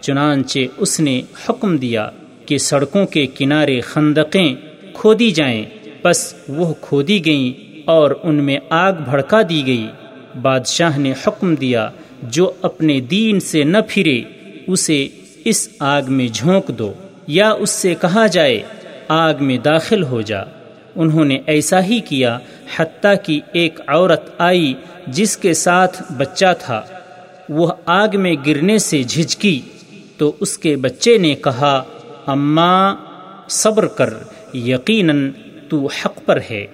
چنانچہ 0.00 0.58
اس 0.76 1.00
نے 1.00 1.22
حکم 1.48 1.76
دیا 1.76 2.10
کہ 2.46 2.58
سڑکوں 2.58 3.06
کے 3.06 3.26
کنارے 3.26 3.80
خندقیں 3.80 4.54
کھودی 4.94 5.30
جائیں۔ 5.30 5.64
بس 6.04 6.34
وہ 6.48 6.74
کھودی 6.80 7.24
گئیں 7.24 7.80
اور 7.84 8.10
ان 8.22 8.34
میں 8.34 8.58
آگ 8.70 8.92
بھڑکا 8.92 9.40
دی 9.48 9.66
گئی۔ 9.66 9.86
بادشاہ 10.42 10.98
نے 10.98 11.12
حکم 11.26 11.54
دیا، 11.54 11.90
جو 12.22 12.52
اپنے 12.62 13.00
دین 13.00 13.40
سے 13.40 13.64
نہ 13.64 13.78
پھرے، 13.88 14.22
اسے 14.66 15.08
اس 15.44 15.68
آگ 15.78 16.02
میں 16.08 16.28
جھونک 16.28 16.68
دو، 16.68 16.92
یا 17.26 17.50
اس 17.50 17.70
سے 17.70 17.94
کہا 18.00 18.26
جائے، 18.26 18.62
آگ 19.08 19.34
میں 19.40 19.58
داخل 19.58 20.02
ہو 20.02 20.20
جا۔ 20.20 20.42
انہوں 20.96 21.24
نے 21.24 21.38
ایسا 21.46 21.84
ہی 21.84 22.00
کیا، 22.00 22.38
حتیٰ 22.76 23.14
کہ 23.22 23.40
ایک 23.52 23.80
عورت 23.86 24.30
آئی، 24.38 24.74
جس 25.06 25.36
کے 25.36 25.54
ساتھ 25.54 26.12
بچہ 26.18 26.46
تھا۔ 26.60 26.82
وہ 27.48 27.72
آگ 27.86 28.08
میں 28.14 28.34
گرنے 28.46 28.78
سے 28.78 29.02
جھجکی۔ 29.02 29.60
تو 30.16 30.32
اس 30.40 30.58
کے 30.58 30.76
بچے 30.76 31.18
نے 31.18 31.34
کہا، 31.34 31.82
اماں، 32.26 32.96
صبر 33.48 33.86
کر۔ 33.86 34.14
یقیناً 34.54 35.30
تو 35.68 35.86
حق 35.86 36.26
پر 36.26 36.38
ہے۔ 36.50 36.66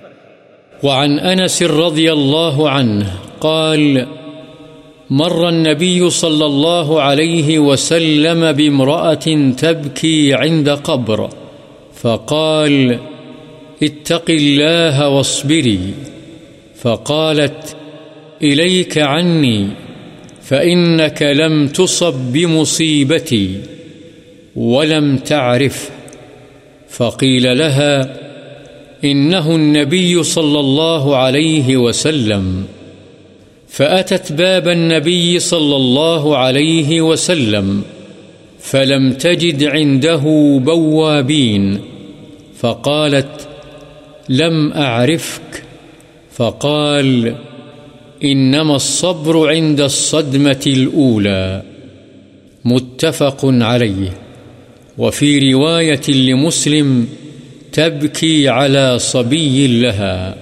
وعن 0.83 1.19
انس 1.23 1.63
رضی 1.63 2.09
اللہ 2.09 2.63
عنہ 2.63 3.05
قال، 3.39 3.99
مر 5.11 5.45
النبي 5.45 6.09
صلى 6.09 6.45
الله 6.45 7.01
عليه 7.01 7.59
وسلم 7.59 8.45
بامرأة 8.57 9.53
تبكي 9.59 10.33
عند 10.33 10.69
قبر، 10.83 11.21
فقال، 12.03 12.93
اتق 13.83 14.31
الله 14.31 15.09
واصبري 15.09 15.91
فقالت 16.83 17.75
إليك 18.45 18.99
عني 18.99 19.67
فإنك 20.43 21.23
لم 21.23 21.69
تصب 21.69 22.13
بمصيبتي 22.15 23.61
ولم 24.57 25.17
تعرفه 25.17 26.00
فقيل 26.91 27.59
لها، 27.59 28.17
إنه 29.05 29.55
النبي 29.57 30.23
صلى 30.23 30.61
الله 30.61 31.17
عليه 31.17 31.77
وسلم. 31.77 32.65
فأتت 33.69 34.33
باب 34.33 34.69
النبي 34.69 35.39
صلى 35.39 35.77
الله 35.77 36.37
عليه 36.37 37.01
وسلم، 37.01 37.83
فلم 38.61 39.13
تجد 39.13 39.65
عنده 39.65 40.23
بوابين. 40.65 41.81
فقالت، 42.59 43.49
لم 44.29 44.73
أعرفك. 44.73 45.63
فقال، 46.33 47.35
إنما 48.25 48.77
الصبر 48.77 49.49
عند 49.49 49.81
الصدمة 49.81 50.61
الأولى. 50.67 51.63
متفق 52.65 53.41
عليه. 53.45 54.30
وفي 54.99 55.53
رواية 55.53 56.13
لمسلم 56.15 57.05
تبكي 57.73 58.47
على 58.47 58.99
صبي 59.01 59.67
لها. 59.67 60.33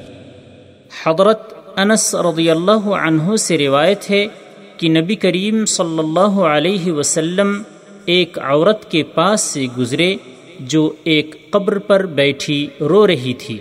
حضرت 1.04 1.54
انس 1.78 2.14
رضی 2.14 2.50
اللہ 2.50 2.88
عنہ 2.88 3.36
سے 3.36 3.58
روایت 3.58 4.10
ہے 4.10 4.26
کہ 4.76 4.88
نبی 4.88 5.14
کریم 5.14 5.64
صلی 5.64 5.98
اللہ 5.98 6.40
علیہ 6.40 6.92
وسلم 6.92 7.62
ایک 8.04 8.38
عورت 8.38 8.90
کے 8.90 9.02
پاس 9.02 9.40
سے 9.40 9.66
گزرے 9.78 10.16
جو 10.60 10.92
ایک 11.04 11.50
قبر 11.50 11.78
پر 11.78 12.06
بیٹھی 12.06 12.66
رو 12.80 13.06
رہی 13.06 13.34
تھی۔ 13.38 13.58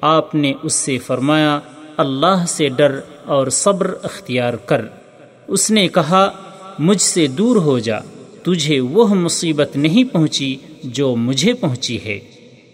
آپ 0.00 0.34
نے 0.34 0.52
اس 0.62 0.72
سے 0.72 0.98
فرمایا، 0.98 1.60
اللہ 1.96 2.44
سے 2.48 2.68
ڈر 2.68 3.00
اور 3.24 3.46
صبر 3.46 3.94
اختیار 4.02 4.54
کر۔ 4.54 4.80
اس 5.48 5.70
نے 5.70 5.88
کہا، 5.88 6.30
مجھ 6.78 7.00
سے 7.00 7.26
دور 7.26 7.56
ہو 7.56 7.78
جا۔ 7.78 7.98
تجھے 8.42 8.80
وہ 8.80 9.14
مصیبت 9.14 9.76
نہیں 9.76 10.04
پہنچی 10.04 10.56
جو 10.84 11.16
مجھے 11.16 11.52
پہنچی 11.52 11.98
ہے۔ 12.04 12.18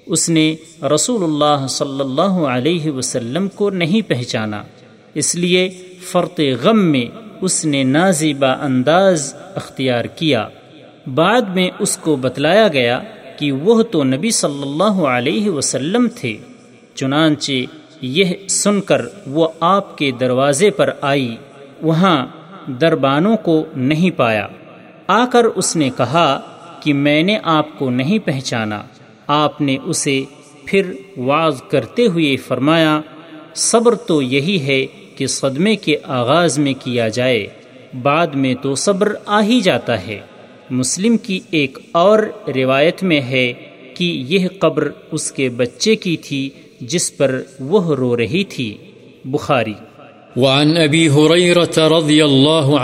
اس 0.06 0.28
نے 0.28 0.54
رسول 0.94 1.24
اللہ 1.24 1.66
صلی 1.66 2.00
اللہ 2.00 2.46
علیہ 2.46 2.90
وسلم 2.90 3.48
کو 3.48 3.70
نہیں 3.70 4.08
پہچانا۔ 4.08 4.62
اس 5.14 5.34
لیے 5.34 5.68
فرط 6.00 6.40
غم 6.62 6.78
میں 6.78 7.04
اس 7.40 7.64
نے 7.64 7.82
نازیبا 7.82 8.52
انداز 8.52 9.34
اختیار 9.54 10.04
کیا۔ 10.04 10.48
بعد 11.14 11.42
میں 11.42 11.70
اس 11.78 11.96
کو 11.96 12.16
بتلایا 12.16 12.68
گیا 12.68 13.00
کہ 13.38 13.52
وہ 13.52 13.82
تو 13.82 14.04
نبی 14.04 14.30
صلی 14.30 14.62
اللہ 14.62 15.04
علیہ 15.06 15.50
وسلم 15.50 16.08
تھے۔ 16.14 16.36
چنانچہ 16.94 17.52
یہ 18.00 18.24
سن 18.48 18.80
کر 18.80 19.02
وہ 19.26 19.48
آپ 19.60 19.98
کے 19.98 20.10
دروازے 20.10 20.70
پر 20.70 20.90
آئی۔ 21.00 21.36
وہاں 21.82 22.26
دربانوں 22.80 23.36
کو 23.36 23.64
نہیں 23.76 24.10
پایا۔ 24.10 24.48
آ 25.06 25.26
کر 25.26 25.44
اس 25.44 25.76
نے 25.76 25.90
کہا 25.96 26.40
کہ 26.82 26.94
میں 26.94 27.22
نے 27.22 27.38
آپ 27.42 27.78
کو 27.78 27.90
نہیں 27.90 28.18
پہچانا۔ 28.18 28.82
آپ 29.26 29.60
نے 29.60 29.76
اسے 29.84 30.24
پھر 30.64 30.92
واز 31.16 31.62
کرتے 31.70 32.06
ہوئے 32.06 32.36
فرمایا، 32.36 33.00
صبر 33.54 33.94
تو 33.94 34.22
یہی 34.22 34.60
ہے 34.60 34.86
کہ 35.16 35.26
صدمے 35.26 35.76
کے 35.76 35.96
آغاز 36.02 36.58
میں 36.58 36.74
کیا 36.84 37.08
جائے، 37.08 37.46
بعد 38.02 38.26
میں 38.26 38.54
تو 38.62 38.74
صبر 38.74 39.14
آ 39.26 39.42
ہی 39.42 39.60
جاتا 39.60 40.06
ہے۔ 40.06 40.18
مسلم 40.70 41.16
کی 41.16 41.40
ایک 41.50 41.78
اور 41.92 42.18
روایت 42.56 43.02
میں 43.02 43.20
ہے 43.20 43.52
کہ 43.94 44.24
یہ 44.28 44.48
قبر 44.58 44.88
اس 45.12 45.32
کے 45.32 45.48
بچے 45.48 45.96
کی 45.96 46.16
تھی 46.16 46.50
جس 46.80 47.16
پر 47.16 47.42
وہ 47.60 47.94
رو 47.94 48.16
رہی 48.16 48.44
تھی۔ 48.44 48.76
بخاری۔ 49.24 49.74
وعن 50.36 50.68
أبي 50.68 51.08
هريرة 51.08 51.98
رضي 51.98 52.20
الله 52.20 52.76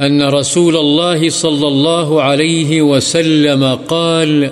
أن 0.00 0.22
رسول 0.22 0.76
الله 0.76 1.28
صلى 1.28 1.68
الله 1.68 2.22
عليه 2.22 2.82
وسلم 2.82 3.78
قال، 3.88 4.50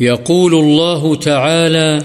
يقول 0.00 0.54
الله 0.54 1.14
تعالى 1.14 2.00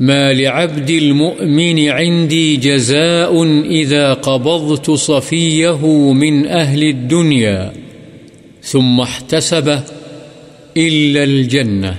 ما 0.00 0.32
لعبد 0.32 0.90
المؤمن 0.90 1.88
عندي 1.88 2.56
جزاء 2.56 3.44
إذا 3.62 4.12
قبضت 4.12 4.90
صفيه 4.90 5.86
من 6.12 6.46
أهل 6.46 6.82
الدنيا، 6.82 7.72
ثم 8.62 9.00
احتسبه 9.00 9.78
إلا 10.76 11.22
الجنة. 11.22 11.92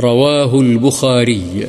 رواه 0.00 0.60
البخاري. 0.60 1.60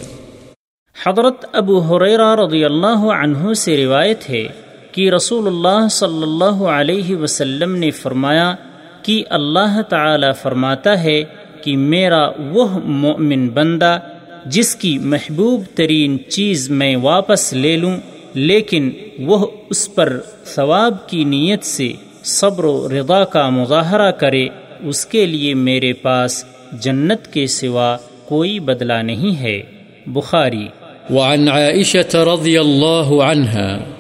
حضرت 1.06 1.46
ابو 1.54 1.80
حریرہ 1.80 2.36
رضی 2.36 2.66
اللہ 2.66 2.98
عنہ 2.98 3.54
سے 3.54 3.78
روایت 3.78 4.30
ہے 4.30 4.48
کہ 4.92 5.12
رسول 5.12 5.48
اللہ 5.48 5.88
صلی 5.92 6.24
اللہ 6.24 6.64
علیہ 6.64 7.16
وسلم 7.16 7.76
نے 7.76 7.92
فرمایا 7.92 8.56
کہ 9.02 9.24
اللہ 9.30 9.82
تعالی 9.82 10.28
فرماتا 10.42 11.04
ہے 11.04 11.24
کہ 11.64 11.78
میرا 11.78 12.30
وہ 12.52 12.80
مومن 12.86 13.50
بندہ 13.50 14.00
جس 14.46 14.76
کی 14.76 14.98
محبوب 14.98 15.64
ترین 15.76 16.18
چیز 16.30 16.70
میں 16.70 16.96
واپس 16.96 17.54
لے 17.54 17.78
لوں، 17.78 17.98
لیکن 18.34 18.92
وہ 19.20 19.48
اس 19.70 19.96
پر 19.96 20.20
ثواب 20.46 21.10
کی 21.10 21.24
نیت 21.24 21.64
سے 21.64 21.92
صبر 22.24 22.64
و 22.64 22.88
رضا 22.90 23.26
کا 23.26 23.50
مظاہرہ 23.50 24.12
کرے، 24.12 24.48
اس 24.84 25.06
کے 25.06 25.26
لیے 25.26 25.54
میرے 25.54 25.94
پاس 25.94 26.46
جنت 26.74 27.28
کے 27.28 27.48
سوا 27.48 27.98
کوئی 28.26 28.60
بدلہ 28.60 28.94
نہیں 28.94 29.40
ہے۔ 29.40 29.62
بخاری۔ 30.08 30.68
وعن 31.10 31.48
عائشة 31.48 32.34
رضي 32.34 32.58
الله 32.58 33.24
عنها 33.30 33.99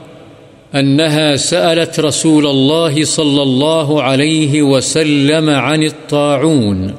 أنها 0.76 1.36
سألت 1.36 1.99
رسول 1.99 2.47
الله 2.47 3.03
صلى 3.03 3.43
الله 3.43 4.03
عليه 4.03 4.61
وسلم 4.61 5.49
عن 5.49 5.84
الطاعون، 5.84 6.95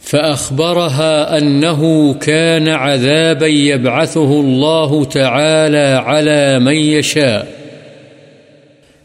فأخبرها 0.00 1.38
أنه 1.38 2.14
كان 2.14 2.68
عذابا 2.68 3.46
يبعثه 3.46 4.40
الله 4.40 5.04
تعالى 5.04 6.02
على 6.04 6.58
من 6.58 6.76
يشاء، 6.76 7.64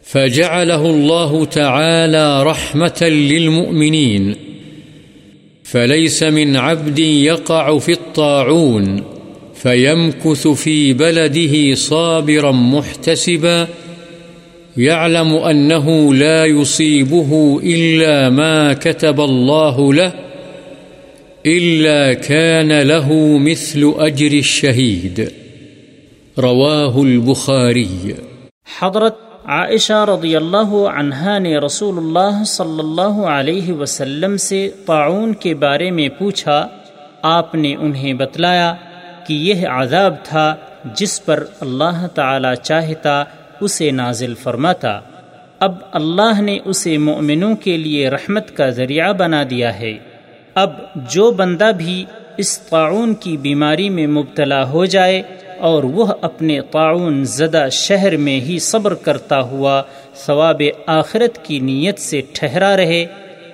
فجعله 0.04 0.86
الله 0.86 1.46
تعالى 1.46 2.44
رحمة 2.44 3.02
للمؤمنين، 3.02 4.36
فليس 5.64 6.24
من 6.24 6.58
عبد 6.58 7.00
يقع 7.00 7.78
في 7.78 7.92
الطاعون. 7.92 9.19
فيمكث 9.60 10.48
في 10.48 10.94
بلده 10.94 11.74
صابرا 11.76 12.52
محتسبا 12.52 13.68
يعلم 14.78 15.34
أنه 15.34 16.14
لا 16.14 16.46
يصيبه 16.46 17.60
إلا 17.64 18.30
ما 18.30 18.74
كتب 18.74 19.22
الله 19.22 19.94
له 19.94 20.14
إلا 21.46 22.14
كان 22.14 22.82
له 22.82 23.38
مثل 23.38 23.94
أجر 24.00 24.32
الشهيد 24.32 25.32
رواه 26.38 27.04
البخاري 27.04 28.14
حضرت 28.80 29.16
عائشہ 29.46 30.04
رضی 30.08 30.36
اللہ 30.36 30.74
عنہا 30.90 31.38
نے 31.40 31.58
رسول 31.58 31.98
اللہ 31.98 32.44
صلی 32.48 32.80
اللہ 32.80 33.24
علیہ 33.28 33.74
وسلم 33.74 34.38
سے 34.38 34.70
تعاون 34.86 35.34
کے 35.34 35.54
بارے 35.56 35.90
میں 35.92 36.08
پوچھا، 36.10 36.68
آپ 37.30 37.56
نے 37.56 37.76
انہیں 37.76 38.14
بتلایا 38.14 38.74
کہ 39.30 39.34
یہ 39.34 39.68
عذاب 39.68 40.14
تھا 40.24 40.56
جس 40.94 41.26
پر 41.26 41.44
اللہ 41.60 42.08
تعالی 42.08 42.48
چاہتا، 42.64 43.24
اسے 43.62 43.92
نازل 43.92 44.34
فرماتا۔ 44.34 45.00
ب 45.62 45.64
اللہ 45.92 46.42
نے 46.42 46.60
اسے 46.66 46.98
مومنوں 46.98 47.56
کے 47.56 47.78
لیے 47.78 48.10
رحمت 48.10 48.58
کا 48.58 48.70
ذریعہ 48.70 49.14
بنا 49.14 49.44
دیا 49.50 49.80
ہے۔ 49.80 49.98
اب 50.56 50.74
جو 50.96 51.32
بندہ 51.32 51.72
بھی 51.78 52.06
اس 52.38 52.60
تعاون 52.60 53.14
کی 53.14 53.38
بیماری 53.38 53.90
میں 53.90 54.08
مبتلا 54.08 54.70
ہو 54.70 54.86
جائے 54.86 55.22
اور 55.58 55.84
وہ 55.84 56.06
اپنے 56.22 56.62
تعاون 56.62 57.24
زدہ 57.24 57.68
شہر 57.72 58.18
میں 58.18 58.40
ہی 58.40 58.60
صبر 58.60 58.94
کرتا 58.94 59.42
ہوا 59.42 59.84
ثواب 60.16 60.62
آخرت 60.86 61.46
کی 61.46 61.60
نیت 61.60 62.00
سے 62.00 62.22
ٹھہرا 62.34 62.78
رہے، 62.78 63.06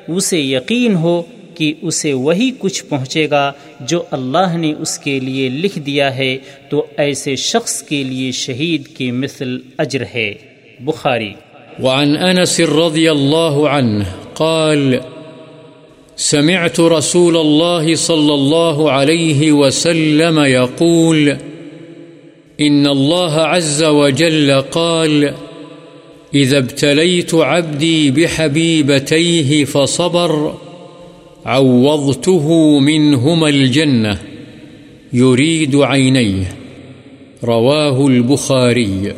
اسے 0.08 0.40
یقین 0.40 0.96
ہو 0.96 1.24
کہ 1.56 1.74
اسے 1.82 2.14
وہی 2.14 2.52
کچھ 2.60 2.86
پہنچے 2.86 3.30
گا 3.30 3.52
جو 3.80 4.04
اللہ 4.12 4.58
نے 4.58 4.74
اس 4.80 5.00
کے 5.00 5.20
لیے 5.20 5.50
لکھ 5.50 5.80
دیا 5.80 6.18
ہے، 6.18 6.38
تو 6.70 6.86
ایسے 6.98 7.36
شخص 7.36 7.84
کے 7.84 8.04
لیے 8.04 8.32
شہید 8.32 8.88
کی 8.88 9.12
مثل 9.12 9.58
اجر 9.78 10.04
ہے۔ 10.16 10.34
بخاری۔ 10.80 11.34
وعن 11.84 12.18
انس 12.18 12.60
رضی 12.60 13.08
اللہ 13.08 13.68
عنہ 13.70 14.04
قال، 14.34 14.96
سمعت 16.18 16.80
رسول 16.80 17.38
الله 17.38 17.96
صلى 17.96 18.34
الله 18.34 18.90
عليه 18.90 19.52
وسلم 19.52 20.40
يقول 20.46 21.30
إن 22.62 22.88
الله 22.88 23.56
عز 23.56 23.84
وجل 23.84 24.52
قال 24.70 25.26
إذا 26.36 26.58
ابتليت 26.58 27.34
عبدي 27.34 28.10
بحبيبتيه 28.10 29.64
فصبر۔ 29.72 30.65
عوضته 31.46 32.56
منهما 32.80 33.50
الجنة 33.50 34.14
يريد 35.14 35.76
عينيه. 35.76 36.48
رواه 37.44 38.08
البخاري. 38.08 39.10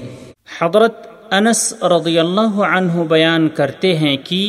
حضرت 0.59 1.07
انس 1.31 1.61
رضی 1.83 2.17
اللہ 2.19 2.59
عنہ 2.71 3.07
بیان 3.09 3.47
کرتے 3.55 3.95
ہیں 3.97 4.15
کہ 4.23 4.41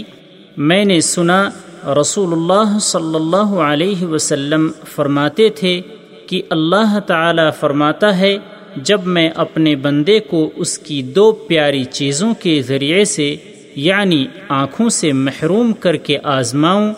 میں 0.57 0.85
نے 0.85 1.01
سنا 1.11 1.39
رسول 2.01 2.33
اللہ 2.33 2.77
صلی 2.81 3.15
اللہ 3.15 3.57
علیہ 3.69 4.07
وسلم 4.07 4.69
فرماتے 4.97 5.49
تھے 5.49 5.81
کہ 6.27 6.43
اللہ 6.51 6.99
تعالی 7.07 7.49
فرماتا 7.61 8.17
ہے، 8.19 8.37
جب 8.77 9.07
میں 9.07 9.29
اپنے 9.47 9.77
بندے 9.77 10.19
کو 10.31 10.49
اس 10.57 10.79
کی 10.79 11.03
دو 11.03 11.33
پیاری 11.49 11.85
چیزوں 11.85 12.35
کے 12.43 12.61
ذریعے 12.63 13.05
سے 13.17 13.35
یعنی 13.89 14.25
آنکھوں 14.49 14.89
سے 14.89 15.13
محروم 15.27 15.73
کر 15.73 15.97
کے 15.97 16.19
آزماؤں 16.39 16.93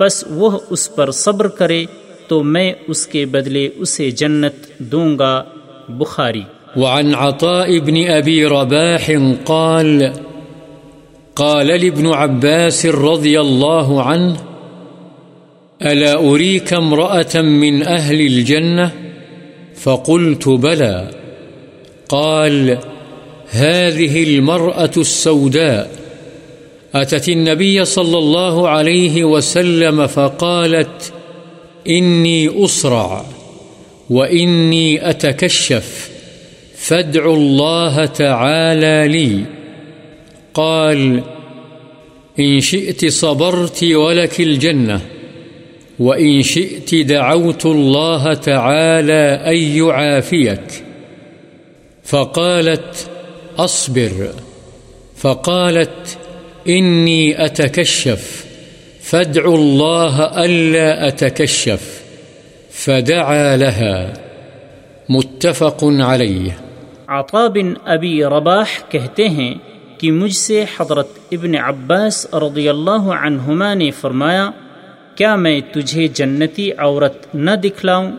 بس 0.00 0.24
وہ 0.30 0.58
اس 0.70 0.94
پر 0.94 1.10
صبر 1.10 1.48
کرے 1.48 1.84
تو 2.28 2.42
میں 2.42 2.72
اس 2.88 3.06
کے 3.06 3.26
بدلے 3.26 3.68
اسے 3.76 4.10
جنت 4.10 4.78
دوں 4.78 5.18
گا۔ 5.18 5.44
بخاری۔ 5.88 6.42
وعن 6.76 7.14
عطاء 7.14 7.66
بن 7.66 7.94
أبي 8.20 8.44
رباح 8.44 9.10
قال 9.44 10.02
قال 11.34 11.66
لابن 11.66 12.06
عباس 12.06 12.86
رضي 12.86 13.36
الله 13.36 14.00
عنه، 14.00 14.32
ألا 15.82 16.14
أريك 16.14 16.72
امرأة 16.72 17.42
من 17.42 17.82
أهل 17.82 18.20
الجنة؟ 18.20 18.88
فقلت، 19.76 20.48
بلى۔ 20.48 21.08
قال، 22.08 22.70
هذه 23.56 24.24
المرأة 24.26 24.92
السوداء۔ 24.96 26.05
أتت 27.02 27.28
النبي 27.28 27.84
صلى 27.84 28.18
الله 28.18 28.68
عليه 28.68 29.24
وسلم 29.24 30.06
فقالت، 30.06 31.12
إني 31.88 32.64
أسرع 32.64 33.24
وإني 34.10 35.10
أتكشف، 35.10 36.10
فادعوا 36.76 37.36
الله 37.36 38.04
تعالى 38.04 39.08
لي. 39.08 39.44
قال، 40.54 41.22
إن 42.40 42.60
شئت 42.60 43.06
صبرت 43.06 43.84
ولك 43.84 44.40
الجنة، 44.40 45.00
وإن 45.98 46.42
شئت 46.42 46.94
دعوت 46.94 47.66
الله 47.66 48.34
تعالى 48.34 49.40
أن 49.46 49.56
يعافيك. 49.56 50.84
فقالت، 52.04 53.10
أصبر. 53.58 54.28
فقالت 55.16 56.18
إني 56.66 57.32
أتكشف. 57.32 58.46
فادعوا 59.00 59.58
الله 59.58 60.22
ألا 60.46 61.08
أتكشف. 61.08 62.02
فدعا 62.72 63.56
لها. 63.56 64.12
متفق 65.08 65.84
عليه. 65.84 66.48
عطا 67.06 67.46
بن 67.46 67.72
ابی 67.84 68.24
رباح 68.24 68.64
کہتے 68.88 69.28
ہیں 69.28 69.54
کہ 69.98 70.12
مجھ 70.12 70.34
سے 70.34 70.64
حضرت 70.80 71.08
ابن 71.32 71.54
عباس 71.54 72.34
رضی 72.34 72.68
اللہ 72.68 72.90
عنہما 72.90 73.74
نے 73.74 73.90
فرمایا، 73.90 74.50
کیا 75.14 75.36
میں 75.36 75.60
تجھے 75.72 76.08
جنتی 76.08 76.70
عورت 76.78 77.34
نہ 77.34 77.50
دکھلاؤں؟ 77.50 78.12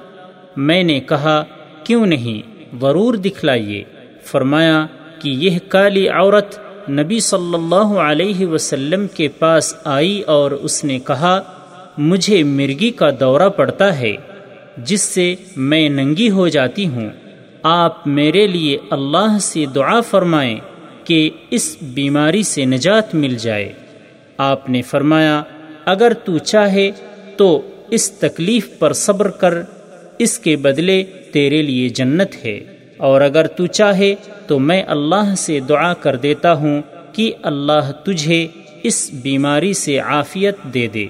میں 0.55 0.83
نے 0.83 0.99
کہا، 0.99 1.43
کیوں 1.83 2.05
نہیں؟ 2.05 2.65
ضرور 2.81 3.13
دکھلائیے۔ 3.13 3.83
فرمایا 4.23 4.85
کہ 5.21 5.29
یہ 5.29 5.59
کالی 5.67 6.09
عورت 6.09 6.59
نبی 6.89 7.19
صلی 7.19 7.53
اللہ 7.53 7.99
علیہ 7.99 8.45
وسلم 8.45 9.07
کے 9.07 9.27
پاس 9.27 9.75
آئی 9.83 10.21
اور 10.21 10.51
اس 10.51 10.83
نے 10.83 10.99
کہا، 10.99 11.41
مجھے 11.97 12.43
مرگی 12.43 12.91
کا 12.91 13.09
دورہ 13.19 13.49
پڑتا 13.49 13.99
ہے، 13.99 14.15
جس 14.77 15.01
سے 15.01 15.35
میں 15.55 15.89
ننگی 15.89 16.29
ہو 16.29 16.47
جاتی 16.47 16.87
ہوں۔ 16.87 17.09
آپ 17.63 18.07
میرے 18.07 18.47
لیے 18.47 18.77
اللہ 18.89 19.37
سے 19.41 19.65
دعا 19.65 20.01
فرمائیں 20.01 20.57
کہ 21.03 21.29
اس 21.49 21.77
بیماری 21.81 22.43
سے 22.43 22.65
نجات 22.65 23.15
مل 23.15 23.35
جائے۔ 23.35 23.73
آپ 24.37 24.69
نے 24.69 24.81
فرمایا، 24.81 25.43
اگر 25.85 26.13
تو 26.13 26.37
چاہے 26.37 26.91
تو 27.37 27.61
اس 27.89 28.11
تکلیف 28.11 28.67
پر 28.79 28.93
صبر 28.93 29.29
کر، 29.29 29.53
اس 30.19 30.39
کے 30.39 30.55
بدلے 30.55 31.03
تیرے 31.03 31.61
لیے 31.61 31.89
جنت 31.89 32.45
ہے۔ 32.45 32.76
اور 32.97 33.21
اگر 33.21 33.47
تو 33.47 33.67
چاہے 33.67 34.15
تو 34.47 34.59
میں 34.59 34.83
اللہ 34.87 35.35
سے 35.37 35.59
دعا 35.59 35.93
کر 35.93 36.15
دیتا 36.15 36.53
ہوں 36.53 36.81
کہ 37.11 37.33
اللہ 37.43 37.91
تجھے 38.03 38.47
اس 38.83 39.09
بیماری 39.13 39.73
سے 39.73 39.99
عافیت 39.99 40.57
دے 40.73 40.87
دے۔ 40.87 41.07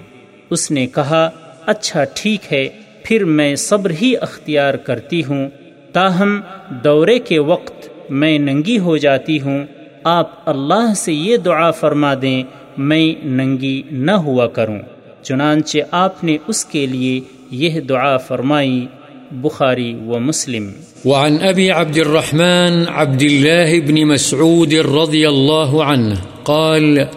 اس 0.49 0.71
نے 0.71 0.87
کہا 0.87 1.29
اچھا 1.65 2.03
ٹھیک 2.03 2.53
ہے، 2.53 2.69
پھر 3.03 3.25
میں 3.25 3.55
صبر 3.55 3.91
ہی 4.01 4.13
اختیار 4.21 4.73
کرتی 4.73 5.23
ہوں۔ 5.23 5.49
تاہم، 5.93 6.41
دورے 6.83 7.19
کے 7.19 7.39
وقت 7.39 7.89
میں 8.09 8.39
ننگی 8.39 8.79
ہو 8.79 8.97
جاتی 8.97 9.41
ہوں۔ 9.41 9.65
آپ 10.03 10.49
اللہ 10.49 10.93
سے 10.95 11.13
یہ 11.13 11.37
دعا 11.37 11.71
فرما 11.71 12.13
دیں، 12.21 12.43
میں 12.77 13.25
ننگی 13.25 13.81
نہ 13.91 14.11
ہوا 14.11 14.47
کروں۔ 14.47 14.79
چنانچہ 15.23 15.77
آپ 15.91 16.23
نے 16.23 16.37
اس 16.47 16.65
کے 16.65 16.85
لیے 16.85 17.19
یہ 17.51 17.79
دعا 17.79 18.17
فرمائی۔ 18.17 18.87
بخاری 19.31 19.95
و 20.09 20.19
مسلم 20.19 20.71
وعن 21.05 21.37
أبي 21.39 21.71
عبد 21.71 21.97
الرحمن 21.97 22.87
عبد 22.87 23.21
الله 23.21 23.79
بن 23.79 24.05
مسعود 24.05 24.73
رضي 24.73 25.29
الله 25.29 25.83
عنه 25.83 26.21
قال 26.45 27.07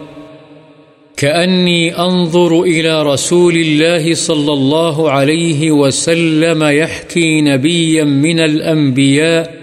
كأني 1.17 1.97
أنظر 1.97 2.61
إلى 2.61 3.03
رسول 3.03 3.55
الله 3.55 4.13
صلى 4.13 4.53
الله 4.53 5.11
عليه 5.11 5.71
وسلم 5.71 6.63
يحكي 6.63 7.41
نبيا 7.41 8.03
من 8.03 8.39
الأنبياء 8.39 9.53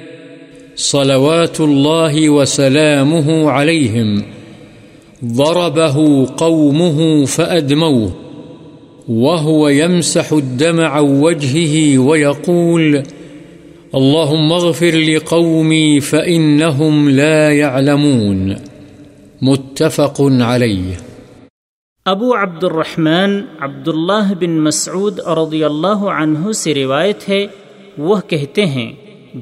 صلوات 0.77 1.61
الله 1.61 2.29
وسلامه 2.31 3.51
عليهم 3.51 4.23
ضربه 5.25 6.27
قومه 6.37 7.25
فأدموه 7.25 8.28
وهو 9.09 9.69
يمسح 9.69 10.33
الدم 10.33 10.81
عن 10.81 11.05
وجهه 11.05 11.99
ويقول، 11.99 12.97
اللهم 13.95 14.53
اغفر 14.53 14.91
لقومي 14.95 16.01
فإنهم 16.01 17.09
لا 17.09 17.51
يعلمون. 17.51 18.53
متفق 19.43 20.21
عليه. 20.41 20.95
ابو 22.07 22.35
عبد 22.35 22.65
الرحمن 22.65 23.41
عبداللہ 23.61 24.35
بن 24.41 24.51
مسعود 24.51 25.19
رضی 25.19 25.65
اللہ 25.65 26.05
عنہ 26.21 26.53
سے 26.53 26.75
روایت 26.75 27.29
ہے، 27.29 27.47
وہ 27.99 28.17
کہتے 28.27 28.67
ہیں، 28.67 28.93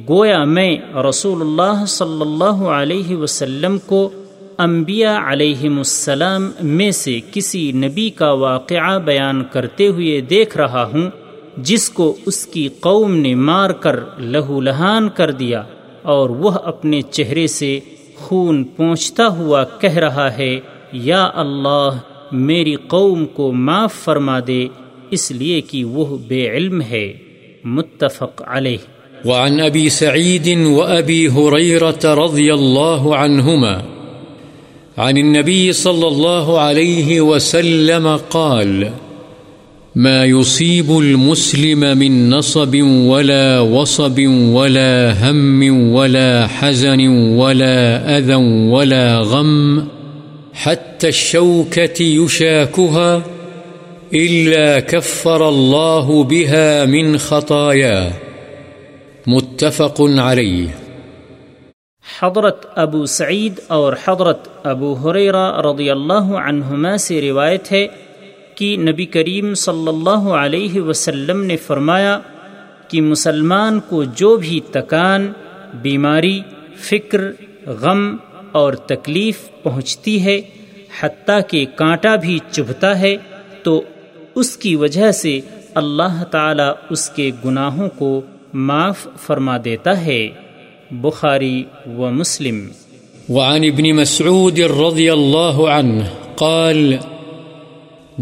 گویا 0.09 0.45
میں 0.45 0.77
رسول 1.09 1.41
اللہ 1.41 1.85
صلی 1.85 2.21
اللہ 2.21 2.65
علیہ 2.65 3.17
وسلم 3.17 3.79
کو 3.87 4.11
انبیاء 4.59 5.33
علیہ 5.33 5.69
السلام 5.69 6.51
میں 6.63 6.91
سے 6.91 7.21
کسی 7.33 7.73
نبی 7.73 8.11
کا 8.11 8.33
واقعہ 8.33 8.99
بیان 8.99 9.45
کرتے 9.53 9.89
ہوئے 9.89 10.21
دیکھ 10.21 10.57
رہا 10.57 10.91
ہوں، 10.93 11.11
جس 11.57 11.91
کو 11.91 12.17
اس 12.27 12.47
کی 12.47 12.69
قوم 12.81 13.17
نے 13.17 13.35
مار 13.35 13.71
کر 13.71 13.97
لہو 14.19 14.61
لہان 14.61 15.09
کر 15.09 15.31
دیا 15.31 15.63
اور 16.03 16.31
وہ 16.31 16.51
اپنے 16.51 17.03
چہرے 17.03 17.47
سے 17.47 17.81
خون 18.15 18.65
پہنچتا 18.65 19.27
ہوا 19.27 19.65
کہہ 19.65 19.95
رہا 19.95 20.39
ہے، 20.39 20.61
یا 20.93 21.31
اللہ، 21.35 21.91
میری 22.33 22.75
قوم 22.75 23.27
کو 23.27 23.53
معاف 23.53 23.95
فرما 23.95 24.39
دے، 24.47 24.67
اس 25.11 25.31
لیے 25.31 25.61
کہ 25.61 25.85
وہ 25.85 26.19
بے 26.29 26.51
علم 26.51 26.83
ہے۔ 26.83 27.13
متفق 27.65 28.43
علیہ۔ 28.47 28.77
وعن 29.25 29.61
أبي 29.61 29.89
سعيد 29.89 30.67
وأبي 30.67 31.27
هريرة 31.27 32.25
رضي 32.25 32.51
الله 32.51 33.25
عنهما 33.25 33.96
عن 34.99 35.17
النبي 35.17 35.73
صلى 35.73 36.09
الله 36.09 36.61
عليه 36.61 37.21
وسلم 37.21 38.17
قال، 38.17 38.91
ما 39.95 40.25
يصيب 40.25 40.99
المسلم 40.99 41.99
من 41.99 42.31
نصب 42.31 42.77
ولا 42.83 43.61
وصب 43.61 44.21
ولا 44.29 45.13
هم 45.31 45.93
ولا 45.93 46.47
حزن 46.47 47.09
ولا 47.37 48.19
أذى 48.19 48.35
ولا 48.71 49.19
غم، 49.19 49.87
حتى 50.55 51.09
الشوكة 51.09 52.03
يشاكها، 52.03 53.23
إلا 54.15 54.81
كفر 54.81 55.49
الله 55.49 56.25
بها 56.25 56.85
من 56.85 57.19
خطاياه. 57.19 58.13
متفق 59.27 59.97
عليه. 60.01 60.86
حضرت 62.21 62.67
ابو 62.75 63.07
سعید 63.07 63.61
اور 63.67 63.93
حضرت 64.05 64.49
ابو 64.63 64.93
حریرہ 64.95 65.61
رضی 65.61 65.91
اللہ 65.91 66.29
عنہما 66.43 66.97
سے 66.97 67.21
روایت 67.21 67.73
ہے 67.73 67.87
کہ 68.55 68.77
نبی 68.77 69.07
کریم 69.07 69.55
صلی 69.55 69.89
اللہ 69.89 70.29
علیہ 70.33 70.81
وسلم 70.81 71.43
نے 71.43 71.57
فرمایا 71.57 72.19
کہ 72.89 73.01
مسلمان 73.01 73.81
کو 73.81 74.05
جو 74.05 74.37
بھی 74.37 74.61
تکان، 74.73 75.33
بیماری، 75.83 76.41
فکر، 76.77 77.21
غم 77.67 78.17
اور 78.53 78.73
تکلیف 78.73 79.39
پہنچتی 79.63 80.25
ہے، 80.25 80.41
حتیٰ 81.01 81.41
کہ 81.49 81.67
کانٹا 81.77 82.17
بھی 82.17 82.39
چبھتا 82.51 82.99
ہے، 82.99 83.17
تو 83.63 83.83
اس 84.35 84.57
کی 84.57 84.77
وجہ 84.77 85.13
سے 85.13 85.41
اللہ 85.75 86.23
تعالی 86.25 86.71
اس 86.91 87.09
کے 87.11 87.31
گناہوں 87.45 87.89
کو 87.89 88.21
معاف 88.55 89.09
فرما 89.27 89.57
دیتا 89.65 90.01
ہے۔ 90.01 90.29
بخاری 90.91 91.65
و 91.99 92.11
مسلم۔ 92.11 92.69
وعن 93.29 93.65
ابن 93.65 93.93
مسعود 93.93 94.59
رضی 94.59 95.11
اللہ 95.11 95.61
عنہ 95.69 96.03
قال، 96.37 96.97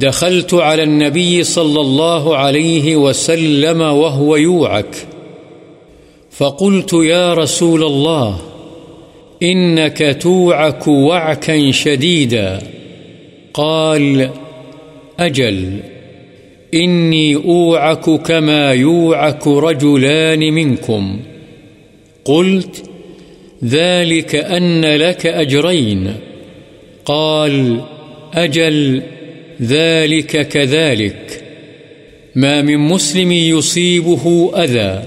دخلت 0.02 0.54
على 0.54 0.82
النبي 0.82 1.42
صلى 1.42 1.80
الله 1.80 2.34
عليه 2.34 2.96
وسلم 2.96 3.80
وهو 3.80 4.36
يوعك، 4.36 4.96
فقلت 6.38 6.94
يا 6.94 7.34
رسول 7.34 7.82
الله، 7.84 8.36
إنك 9.44 10.02
توعك 10.22 10.88
وعكا 10.88 11.70
شديدا. 11.72 12.58
قال، 13.52 14.22
أجل، 15.18 15.78
إني 16.74 17.34
أوعك 17.34 18.08
كما 18.26 18.72
يوعك 18.72 19.48
رجلان 19.48 20.54
منكم. 20.54 21.16
قلت، 22.24 22.90
ذلك 23.64 24.34
أن 24.34 24.84
لك 24.84 25.26
أجرين. 25.26 26.14
قال، 27.04 27.80
أجل، 28.34 29.02
ذلك 29.62 30.48
كذلك. 30.48 31.44
ما 32.34 32.62
من 32.62 32.78
مسلم 32.78 33.32
يصيبه 33.32 34.52
أذى. 34.56 35.02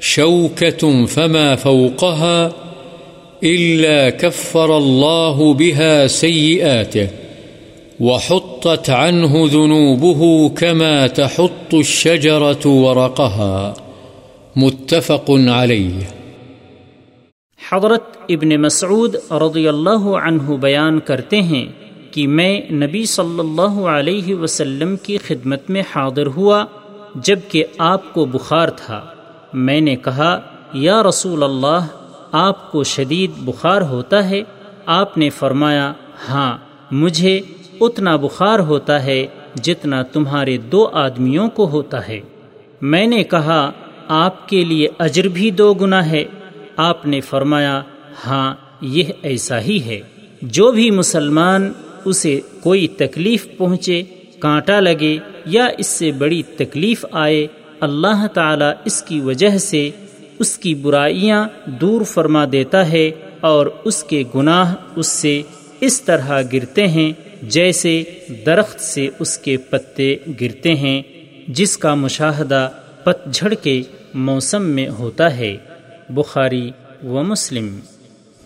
شوكة 0.00 1.06
فما 1.06 1.56
فوقها 1.56 2.52
إلا 3.44 4.10
كفر 4.10 4.78
الله 4.78 5.54
بها 5.54 6.06
سيئاته، 6.06 7.08
وحطت 8.00 8.90
عنه 8.90 9.48
ذنوبه 9.52 10.48
كما 10.48 11.06
تحط 11.06 11.74
الشجرة 11.74 12.66
ورقها. 12.66 13.74
متفق 14.56 15.24
عليه. 15.30 16.15
حضرت 17.72 18.16
ابن 18.28 18.62
مسعود 18.62 19.16
رضی 19.30 19.68
اللہ 19.68 19.98
عنہ 19.98 20.56
بیان 20.56 21.00
کرتے 21.00 21.42
ہیں 21.42 21.66
کہ 22.10 22.26
میں 22.26 22.72
نبی 22.72 23.04
صلی 23.04 23.38
اللہ 23.38 23.80
علیہ 23.88 24.34
وسلم 24.34 24.96
کی 24.96 25.18
خدمت 25.18 25.70
میں 25.70 25.82
حاضر 25.94 26.26
ہوا 26.26 26.64
جبکہ 27.14 27.64
آپ 27.78 28.14
کو 28.14 28.24
بخار 28.24 28.68
تھا۔ 28.68 29.04
میں 29.52 29.80
نے 29.80 29.96
کہا، 29.96 30.40
یا 30.72 31.02
رسول 31.02 31.42
اللہ، 31.42 31.86
آپ 32.32 32.72
کو 32.72 32.84
شدید 32.84 33.30
بخار 33.38 33.80
ہوتا 33.80 34.30
ہے؟ 34.30 34.42
آپ 34.86 35.18
نے 35.18 35.30
فرمایا 35.30 35.92
ہاں 36.28 36.58
مجھے 36.90 37.40
اتنا 37.80 38.16
بخار 38.16 38.58
ہوتا 38.58 39.04
ہے 39.04 39.26
جتنا 39.54 40.02
تمہارے 40.02 40.56
دو 40.56 40.88
آدمیوں 40.92 41.48
کو 41.48 41.68
ہوتا 41.68 42.08
ہے۔ 42.08 42.20
میں 42.80 43.06
نے 43.06 43.24
کہا، 43.24 43.70
آپ 44.08 44.48
کے 44.48 44.64
لیے 44.64 44.88
اجر 44.98 45.28
بھی 45.28 45.50
دو 45.50 45.74
گنا 45.74 46.10
ہے۔ 46.10 46.24
آپ 46.76 47.06
نے 47.06 47.20
فرمایا 47.20 47.82
ہاں 48.26 48.54
یہ 48.80 49.04
ایسا 49.22 49.60
ہی 49.60 49.80
ہے۔ 49.86 50.00
جو 50.42 50.72
بھی 50.72 50.90
مسلمان 50.90 51.72
اسے 52.04 52.40
کوئی 52.62 52.88
تکلیف 52.88 53.46
پہنچے، 53.56 54.02
کانٹا 54.38 54.80
لگے 54.80 55.18
یا 55.46 55.68
اس 55.78 55.86
سے 55.86 56.12
بڑی 56.12 56.42
تکلیف 56.42 57.06
آئے، 57.12 57.46
اللہ 57.80 58.26
تعالی 58.26 58.64
اس 58.84 59.02
کی 59.02 59.20
وجہ 59.20 59.58
سے 59.58 59.90
اس 60.38 60.58
کی 60.58 60.74
برائیاں 60.74 61.48
دور 61.66 62.02
فرما 62.02 62.44
دیتا 62.52 62.92
ہے 62.92 63.10
اور 63.40 63.66
اس 63.84 64.04
کے 64.04 64.22
گناہ 64.34 64.74
اس 64.96 65.06
سے 65.06 65.42
اس 65.80 66.02
طرح 66.02 66.42
گرتے 66.52 66.88
ہیں 66.88 67.12
جیسے 67.42 68.02
درخت 68.46 68.80
سے 68.80 69.08
اس 69.18 69.38
کے 69.38 69.56
پتے 69.56 70.16
گرتے 70.40 70.74
ہیں، 70.74 71.02
جس 71.48 71.78
کا 71.78 71.94
مشاہدہ 71.94 72.70
پت 73.04 73.34
جھڑ 73.34 73.54
کے 73.54 73.82
موسم 74.14 74.62
میں 74.62 74.88
ہوتا 74.88 75.36
ہے۔ 75.36 75.56
بخاری 76.10 76.70
و 77.08 77.22
مسلم 77.22 77.70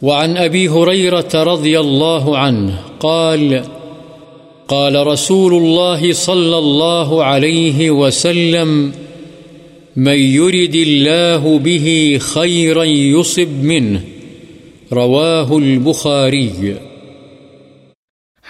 وعن 0.02 0.36
أبي 0.36 0.68
هريرة 0.68 1.42
رضي 1.44 1.76
الله 1.80 2.36
عنه 2.36 2.70
قال 2.98 3.54
قال 4.66 5.06
رسول 5.06 5.54
الله 5.54 6.12
صلى 6.12 6.58
الله 6.58 7.24
عليه 7.24 7.90
وسلم 7.90 8.90
من 9.96 10.18
يرد 10.18 10.74
الله 10.74 11.58
به 11.58 12.16
خيرا 12.20 12.84
يصب 12.84 13.64
منه. 13.64 13.98
رواه 14.92 15.56
البخاري. 15.56 16.72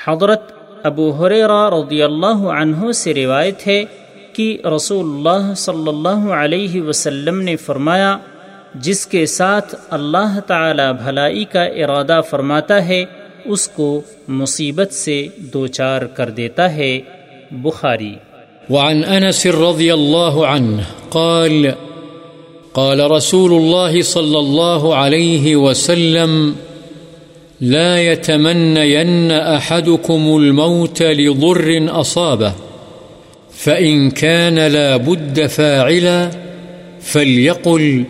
حضرت 0.05 0.53
ابو 0.83 1.11
حریرہ 1.11 1.71
رضی 1.71 2.03
اللہ 2.03 2.37
عنہ 2.37 2.93
سے 2.93 3.15
روایت 3.15 3.67
ہے 3.67 3.85
کہ 4.33 4.59
رسول 4.77 5.07
اللہ 5.07 5.55
صلی 5.55 5.89
اللہ 5.89 6.33
علیہ 6.33 6.83
وسلم 6.83 7.41
نے 7.41 7.57
فرمایا 7.57 8.19
جس 8.75 9.07
کے 9.07 9.27
ساتھ 9.27 9.75
اللہ 9.91 10.41
تعالی 10.47 10.83
بھلائی 11.05 11.45
کا 11.45 11.64
ارادہ 11.64 12.21
فرماتا 12.31 12.89
ہے، 12.89 13.05
اس 13.45 13.68
کو 13.68 14.01
مصیبت 14.29 14.93
سے 14.93 15.27
دوچار 15.37 16.03
کر 16.03 16.31
دیتا 16.31 16.75
ہے۔ 16.75 17.01
بخاری۔ 17.51 18.14
وعن 18.71 19.03
أنس 19.09 19.47
رضي 19.47 19.91
الله 19.91 20.45
عنه 20.45 20.83
قال 21.09 21.66
قال 22.73 23.01
رسول 23.01 23.53
الله 23.53 24.01
صلى 24.03 24.39
الله 24.39 24.95
عليه 24.95 25.57
وسلم، 25.57 26.53
لا 27.61 28.01
يتمنين 28.01 29.31
أحدكم 29.57 30.35
الموت 30.35 31.03
لضر 31.03 31.71
أصابه 32.01 32.53
فإن 33.64 34.11
كان 34.11 34.59
لا 34.59 34.97
بد 34.97 35.41
فاعلا 35.51 36.31
فليقل 37.01 38.03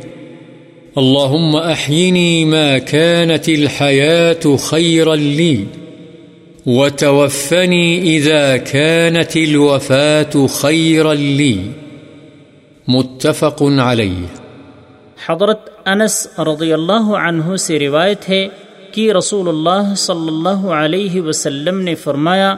اللهم 0.97 1.57
أحيني 1.57 2.45
ما 2.45 2.78
كانت 2.78 3.49
الحياة 3.49 4.57
خيرا 4.57 5.14
لي، 5.14 5.64
وتوفني 6.66 8.01
إذا 8.01 8.57
كانت 8.57 9.36
الوفاة 9.36 10.47
خيرا 10.47 11.14
لي. 11.14 11.57
متفق 12.88 13.62
عليه. 13.62 14.26
حضرت 15.26 15.88
انس 15.88 16.26
رضی 16.38 16.72
اللہ 16.72 17.12
عنہ 17.28 17.57
سے 17.57 17.78
روایت 17.78 18.28
ہے 18.28 18.49
کہ 18.93 19.12
رسول 19.12 19.49
اللہ 19.49 19.95
صلی 19.97 20.28
اللہ 20.28 20.66
علیہ 20.68 21.20
وسلم 21.20 21.80
نے 21.80 21.95
فرمایا، 21.95 22.57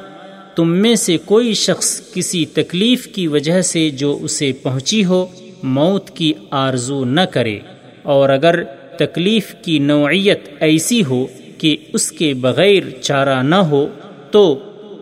تم 0.57 0.69
میں 0.69 0.95
سے 0.95 1.17
کوئی 1.25 1.55
شخص 1.55 2.01
کسی 2.15 2.45
تکلیف 2.45 3.07
کی 3.07 3.27
وجہ 3.27 3.63
سے 3.63 3.91
جو 3.91 4.19
اسے 4.23 4.53
پہنچی 4.53 5.05
ہو، 5.05 5.27
موت 5.63 6.11
کی 6.11 6.33
آرزو 6.51 7.05
نہ 7.05 7.21
کرے۔ 7.21 7.59
اور 8.03 8.29
اگر 8.29 8.63
تکلیف 8.97 9.55
کی 9.63 9.79
نوعیت 9.79 10.49
ایسی 10.61 11.05
ہو 11.05 11.27
کہ 11.59 11.77
اس 11.93 12.13
کے 12.13 12.35
بغیر 12.35 12.83
چارہ 13.03 13.43
نہ 13.43 13.55
ہو، 13.55 13.87
تو 14.31 14.59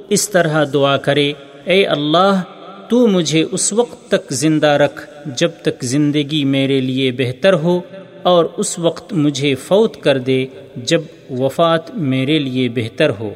اس 0.08 0.30
طرح 0.30 0.64
دعا 0.72 0.96
کرے، 0.96 1.32
اے 1.64 1.86
اللہ، 1.86 2.42
تو 2.88 3.06
مجھے 3.06 3.44
اس 3.52 3.72
وقت 3.72 4.10
تک 4.10 4.32
زندہ 4.32 4.66
رکھ 4.66 5.10
جب 5.26 5.50
تک 5.62 5.84
زندگی 5.84 6.44
میرے 6.44 6.80
لیے 6.80 7.12
بہتر 7.12 7.52
ہو، 7.52 7.80
اور 8.22 8.44
اس 8.56 8.78
وقت 8.78 9.12
مجھے 9.12 9.54
فوت 9.54 9.96
کر 9.96 10.18
دے 10.18 10.46
جب 10.76 11.00
وفات 11.30 11.94
میرے 11.94 12.38
لیے 12.38 12.68
بہتر 12.68 13.10
ہو۔ 13.20 13.30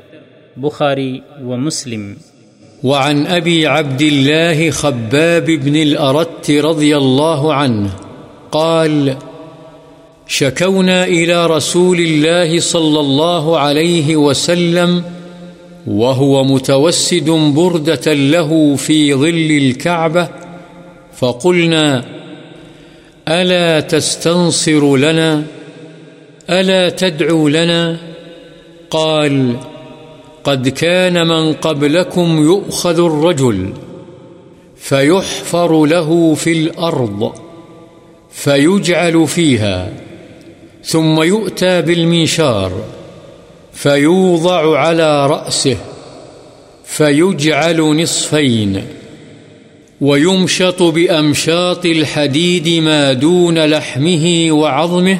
بخاری 0.57 1.19
و 1.41 1.57
مسلم۔ 1.57 2.15
وعن 2.85 3.25
أبي 3.31 3.65
عبد 3.65 4.03
الله 4.03 4.71
خباب 4.71 5.51
بن 5.62 5.77
الأرت 5.77 6.51
رضي 6.51 6.93
الله 6.93 7.53
عنه 7.53 7.89
قال 8.51 9.09
شكونا 10.27 11.05
إلى 11.05 11.47
رسول 11.47 12.01
الله 12.01 12.61
صلى 12.61 13.01
الله 13.01 13.59
عليه 13.59 14.16
وسلم 14.16 15.05
وهو 15.87 16.45
متوسد 16.45 17.31
بردة 17.31 18.12
له 18.12 18.77
في 18.77 19.14
ظل 19.14 19.51
الكعبة، 19.51 20.29
فقلنا 21.16 22.05
ألا 23.29 23.81
تستنصر 23.81 24.97
لنا؟ 24.97 25.45
ألا 26.51 26.89
تدعو 26.89 27.49
لنا؟ 27.49 27.97
قال 28.91 29.57
قد 30.45 30.68
كان 30.68 31.27
من 31.27 31.53
قبلكم 31.53 32.43
يؤخذ 32.43 33.05
الرجل 33.05 33.72
فيحفر 34.77 35.87
له 35.87 36.35
في 36.35 36.53
الأرض 36.53 37.33
فيجعل 38.31 39.27
فيها 39.27 39.93
ثم 40.85 41.22
يؤتى 41.22 41.82
بالمنشار 41.82 42.72
فيوضع 43.72 44.78
على 44.78 45.26
رأسه 45.26 45.76
فيجعل 46.85 47.80
نصفين 47.80 48.85
ويمشط 50.01 50.82
بأمشاط 50.82 51.87
الحديد 51.87 52.68
ما 52.68 53.12
دون 53.12 53.64
لحمه 53.64 54.47
وعظمه 54.51 55.18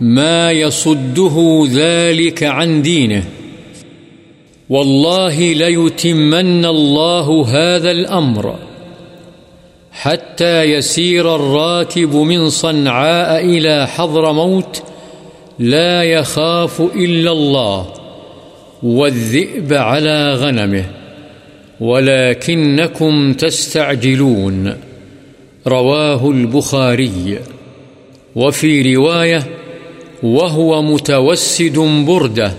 ما 0.00 0.50
يصده 0.50 1.66
ذلك 1.72 2.42
عن 2.42 2.82
دينه. 2.82 3.24
والله 4.68 5.52
ليتمن 5.52 6.64
الله 6.64 7.46
هذا 7.48 7.90
الأمر. 7.90 8.65
حتى 10.00 10.62
يسير 10.62 11.34
الراكب 11.34 12.14
من 12.14 12.50
صنعاء 12.50 13.44
إلى 13.44 13.86
حضر 13.86 14.32
موت 14.32 14.82
لا 15.58 16.02
يخاف 16.02 16.80
إلا 16.80 17.32
الله 17.32 17.92
والذئب 18.82 19.72
على 19.72 20.34
غنمه 20.34 20.84
ولكنكم 21.80 23.32
تستعجلون 23.32 24.76
رواه 25.66 26.30
البخاري 26.30 27.38
وفي 28.36 28.94
رواية 28.94 29.46
وهو 30.22 30.82
متوسد 30.82 31.78
بردة 32.06 32.52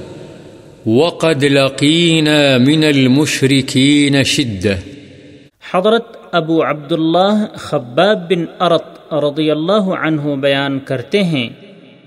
وقد 0.86 1.46
لقينا 1.46 2.58
من 2.58 2.84
المشركين 2.84 4.24
شدة 4.24 4.80
حضرت 5.62 6.16
ابو 6.32 6.64
عبداللہ 6.64 7.46
خباب 7.54 8.32
بن 8.32 8.46
ارت 8.60 9.14
رضی 9.14 9.52
اللہ 9.52 9.90
عنہ 10.02 10.22
بیان 10.22 10.80
کرتے 10.80 11.24
ہیں 11.24 11.50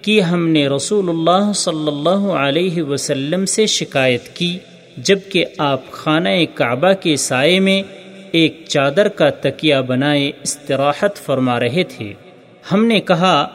کہ 0.03 0.21
ہم 0.21 0.49
نے 0.49 0.69
رسول 0.69 1.09
اللہ 1.09 1.53
صلی 1.53 1.87
اللہ 1.87 2.33
علیہ 2.33 2.83
وسلم 2.83 3.47
سے 3.47 3.67
شکایت 3.67 4.29
کی 4.29 4.59
جبکہ 4.97 5.45
آپ 5.59 5.91
خانہ 5.91 6.29
کعبہ 6.55 6.93
کے 6.93 7.17
سائے 7.17 7.61
میں 7.61 7.83
ایک 8.33 8.65
چادر 8.69 9.09
کا 9.09 9.31
تکیہ 9.31 9.77
بنائے 9.87 10.31
استراحت 10.43 11.17
فرما 11.17 11.61
رہے 11.61 11.83
تھے۔ 11.83 12.13
ہم 12.73 12.85
نے 12.85 13.01
کہا، 13.01 13.49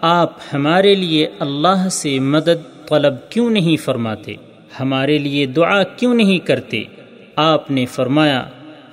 آپ 0.00 0.32
ہمارے 0.52 0.94
لیے 0.94 1.28
اللہ 1.38 1.88
سے 1.88 2.18
مدد 2.18 2.88
طلب 2.88 3.14
کیوں 3.30 3.50
نہیں 3.50 3.76
فرماتے؟ 3.76 4.34
ہمارے 4.80 5.18
لیے 5.18 5.46
دعا 5.46 5.82
کیوں 5.82 6.14
نہیں 6.14 6.38
کرتے؟ 6.38 6.82
آپ 7.36 7.70
نے 7.70 7.86
فرمایا 7.86 8.44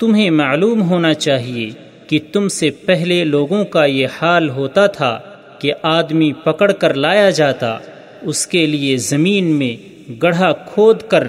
تمہیں 0.04 0.30
معلوم 0.30 0.82
ہونا 0.82 1.14
چاہیے 1.14 1.70
کہ 2.08 2.20
تم 2.32 2.47
سے 2.47 2.70
پہلے 2.70 3.24
لوگوں 3.24 3.66
کا 3.66 3.86
یہ 3.86 4.08
حال 4.22 4.49
ہوتا 4.49 4.88
تھا 4.88 5.20
کہ 5.60 5.74
آدمی 5.82 6.32
پکڑ 6.34 6.72
کر 6.72 6.93
لایا 6.93 7.30
جاتا، 7.30 7.78
اس 8.22 8.47
کے 8.47 8.66
لیے 8.66 8.97
زمین 8.97 9.45
میں 9.45 9.76
گڑھا 10.24 10.51
کھود 10.51 11.01
کر 11.01 11.28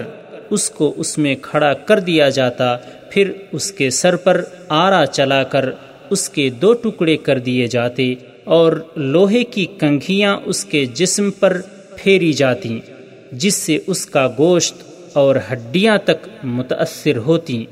اس 0.49 0.69
کو 0.69 0.93
اس 0.97 1.17
میں 1.17 1.35
کھڑا 1.41 1.73
کر 1.73 1.99
دیا 1.99 2.29
جاتا، 2.29 2.75
پھر 3.09 3.31
اس 3.51 3.71
کے 3.71 3.89
سر 3.89 4.15
پر 4.15 4.41
آرا 4.69 5.05
چلا 5.05 5.43
کر 5.43 5.69
اس 6.09 6.29
کے 6.29 6.49
دو 6.49 6.73
ٹکڑے 6.73 7.17
کر 7.17 7.39
دیے 7.39 7.67
جاتے 7.67 8.13
اور 8.43 8.73
لوہے 8.95 9.43
کی 9.43 9.65
کنگھیاں 9.79 10.37
اس 10.45 10.65
کے 10.65 10.85
جسم 10.85 11.31
پر 11.31 11.61
پھیری 11.95 12.33
جاتی، 12.33 12.79
جس 13.31 13.55
سے 13.55 13.79
اس 13.87 14.05
کا 14.05 14.27
گوشت 14.37 14.83
اور 15.13 15.35
ہڈیاں 15.51 15.97
تک 15.97 16.27
متاثر 16.43 17.17
ہوتی۔ 17.17 17.65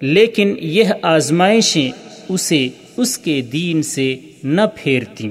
لیکن 0.00 0.54
یہ 0.60 0.84
آزمائشیں 1.02 1.90
اسے 2.28 2.68
اس 2.96 3.18
کے 3.18 3.40
دین 3.40 3.82
سے 3.82 4.16
نہ 4.44 4.60
پھیرتیں۔ 4.76 5.30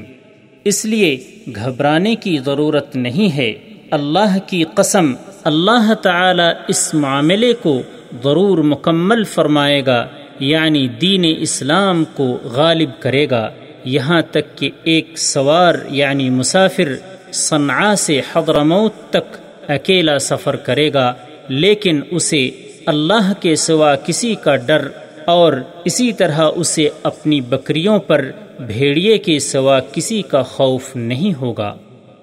اس 0.63 0.85
لیے 0.85 1.17
گھبرانے 1.55 2.15
کی 2.15 2.37
ضرورت 2.45 2.95
نہیں 2.95 3.35
ہے۔ 3.37 3.53
اللہ 3.91 4.37
کی 4.47 4.63
قسم، 4.75 5.13
اللہ 5.43 5.93
تعالی 5.93 6.43
اس 6.67 6.93
معاملے 6.93 7.53
کو 7.53 7.81
ضرور 8.23 8.57
مکمل 8.57 9.23
فرمائے 9.23 9.85
گا 9.85 10.07
یعنی 10.39 10.87
دین 10.87 11.35
اسلام 11.39 12.03
کو 12.13 12.37
غالب 12.43 12.89
کرے 12.99 13.29
گا۔ 13.29 13.49
یہاں 13.85 14.21
تک 14.21 14.57
کہ 14.57 14.69
ایک 14.83 15.17
سوار 15.17 15.75
یعنی 15.89 16.29
مسافر 16.29 16.95
صنعا 17.31 17.95
سے 17.95 18.21
حضرموت 18.33 18.93
تک 19.09 19.37
اکیلا 19.67 20.19
سفر 20.19 20.55
کرے 20.55 20.93
گا، 20.93 21.13
لیکن 21.47 22.01
اسے 22.11 22.49
اللہ 22.87 23.33
کے 23.39 23.55
سوا 23.55 23.95
کسی 23.95 24.35
کا 24.35 24.55
ڈر 24.55 24.87
اور 25.25 25.53
اسی 25.85 26.13
طرح 26.13 26.49
اسے 26.55 26.89
اپنی 27.03 27.41
بکریوں 27.41 27.99
پر 27.99 28.31
بھیڑیے 28.59 29.17
کے 29.17 29.39
سوا 29.39 29.79
کسی 29.79 30.21
کا 30.21 30.41
خوف 30.41 30.95
نہیں 30.95 31.39
ہوگا۔ 31.39 31.75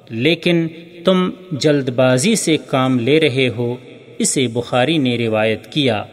لیکن 0.09 0.69
تم 1.05 1.31
جلد 1.53 1.89
بازی 1.89 2.35
سے 2.35 2.57
کام 2.57 2.99
لے 2.99 3.21
رہے 3.21 3.49
ہو، 3.57 3.77
اسے 4.19 4.47
بخاری 4.47 4.99
نے 4.99 5.19
روایت 5.19 5.73
کیا۔ 5.73 6.05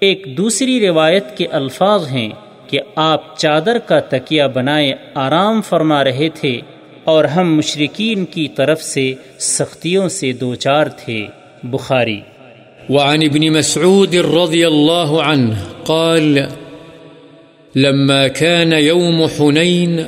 ایک 0.00 0.26
دوسری 0.36 0.88
روایت 0.88 1.36
کے 1.36 1.46
الفاظ 1.46 2.08
ہیں 2.08 2.30
کہ 2.66 2.80
آپ 2.94 3.38
چادر 3.38 3.78
کا 3.78 4.00
تکیہ 4.00 4.42
بنائے 4.54 4.94
آرام 5.14 5.62
فرما 5.62 6.04
رہے 6.04 6.28
تھے 6.28 6.60
اور 7.04 7.24
ہم 7.24 7.56
مشرقین 7.56 8.24
کی 8.24 8.48
طرف 8.48 8.82
سے 8.82 9.14
سختیوں 9.38 10.08
سے 10.08 10.32
دوچار 10.32 10.86
تھے۔ 10.86 11.26
بخاری 11.62 12.20
وعن 12.90 13.22
ابن 13.22 13.50
مسعود 13.50 14.14
رضی 14.14 14.64
اللہ 14.64 15.12
عنہ 15.20 15.54
قال، 15.84 16.46
لما 17.76 18.28
كان 18.28 18.72
يوم 18.72 19.26
حنين 19.38 20.04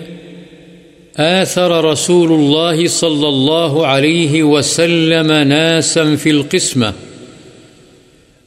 آثر 1.16 1.84
رسول 1.84 2.32
الله 2.32 2.86
صلى 2.86 3.28
الله 3.28 3.86
عليه 3.86 4.42
وسلم 4.42 5.32
ناسا 5.32 6.16
في 6.16 6.30
القسمة، 6.30 6.92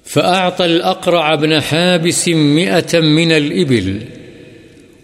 فأعطى 0.04 0.66
الأقرع 0.66 1.36
بن 1.36 1.62
حابس 1.62 2.28
مئة 2.28 3.00
من 3.00 3.32
الإبل، 3.32 4.02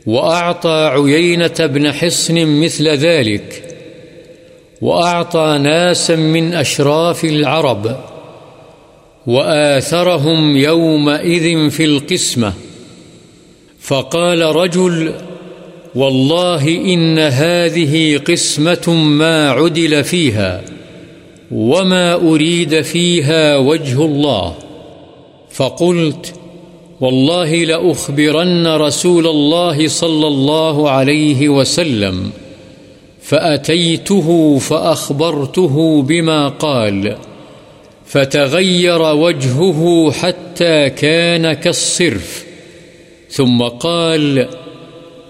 وأعطى 0.05 0.91
عيينة 0.93 1.59
بن 1.59 1.91
حصن 1.91 2.45
مثل 2.45 2.87
ذلك، 2.87 3.63
وأعطى 4.81 5.59
ناسا 5.61 6.15
من 6.15 6.53
أشراف 6.53 7.25
العرب. 7.25 8.14
وآثرهم 9.27 10.57
يومئذ 10.57 11.69
في 11.69 11.85
القسمة. 11.85 12.53
فقال 13.79 14.41
رجل، 14.41 15.13
والله 15.95 16.67
إن 16.67 17.19
هذه 17.19 18.17
قسمة 18.17 18.89
ما 18.93 19.49
عدل 19.49 20.03
فيها 20.03 20.61
وما 21.51 22.13
أريد 22.13 22.81
فيها 22.81 23.57
وجه 23.57 24.05
الله. 24.05 24.55
فقلت، 25.51 26.33
والله 27.01 27.63
لأخبرن 27.63 28.67
رسول 28.67 29.27
الله 29.27 29.87
صلى 29.87 30.27
الله 30.27 30.89
عليه 30.89 31.49
وسلم، 31.49 32.29
فأتيته 33.21 34.57
فأخبرته 34.57 36.01
بما 36.01 36.47
قال. 36.47 37.15
فتغير 38.07 39.01
وجهه 39.01 40.11
حتى 40.11 40.89
كان 40.89 41.53
كالصرف، 41.53 42.45
ثم 43.29 43.63
قال 43.63 44.47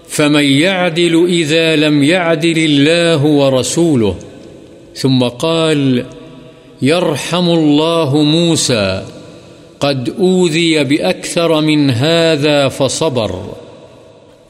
فمن 0.08 0.44
يعدل 0.44 1.26
إذا 1.28 1.76
لم 1.76 2.02
يعدل 2.02 2.58
الله 2.58 3.24
ورسوله؟ 3.24 4.16
ثم 4.94 5.22
قال 5.24 6.04
يرحم 6.82 7.48
الله 7.48 8.22
موسى، 8.22 9.04
قد 9.80 10.14
أوذي 10.18 10.84
بأكثر 10.84 11.60
من 11.60 11.90
هذا 11.90 12.68
فصبر. 12.68 13.54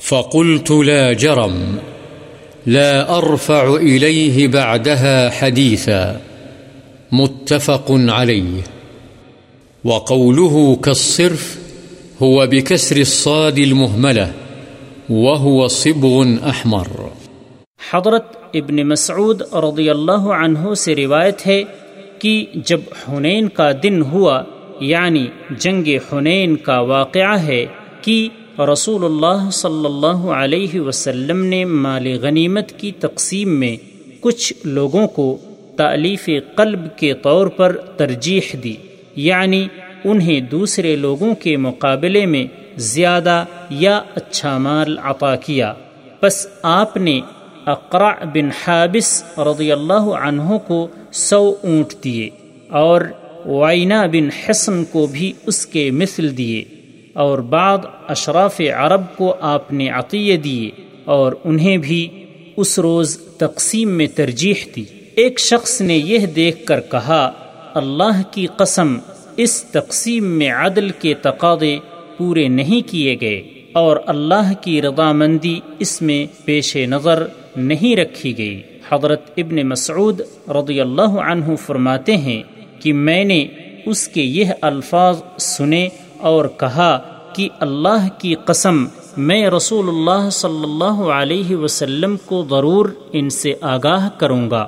فقلت 0.00 0.70
لا 0.70 1.12
جرم، 1.12 1.78
لا 2.66 3.18
أرفع 3.18 3.74
إليه 3.74 4.48
بعدها 4.48 5.30
حديثا. 5.30 6.20
متفق 7.12 7.90
عليه 7.90 8.62
وقوله 9.84 10.76
كالصرف 10.76 11.58
هو 12.22 12.46
بكسر 12.46 12.96
الصاد 12.96 13.58
المهمله 13.58 14.30
وهو 15.10 15.66
صبغ 15.66 16.24
احمر۔ 16.42 16.86
حضرت 17.92 18.36
ابن 18.54 18.88
مسعود 18.88 19.42
رضی 19.42 19.90
اللہ 19.90 20.26
عنہ 20.40 20.74
سے 20.74 20.94
روایت 20.94 21.46
ہے 21.46 21.62
کہ 22.18 22.46
جب 22.54 22.80
حنین 23.08 23.48
کا 23.48 23.70
دن 23.82 24.02
ہوا 24.02 24.42
یعنی 24.80 25.26
جنگ 25.58 25.88
حنین 26.12 26.56
کا 26.56 26.80
واقعہ 26.80 27.38
ہے 27.42 27.66
کہ 28.02 28.28
رسول 28.58 29.04
اللہ 29.04 29.50
صلی 29.52 29.86
اللہ 29.86 30.26
علیہ 30.34 30.80
وسلم 30.80 31.44
نے 31.44 31.64
مال 31.64 32.06
غنیمت 32.22 32.72
کی 32.76 32.92
تقسیم 32.92 33.48
میں 33.48 33.76
کچھ 34.20 34.52
لوگوں 34.64 35.06
کو 35.06 35.38
تعلیف 35.76 36.28
قلب 36.54 36.96
کے 36.96 37.14
طور 37.14 37.46
پر 37.46 37.76
ترجیح 37.76 38.56
دی 38.64 38.76
یعنی 39.16 39.68
انہیں 40.04 40.40
دوسرے 40.40 40.96
لوگوں 40.96 41.34
کے 41.34 41.56
مقابلے 41.56 42.26
میں 42.26 42.44
زیادہ 42.76 43.44
یا 43.70 44.02
اچھا 44.14 44.58
مال 44.58 44.98
عطا 44.98 45.36
کیا۔ 45.36 45.72
پس 46.20 46.46
آپ 46.62 46.96
نے 46.96 47.20
اقرع 47.66 48.12
بن 48.34 48.48
حابس 48.66 49.38
رضی 49.38 49.72
اللہ 49.72 50.06
عنہ 50.22 50.58
کو 50.66 50.88
سو 51.12 51.54
اونٹ 51.62 52.04
دیے 52.04 52.30
اور 52.68 53.00
وائنا 53.44 54.06
بن 54.06 54.28
حسن 54.30 54.84
کو 54.84 55.06
بھی 55.06 55.32
اس 55.46 55.66
کے 55.66 55.90
مثل 55.90 56.36
دیے 56.36 56.64
اور 57.12 57.38
بعد 57.38 57.78
اشراف 58.08 58.60
عرب 58.60 59.00
کو 59.16 59.36
آپ 59.40 59.72
نے 59.72 59.88
عطیے 59.88 60.36
دیے 60.36 60.70
اور 61.04 61.32
انہیں 61.44 61.76
بھی 61.76 62.24
اس 62.56 62.78
روز 62.78 63.18
تقسیم 63.18 63.90
میں 63.90 64.06
ترجیح 64.14 64.54
دی۔ 64.76 64.84
ایک 65.16 65.38
شخص 65.40 65.80
نے 65.80 65.96
یہ 65.96 66.26
دیکھ 66.26 66.66
کر 66.66 66.80
کہا، 66.80 67.32
اللہ 67.74 68.20
کی 68.30 68.46
قسم، 68.56 68.96
اس 69.36 69.64
تقسیم 69.64 70.24
میں 70.24 70.50
عدل 70.52 70.90
کے 70.90 71.14
تقاضے 71.14 71.78
پورے 72.16 72.48
نہیں 72.48 72.88
کیے 72.88 73.16
گئے 73.20 73.38
اور 73.72 73.96
اللہ 74.06 74.52
کی 74.60 74.82
رضامندی 74.82 75.60
اس 75.78 76.02
میں 76.02 76.26
پیش 76.44 76.76
نظر 76.76 77.26
نہیں 77.56 77.96
رکھی 77.96 78.38
گئی۔ 78.38 78.62
حضرت 78.90 79.30
ابن 79.36 79.68
مسعود 79.68 80.20
رضی 80.48 80.80
اللہ 80.80 81.18
عنہ 81.30 81.54
فرماتے 81.66 82.16
ہیں 82.16 82.42
کہ 82.80 82.92
میں 82.92 83.24
نے 83.24 83.46
اس 83.86 84.08
کے 84.08 84.22
یہ 84.22 84.52
الفاظ 84.60 85.22
سنے 85.38 85.88
اور 86.20 86.44
کہا 86.56 86.96
کہ 87.34 87.48
اللہ 87.60 88.08
کی 88.18 88.34
قسم، 88.34 88.84
میں 89.16 89.50
رسول 89.50 89.88
اللہ 89.88 90.30
صلی 90.30 90.62
اللہ 90.62 91.04
علیہ 91.12 91.56
وسلم 91.56 92.16
کو 92.24 92.46
ضرور 92.50 92.86
ان 93.12 93.30
سے 93.30 93.54
آگاہ 93.60 94.08
کروں 94.18 94.50
گا۔ 94.50 94.66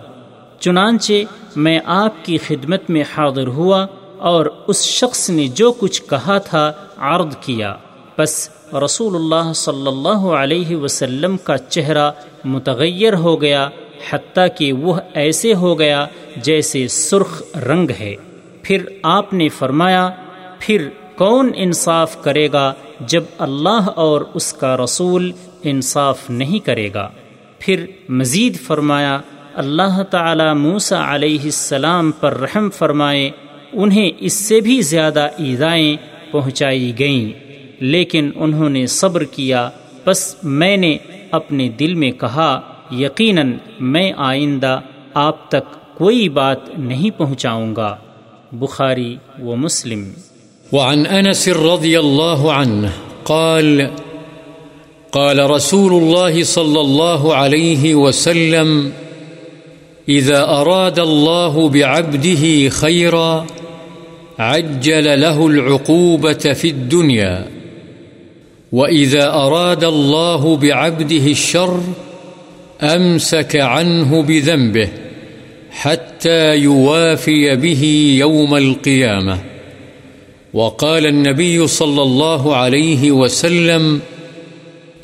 چنانچہ 0.60 1.12
میں 1.56 1.80
آپ 1.84 2.24
کی 2.24 2.38
خدمت 2.38 2.90
میں 2.90 3.02
حاضر 3.16 3.46
ہوا 3.46 3.86
اور 4.18 4.46
اس 4.66 4.82
شخص 4.82 5.30
نے 5.30 5.48
جو 5.48 5.72
کچھ 5.72 6.02
کہا 6.02 6.38
تھا 6.38 6.72
عرض 6.96 7.36
کیا۔ 7.40 7.74
بس 8.18 8.50
رسول 8.84 9.14
اللہ 9.14 9.52
صلی 9.52 9.86
اللہ 9.86 10.18
علیہ 10.18 10.76
وسلم 10.76 11.36
کا 11.36 11.58
چہرہ 11.58 12.10
متغیر 12.44 13.14
ہو 13.14 13.40
گیا، 13.40 13.68
حتیٰ 14.10 14.46
کہ 14.58 14.72
وہ 14.72 14.94
ایسے 15.14 15.54
ہو 15.54 15.78
گیا 15.78 16.06
جیسے 16.36 16.88
سرخ 16.88 17.42
رنگ 17.56 17.90
ہے۔ 18.00 18.14
پھر 18.62 18.84
آپ 19.02 19.32
نے 19.32 19.48
فرمایا، 19.48 20.10
پھر 20.58 20.88
کون 21.16 21.50
انصاف 21.56 22.22
کرے 22.22 22.48
گا 22.52 22.72
جب 23.00 23.24
اللہ 23.38 23.88
اور 23.96 24.20
اس 24.34 24.52
کا 24.52 24.76
رسول 24.76 25.32
انصاف 25.62 26.30
نہیں 26.30 26.66
کرے 26.66 26.90
گا؟ 26.94 27.10
پھر 27.58 27.86
مزید 28.08 28.60
فرمایا 28.60 29.20
اللہ 29.58 30.02
تعالی 30.02 30.58
موسا 30.58 31.14
علیہ 31.14 31.40
السلام 31.44 32.10
پر 32.10 32.40
رحم 32.40 32.70
فرمائے، 32.70 33.30
انہیں 33.72 34.10
اس 34.18 34.32
سے 34.32 34.60
بھی 34.60 34.80
زیادہ 34.80 35.28
ایزائیں 35.38 35.96
پہنچائی 36.32 36.92
گئیں۔ 36.98 37.52
لیکن 37.80 38.30
انہوں 38.36 38.70
نے 38.70 38.86
صبر 38.86 39.24
کیا، 39.24 39.70
بس 40.06 40.36
میں 40.42 40.76
نے 40.76 40.96
اپنے 41.30 41.68
دل 41.68 41.94
میں 41.94 42.10
کہا، 42.10 42.60
یقیناً 42.90 43.52
میں 43.80 44.12
آئندہ 44.16 44.80
آپ 45.14 45.48
تک 45.48 45.96
کوئی 45.98 46.28
بات 46.28 46.78
نہیں 46.78 47.18
پہنچاؤں 47.18 47.76
گا۔ 47.76 47.96
بخاری 48.52 49.16
و 49.42 49.56
مسلم۔ 49.56 50.08
وعن 50.72 51.04
أنس 51.04 51.48
رضي 51.48 51.96
الله 51.96 52.48
عنه 52.48 52.88
قال 53.22 53.82
قال 55.10 55.40
رسول 55.40 56.02
الله 56.02 56.42
صلى 56.44 56.80
الله 56.80 57.34
عليه 57.34 58.06
وسلم 58.06 58.88
إذا 60.08 60.44
أراد 60.44 60.98
الله 60.98 61.68
بعبده 61.68 62.68
خيرا 62.68 63.46
عجل 64.38 65.20
له 65.20 65.46
العقوبة 65.46 66.32
في 66.32 66.68
الدنيا. 66.68 67.46
وإذا 68.72 69.30
أراد 69.30 69.84
الله 69.84 70.56
بعبده 70.56 71.26
الشر 71.26 71.80
أمسك 72.82 73.56
عنه 73.56 74.22
بذنبه 74.22 74.88
حتى 75.70 76.56
يوافي 76.56 77.56
به 77.56 78.14
يوم 78.18 78.54
القيامة. 78.54 79.38
وقال 80.54 81.06
النبي 81.06 81.66
صلى 81.66 82.02
الله 82.02 82.56
عليه 82.56 83.10
وسلم 83.10 84.00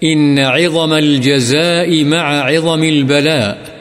إن 0.05 0.39
عظم 0.39 0.93
الجزاء 0.93 2.05
مع 2.05 2.41
عظم 2.41 2.85
البلاء. 2.85 3.74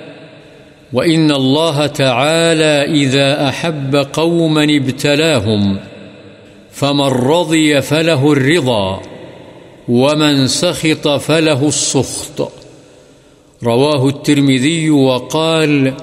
وإن 0.93 1.31
الله 1.31 1.87
تعالى 1.87 3.03
إذا 3.03 3.49
أحب 3.49 3.95
قوما 4.13 4.63
ابتلاهم 4.63 5.79
فمن 6.71 7.07
رضي 7.07 7.81
فله 7.81 8.33
الرضا 8.33 9.01
ومن 9.87 10.47
سخط 10.47 11.07
فله 11.07 11.67
السخط 11.67 12.51
رواه 13.63 14.07
الترمذي 14.07 14.89
وقال 14.89 15.93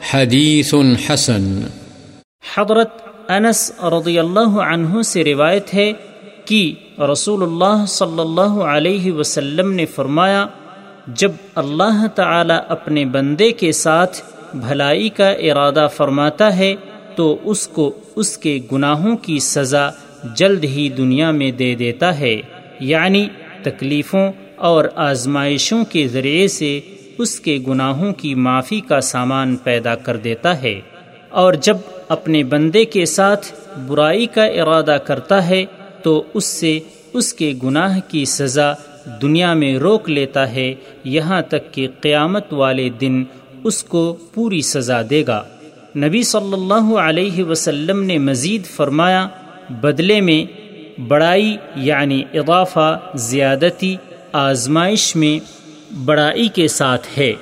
حديث 0.00 0.74
حسن 1.08 1.66
حضرت 2.56 2.90
انس 3.28 3.72
رضی 3.82 4.18
اللہ 4.18 4.60
عنہ 4.62 5.02
سے 5.02 5.24
روایت 5.24 5.74
ہے 5.74 5.92
کہ 6.44 6.74
رسول 7.12 7.42
اللہ 7.42 7.84
صلی 7.88 8.20
اللہ 8.20 8.62
علیہ 8.74 9.12
وسلم 9.12 9.72
نے 9.72 9.86
فرمایا، 9.86 10.46
جب 11.14 11.32
اللہ 11.54 12.06
تعالی 12.14 12.54
اپنے 12.68 13.04
بندے 13.04 13.52
کے 13.52 13.72
ساتھ 13.72 14.22
بھلائی 14.60 15.08
کا 15.08 15.30
ارادہ 15.30 15.86
فرماتا 15.96 16.56
ہے 16.56 16.74
تو 17.14 17.36
اس 17.44 17.68
کو 17.68 17.92
اس 18.16 18.38
کے 18.38 18.58
گناہوں 18.72 19.16
کی 19.16 19.38
سزا 19.38 19.88
جلد 20.34 20.64
ہی 20.64 20.88
دنیا 20.88 21.30
میں 21.30 21.50
دے 21.50 21.74
دیتا 21.74 22.18
ہے 22.18 22.36
یعنی 22.80 23.26
تکلیفوں 23.62 24.32
اور 24.56 24.84
آزمائشوں 24.94 25.84
کے 25.84 26.08
ذریعے 26.08 26.48
سے 26.48 26.80
اس 27.18 27.40
کے 27.40 27.58
گناہوں 27.68 28.12
کی 28.12 28.34
معافی 28.34 28.80
کا 28.80 29.00
سامان 29.00 29.56
پیدا 29.56 29.94
کر 29.94 30.16
دیتا 30.16 30.62
ہے۔ 30.62 30.80
اور 31.28 31.52
جب 31.52 31.76
اپنے 32.08 32.42
بندے 32.44 32.84
کے 32.84 33.04
ساتھ 33.04 33.46
برائی 33.86 34.26
کا 34.26 34.44
ارادہ 34.44 34.96
کرتا 35.06 35.48
ہے 35.48 35.64
تو 36.02 36.22
اس 36.34 36.44
سے 36.44 36.78
اس 37.12 37.32
کے 37.34 37.52
گناہ 37.64 37.98
کی 38.08 38.24
سزا 38.24 38.72
دنیا 39.22 39.52
میں 39.54 39.78
روک 39.78 40.10
لیتا 40.10 40.52
ہے، 40.52 40.74
یہاں 41.04 41.42
تک 41.42 41.72
کہ 41.72 41.88
قیامت 42.00 42.52
والے 42.52 42.88
دن 42.88 43.24
اس 43.66 43.84
کو 43.84 44.16
پوری 44.34 44.60
سزا 44.60 45.02
دے 45.10 45.24
گا۔ 45.26 45.44
نبی 45.96 46.22
صلی 46.22 46.52
اللہ 46.52 46.94
علیہ 46.94 47.44
وسلم 47.44 48.02
نے 48.02 48.18
مزید 48.18 48.64
فرمایا، 48.64 49.28
بدلے 49.70 50.20
میں 50.20 50.62
بڑائی 51.00 51.56
یعنی 51.76 52.22
اضافہ، 52.34 52.98
زیادتی، 53.14 53.96
آزمائش 54.32 55.16
میں 55.16 55.38
بڑائی 56.04 56.48
کے 56.48 56.68
ساتھ 56.68 57.18
ہے۔ 57.18 57.32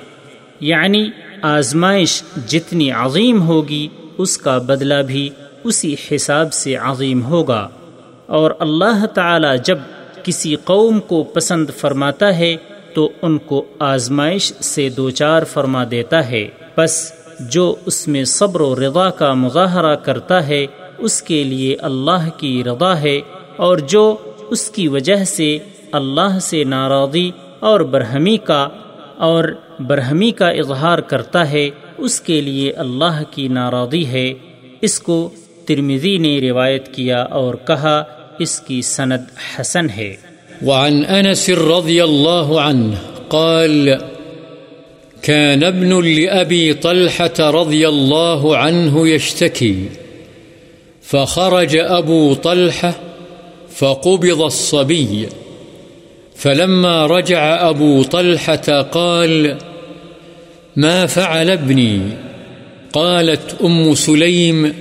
یعنی 0.59 1.09
آزمائش 1.41 2.23
جتنی 2.47 2.91
عظیم 2.91 3.41
ہوگی، 3.41 3.87
اس 4.17 4.37
کا 4.37 4.57
بدلہ 4.57 5.01
بھی 5.07 5.29
اسی 5.63 5.95
حساب 6.11 6.53
سے 6.53 6.75
عظیم 6.75 7.23
ہوگا۔ 7.23 7.67
اور 8.25 8.51
اللہ 8.59 9.05
تعالی 9.05 9.57
جب 9.63 9.77
کسی 10.23 10.55
قوم 10.55 10.99
کو 10.99 11.23
پسند 11.23 11.69
فرماتا 11.77 12.37
ہے 12.37 12.55
تو 12.95 13.09
ان 13.21 13.37
کو 13.37 13.65
آزمائش 13.79 14.53
سے 14.53 14.89
دوچار 14.89 15.43
فرما 15.43 15.83
دیتا 15.91 16.29
ہے۔ 16.29 16.47
بس 16.77 17.13
جو 17.39 17.75
اس 17.85 18.07
میں 18.07 18.23
صبر 18.23 18.61
و 18.61 18.75
رضا 18.75 19.09
کا 19.09 19.33
مظاہرہ 19.33 19.95
کرتا 19.95 20.47
ہے، 20.47 20.65
اس 20.97 21.21
کے 21.21 21.43
لیے 21.43 21.75
اللہ 21.75 22.29
کی 22.37 22.63
رضا 22.63 23.01
ہے۔ 23.01 23.21
اور 23.55 23.77
جو 23.77 24.15
اس 24.49 24.69
کی 24.69 24.87
وجہ 24.87 25.23
سے 25.23 25.57
اللہ 25.91 26.39
سے 26.41 26.63
ناراضی 26.63 27.31
اور 27.59 27.79
برہمی 27.79 28.37
کا 28.37 28.69
اور 29.17 29.43
برہمی 29.79 30.31
کا 30.31 30.49
اظہار 30.49 30.99
کرتا 30.99 31.51
ہے، 31.51 31.69
اس 31.97 32.21
کے 32.21 32.41
لیے 32.41 32.71
اللہ 32.71 33.23
کی 33.31 33.47
ناراضی 33.47 34.05
ہے۔ 34.05 34.33
اس 34.81 34.99
کو 34.99 35.29
ترمزی 35.65 36.17
نے 36.17 36.39
روایت 36.39 36.95
کیا 36.95 37.23
اور 37.23 37.55
کہا، 37.55 38.03
اس 38.39 38.59
کی 38.59 38.81
سند 38.81 39.21
حسن 39.61 39.89
ہے۔ 39.89 40.34
وعن 40.63 41.05
انس 41.05 41.49
رضی 41.49 42.01
اللہ 42.01 42.59
عنہ 42.59 42.95
قال، 43.27 43.97
كان 45.21 45.63
ابن 45.63 46.05
لأبي 46.05 46.73
طلحة 46.73 47.33
رضي 47.39 47.87
الله 47.87 48.57
عنه 48.57 49.07
يشتكي، 49.07 49.85
فخرج 51.01 51.75
أبو 51.75 52.33
طلحة 52.33 52.93
فقبض 53.75 54.41
الصبي، 54.41 55.27
فلما 56.35 57.05
رجع 57.05 57.69
أبو 57.69 58.03
طلحة 58.03 58.81
قال، 58.81 59.57
ما 60.75 61.05
فعل 61.05 61.49
ابني؟ 61.49 62.01
قالت 62.93 63.61
أم 63.63 63.95
سليم، 63.95 64.73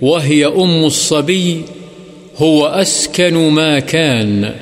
وهي 0.00 0.46
أم 0.46 0.84
الصبي، 0.84 1.62
هو 2.36 2.66
أسكن 2.66 3.34
ما 3.34 3.78
كان. 3.78 4.54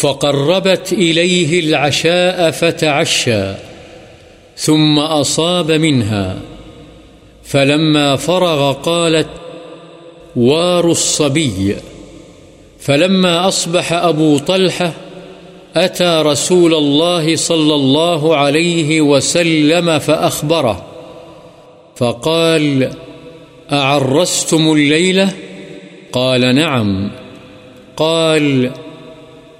فقربت 0.00 0.92
إليه 0.92 1.60
العشاء 1.60 2.50
فتعشى، 2.50 3.52
ثم 4.56 4.98
أصاب 4.98 5.72
منها، 5.72 6.38
فلما 7.44 8.16
فرغ 8.16 8.72
قالت 8.72 9.28
وار 10.36 10.90
الصبي 10.90 11.76
فلما 12.80 13.48
أصبح 13.48 13.92
أبو 13.92 14.38
طلحة 14.38 14.92
أتى 15.76 16.22
رسول 16.26 16.74
الله 16.74 17.36
صلى 17.36 17.74
الله 17.74 18.36
عليه 18.36 19.00
وسلم 19.00 19.98
فأخبره، 19.98 20.86
فقال 21.96 22.90
أعرستم 23.72 24.72
الليلة؟ 24.72 25.30
قال 26.12 26.54
نعم. 26.54 27.10
قال 27.96 28.62
نعم 28.62 28.85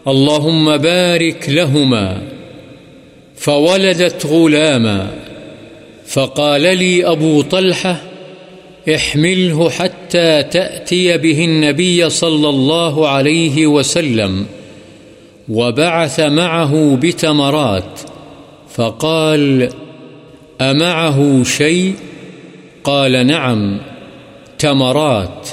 اللهم 0.09 0.76
بارك 0.76 1.48
لهما 1.48 2.22
فولدت 3.36 4.26
غلاما 4.26 5.11
فقال 6.07 6.62
لي 6.62 7.07
أبو 7.07 7.42
طلحة 7.42 7.96
احمله 8.94 9.70
حتى 9.70 10.42
تأتي 10.42 11.18
به 11.18 11.44
النبي 11.44 12.11
صلى 12.11 12.48
الله 12.48 13.09
عليه 13.09 13.66
وسلم 13.66 14.46
وبعث 15.48 16.20
معه 16.20 16.96
بتمرات 16.96 18.00
فقال 18.74 19.68
أمعه 20.61 21.42
شيء؟ 21.44 21.94
قال 22.84 23.26
نعم، 23.26 23.78
تمرات 24.59 25.48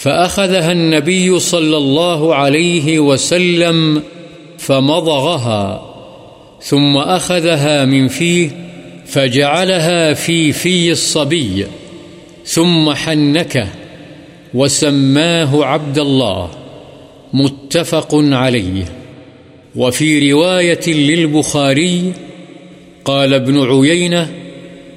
فأخذها 0.00 0.72
النبي 0.72 1.38
صلى 1.38 1.76
الله 1.76 2.34
عليه 2.34 2.98
وسلم 2.98 4.02
فمضغها، 4.58 5.82
ثم 6.60 6.96
أخذها 6.96 7.84
من 7.84 8.08
فيه 8.08 8.50
فجعلها 9.06 10.14
في 10.14 10.52
في 10.52 10.90
الصبي، 10.90 11.66
ثم 12.44 12.92
حنكه 12.92 13.68
وسماه 14.54 15.64
عبد 15.64 15.98
الله، 15.98 16.50
متفق 17.32 18.14
عليه. 18.14 18.84
وفي 19.76 20.32
رواية 20.32 20.86
للبخاري 20.88 22.12
قال 23.04 23.34
ابن 23.34 23.60
عيينة 23.60 24.30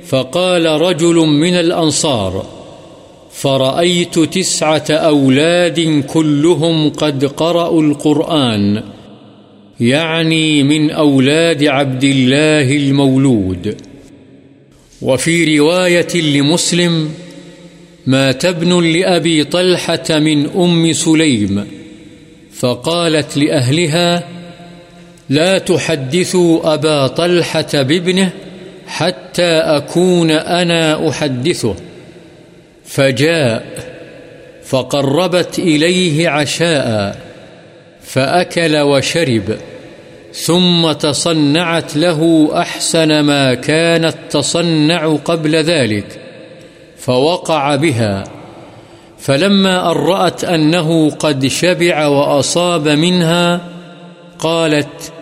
فقال 0.05 0.65
رجل 0.65 1.15
من 1.15 1.53
الأنصار 1.53 2.62
فرأيت 3.33 4.19
تسعة 4.19 4.85
أولاد 4.89 6.03
كلهم 6.07 6.89
قد 6.89 7.25
قرأوا 7.25 7.81
القرآن، 7.81 8.83
يعني 9.79 10.63
من 10.63 10.91
أولاد 10.91 11.63
عبد 11.63 12.03
الله 12.03 12.77
المولود. 12.77 13.77
وفي 15.01 15.59
رواية 15.59 16.21
لمسلم، 16.21 17.11
مات 18.05 18.45
ابن 18.45 18.83
لأبي 18.83 19.43
طلحة 19.43 20.05
من 20.09 20.49
أم 20.49 20.93
سليم، 20.93 21.67
فقالت 22.53 23.37
لأهلها، 23.37 24.27
لا 25.29 25.57
تحدثوا 25.57 26.73
أبا 26.73 27.07
طلحة 27.07 27.81
بابنه 27.81 28.29
حتى 28.87 29.51
أكون 29.51 30.31
أنا 30.31 31.09
أحدثه. 31.09 31.75
فجاء 32.93 33.65
فقربت 34.63 35.59
إليه 35.59 36.29
عشاء 36.29 37.17
فأكل 38.01 38.77
وشرب 38.77 39.57
ثم 40.33 40.91
تصنعت 40.91 41.95
له 41.95 42.49
أحسن 42.53 43.19
ما 43.19 43.53
كانت 43.53 44.15
تصنع 44.29 45.15
قبل 45.15 45.55
ذلك 45.55 46.19
فوقع 46.97 47.75
بها 47.75 48.23
فلما 49.17 49.91
أن 49.91 49.97
رأت 49.97 50.43
أنه 50.43 51.09
قد 51.09 51.47
شبع 51.47 52.07
وأصاب 52.07 52.87
منها 52.87 53.61
قالت 54.39 55.13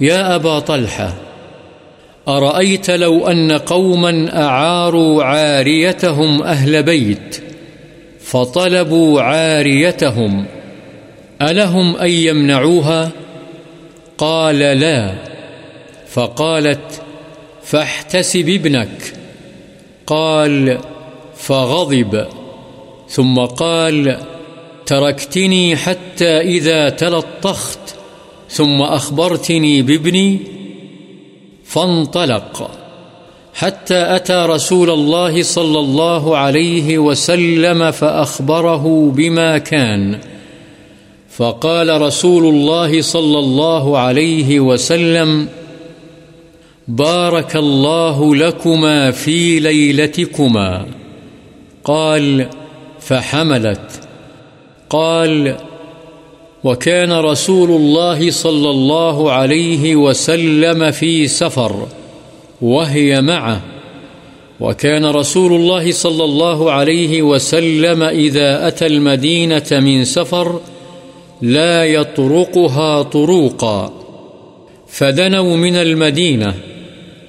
يا 0.00 0.34
أبا 0.34 0.58
طلحة 0.58 1.27
أرأيت 2.28 2.90
لو 2.90 3.28
أن 3.28 3.52
قوما 3.52 4.42
أعاروا 4.44 5.24
عاريتهم 5.24 6.42
أهل 6.42 6.82
بيت 6.82 7.42
فطلبوا 8.20 9.22
عاريتهم، 9.22 10.46
ألهم 11.42 11.96
أن 11.96 12.10
يمنعوها؟ 12.10 13.10
قال 14.18 14.58
لا. 14.58 15.14
فقالت 16.08 17.02
فاحتسب 17.62 18.48
ابنك. 18.48 19.14
قال 20.06 20.78
فغضب. 21.36 22.26
ثم 23.08 23.38
قال 23.38 24.18
تركتني 24.86 25.76
حتى 25.76 26.40
إذا 26.40 26.88
تلطخت، 26.88 27.94
ثم 28.50 28.82
أخبرتني 28.82 29.82
بابني 29.82 30.57
فانطلق. 31.68 32.70
حتى 33.54 34.16
أتى 34.16 34.46
رسول 34.48 34.90
الله 34.90 35.42
صلى 35.42 35.78
الله 35.78 36.36
عليه 36.36 36.98
وسلم 36.98 37.90
فأخبره 37.90 39.12
بما 39.16 39.58
كان. 39.58 40.18
فقال 41.30 42.00
رسول 42.00 42.54
الله 42.54 43.02
صلى 43.02 43.38
الله 43.38 43.98
عليه 43.98 44.60
وسلم 44.60 45.48
بارك 46.88 47.56
الله 47.56 48.36
لكما 48.36 49.10
في 49.10 49.60
ليلتكما. 49.60 50.86
قال 51.84 52.48
فحملت. 53.00 54.00
قال 54.90 55.56
وكان 56.64 57.12
رسول 57.12 57.70
الله 57.70 58.30
صلى 58.30 58.70
الله 58.70 59.32
عليه 59.32 59.96
وسلم 59.96 60.90
في 60.90 61.28
سفر 61.28 61.86
وهي 62.62 63.20
معه. 63.20 63.60
وكان 64.60 65.06
رسول 65.06 65.52
الله 65.52 65.92
صلى 65.92 66.24
الله 66.24 66.72
عليه 66.72 67.22
وسلم 67.22 68.02
إذا 68.02 68.68
أتى 68.68 68.86
المدينة 68.86 69.66
من 69.72 70.04
سفر 70.04 70.60
لا 71.42 71.84
يطرقها 71.84 73.02
طروقا. 73.02 73.92
فدنوا 74.88 75.56
من 75.56 75.76
المدينة، 75.76 76.54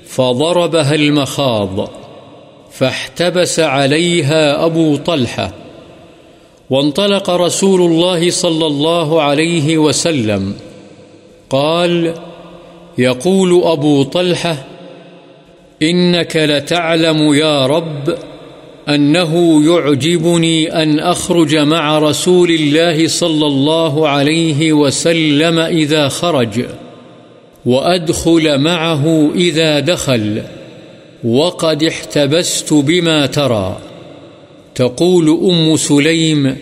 فضربها 0.07 0.95
المخاض، 0.95 1.89
فاحتبس 2.71 3.59
عليها 3.59 4.65
أبو 4.65 4.95
طلحة. 4.95 5.59
وانطلق 6.70 7.30
رسول 7.30 7.82
الله 7.82 8.30
صلى 8.30 8.65
الله 8.65 9.22
عليه 9.22 9.78
وسلم. 9.78 10.53
قال، 11.49 12.13
يقول 12.97 13.63
أبو 13.63 14.03
طلحة، 14.03 14.65
إنك 15.82 16.36
لتعلم 16.36 17.34
يا 17.34 17.65
رب 17.65 18.17
أنه 18.89 19.63
يعجبني 19.65 20.84
أن 20.84 20.99
أخرج 20.99 21.55
مع 21.55 21.99
رسول 21.99 22.49
الله 22.51 23.07
صلى 23.07 23.45
الله 23.45 24.07
عليه 24.07 24.74
وسلم 24.74 25.59
إذا 25.59 26.07
خرج، 26.07 26.65
وأدخل 27.65 28.57
معه 28.57 29.32
إذا 29.36 29.80
دخل، 29.80 30.41
وقد 31.24 31.84
احتبست 31.84 32.74
بما 32.74 33.26
ترى. 33.26 33.78
تقول 34.80 35.30
أم 35.30 35.77
سليم، 35.77 36.57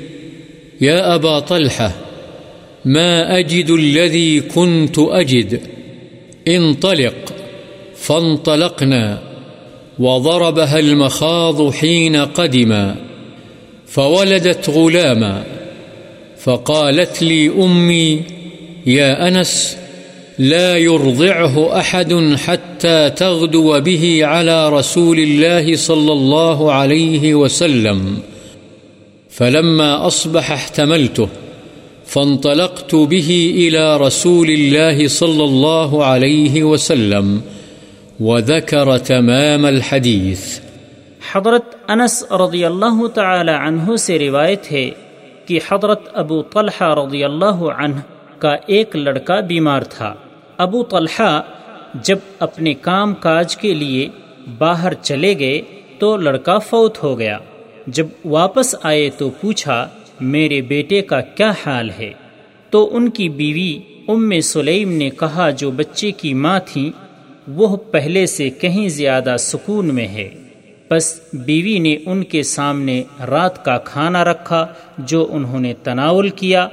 يا 0.82 1.16
أبا 1.16 1.40
طلحة، 1.40 1.92
ما 2.86 3.40
أجد 3.40 3.70
الذي 3.70 4.40
كنت 4.40 5.00
أجد، 5.00 5.62
انطلق، 6.48 7.34
فانطلقنا، 7.96 9.22
وضربها 10.00 10.80
المخاض 10.80 11.74
حين 11.74 12.16
قدما، 12.16 12.96
فولدت 13.88 14.70
غلاما، 14.70 15.44
فقالت 16.40 17.24
لي 17.24 17.50
أمي، 17.50 18.22
يا 18.86 19.28
أنس 19.28 19.78
لا 20.40 20.78
يرضعه 20.78 21.62
أحد 21.80 22.14
حتى 22.46 23.10
تغدو 23.18 23.72
به 23.72 24.24
على 24.24 24.80
رسول 24.80 25.20
الله 25.20 25.76
صلى 25.78 26.12
الله 26.12 26.72
عليه 26.72 27.36
وسلم. 27.36 28.20
فلما 29.32 30.08
أصبح 30.08 30.52
احتملته، 30.52 31.26
فانطلقت 32.08 32.96
به 32.96 33.34
إلى 33.52 33.98
رسول 34.00 34.50
الله 34.50 35.08
صلى 35.10 35.44
الله 35.44 36.04
عليه 36.04 36.66
وسلم، 36.66 37.40
وذكر 38.20 38.98
تمام 38.98 39.66
الحديث. 39.66 40.60
حضرت 41.34 41.76
انس 41.88 42.32
رضی 42.32 42.66
اللہ 42.66 43.08
تعالی 43.08 43.52
عنہ 43.52 43.96
سے 43.96 44.20
روایت 44.20 44.72
ہے 44.72 44.90
کہ 45.46 45.60
حضرت 45.72 46.02
ابو 46.14 46.42
طلحہ 46.42 46.96
رضی 46.96 47.24
اللہ 47.24 47.60
عنہ 47.80 47.96
کا 48.40 48.56
ایک 48.68 48.96
لڑکا 48.96 49.40
بیمار 49.40 49.82
تھا۔ 49.82 50.14
ابو 50.58 50.84
طلحہ 50.84 51.42
جب 52.04 52.18
اپنے 52.40 52.74
کام 52.74 53.16
کاج 53.16 53.58
کے 53.58 53.74
لیے 53.74 54.10
باہر 54.58 54.94
چلے 54.94 55.40
گئے 55.40 55.62
تو 56.00 56.18
لڑکا 56.18 56.58
فوت 56.58 57.04
ہو 57.04 57.20
گیا۔ 57.20 57.38
جب 57.88 58.08
واپس 58.26 58.76
آئے 58.84 59.10
تو 59.18 59.30
پوچھا، 59.30 59.90
میرے 60.22 60.62
بیٹے 60.62 61.02
کا 61.02 61.22
کیا 61.22 61.52
حال 61.66 61.90
ہے؟ 62.00 62.14
تو 62.70 62.96
ان 62.96 63.10
کی 63.10 63.30
بیوی 63.30 63.80
ام 64.08 64.40
سلیم 64.40 64.92
نے 64.92 65.10
کہا، 65.10 65.50
جو 65.50 65.72
بچے 65.72 66.12
کی 66.12 66.34
ماں 66.34 66.60
تھیں 66.66 66.90
وہ 67.48 67.78
پہلے 67.78 68.26
سے 68.26 68.50
کہیں 68.50 68.90
زیادہ 68.90 69.36
سکون 69.40 69.96
میں 69.96 70.08
ہے۔ 70.08 70.30
بس 70.90 71.20
بیوی 71.34 71.80
نے 71.80 71.98
ان 72.06 72.24
کے 72.24 72.44
سامنے 72.44 73.04
رات 73.28 73.66
کا 73.66 73.78
کھانا 73.78 74.24
رکھا، 74.24 74.68
جو 74.98 75.28
انہوں 75.32 75.60
نے 75.60 75.74
تناول 75.84 76.30
کیا۔ 76.30 76.68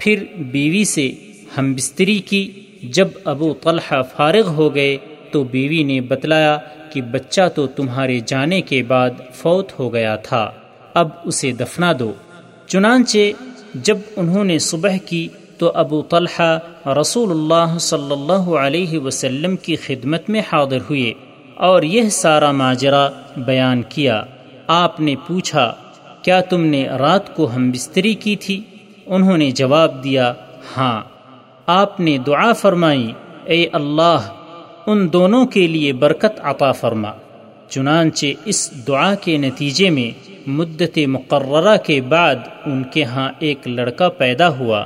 پھر 0.00 0.24
بیوی 0.38 0.84
سے 0.84 1.12
ہم 1.58 1.72
بستری 1.72 2.18
کی۔ 2.18 2.50
جب 2.82 3.08
ابو 3.24 3.54
طلحہ 3.62 4.02
فارغ 4.16 4.48
ہو 4.48 4.74
گئے 4.74 4.96
تو 5.30 5.44
بیوی 5.44 5.82
نے 5.82 6.00
بتلایا 6.00 6.58
کہ 6.92 7.02
بچہ 7.02 7.40
تو 7.54 7.66
تمہارے 7.66 8.20
جانے 8.26 8.60
کے 8.60 8.82
بعد 8.82 9.10
فوت 9.34 9.78
ہو 9.78 9.92
گیا 9.92 10.16
تھا، 10.16 10.50
اب 10.94 11.08
اسے 11.24 11.52
دفنا 11.52 11.92
دو۔ 11.98 12.12
چنانچہ 12.66 13.18
جب 13.74 13.98
انہوں 14.16 14.44
نے 14.44 14.58
صبح 14.58 14.96
کی 15.06 15.28
تو 15.58 15.72
ابو 15.74 16.02
طلحہ 16.02 16.58
رسول 17.00 17.30
اللہ 17.30 17.78
صلی 17.78 18.12
اللہ 18.12 18.56
علیہ 18.56 18.98
وسلم 18.98 19.56
کی 19.56 19.76
خدمت 19.76 20.30
میں 20.30 20.42
حاضر 20.52 20.78
ہوئے 20.90 21.12
اور 21.54 21.82
یہ 21.82 22.08
سارا 22.08 22.52
ماجرا 22.52 23.08
بیان 23.36 23.82
کیا۔ 23.88 24.22
آپ 24.66 25.00
نے 25.00 25.14
پوچھا، 25.26 25.74
کیا 26.22 26.40
تم 26.40 26.64
نے 26.64 26.88
رات 26.88 27.36
کو 27.36 27.50
ہم 27.56 27.70
بستری 27.70 28.14
کی 28.14 28.36
تھی؟ 28.36 28.60
انہوں 29.06 29.36
نے 29.36 29.50
جواب 29.50 30.04
دیا 30.04 30.32
ہاں۔ 30.76 31.11
آپ 31.66 32.00
نے 32.00 32.18
دعا 32.18 32.52
فرمائی، 32.52 33.12
اے 33.44 33.66
اللہ، 33.72 34.18
ان 34.86 35.12
دونوں 35.12 35.46
کے 35.46 35.66
لیے 35.66 35.92
برکت 35.92 36.40
عطا 36.42 36.72
فرما۔ 36.72 37.12
چنانچہ 37.68 38.26
اس 38.44 38.86
دعا 38.88 39.14
کے 39.14 39.36
نتیجے 39.36 39.90
میں 39.90 40.10
مدت 40.46 40.98
مقررہ 41.06 41.76
کے 41.76 42.00
بعد 42.00 42.36
ان 42.66 42.84
کے 42.84 43.04
ہاں 43.04 43.28
ایک 43.38 43.68
لڑکا 43.68 44.08
پیدا 44.08 44.58
ہوا۔ 44.58 44.84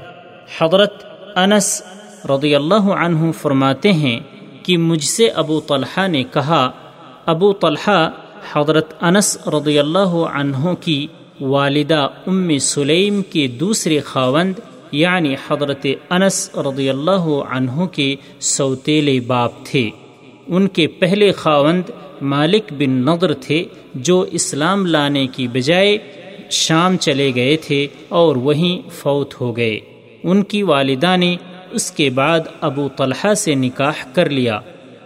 حضرت 0.61 1.05
انس 1.37 1.83
رضی 2.25 2.55
اللہ 2.55 2.89
عنہ 3.05 3.31
فرماتے 3.33 3.93
ہیں 3.93 4.21
کہ 4.63 4.77
مجھ 4.77 5.05
سے 5.05 5.29
ابو 5.29 5.61
طلحہ 5.61 6.07
نے 6.09 6.25
کہا، 6.25 6.71
ابو 7.27 7.53
طلحہ 7.53 8.11
حضرت 8.53 8.95
انس 9.01 9.49
رضی 9.49 9.79
اللہ 9.79 10.15
عنہ 10.33 10.75
کی 10.81 11.07
والدہ 11.41 12.09
ام 12.27 12.59
سلیم 12.59 13.23
کے 13.23 13.47
دوسرے 13.47 14.01
خاوند 14.01 14.61
یعنی 14.93 15.35
حضرت 15.49 15.87
انس 16.11 16.51
رضی 16.57 16.91
اللہ 16.91 17.29
عنہ 17.51 17.85
کے 17.87 18.17
سوتیلے 18.41 19.21
باپ 19.21 19.53
تھے۔ 19.65 19.91
ان 20.47 20.69
کے 20.69 20.87
پہلے 20.87 21.33
خاوند 21.33 21.91
مالک 22.23 22.73
بن 22.73 22.91
نظر 22.91 23.35
تھے 23.35 23.65
جو 23.95 24.21
اسلام 24.21 24.87
لانے 24.87 25.27
کی 25.27 25.49
بجائے 25.49 25.99
شام 26.51 26.97
چلے 26.97 27.33
گئے 27.35 27.57
تھے 27.57 27.87
اور 28.09 28.37
وہیں 28.37 28.89
فوت 28.91 29.41
ہو 29.41 29.57
گئے۔ 29.57 29.81
ان 30.23 30.43
کی 30.43 30.63
والدہ 30.63 31.17
نے 31.17 31.37
اس 31.71 31.91
کے 31.91 32.11
بعد 32.11 32.41
ابو 32.61 32.89
طلحہ 32.97 33.35
سے 33.35 33.55
نکاح 33.55 34.05
کر 34.13 34.31
لیا۔ 34.31 34.61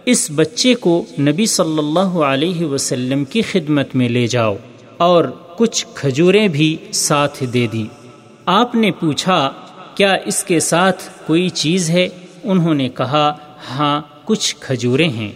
اس 0.05 0.31
بچے 0.35 0.73
کو 0.73 1.05
نبی 1.19 1.45
صلی 1.45 1.77
اللہ 1.77 2.17
علیہ 2.23 2.65
وسلم 2.65 3.25
کی 3.25 3.41
خدمت 3.41 3.95
میں 3.95 4.09
لے 4.09 4.27
جاؤ 4.27 4.55
اور 4.97 5.25
کچھ 5.57 5.85
کھجوریں 5.93 6.47
بھی 6.47 6.77
ساتھ 6.91 7.43
دے 7.53 7.67
دیں۔ 7.73 7.85
آپ 8.45 8.75
نے 8.75 8.91
پوچھا 8.91 9.51
کیا 10.01 10.17
اس 10.25 10.43
کے 10.43 10.59
ساتھ 10.59 11.03
کوئی 11.27 11.49
چیز 11.49 11.89
ہے؟ 11.89 12.09
انہوں 12.43 12.73
نے 12.73 12.89
کہا 12.89 13.33
ہاں 13.69 14.01
کچھ 14.25 14.55
کھجوریں 14.59 15.09
ہیں۔ 15.09 15.31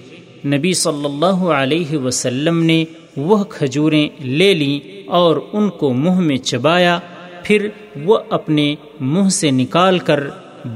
نبی 0.45 0.73
صلی 0.73 1.05
اللہ 1.05 1.35
علیہ 1.35 1.97
وسلم 1.97 2.63
نے 2.63 2.85
وہ 3.17 3.43
کھجوریں 3.43 4.23
لے 4.23 4.53
لیں 4.53 5.09
اور 5.09 5.37
ان 5.53 5.69
کو 5.69 5.93
منہ 5.93 6.19
میں 6.19 6.37
چبایا، 6.37 6.99
پھر 7.43 7.67
وہ 8.05 8.17
اپنے 8.29 8.75
منہ 8.99 9.29
سے 9.29 9.51
نکال 9.51 9.99
کر 9.99 10.23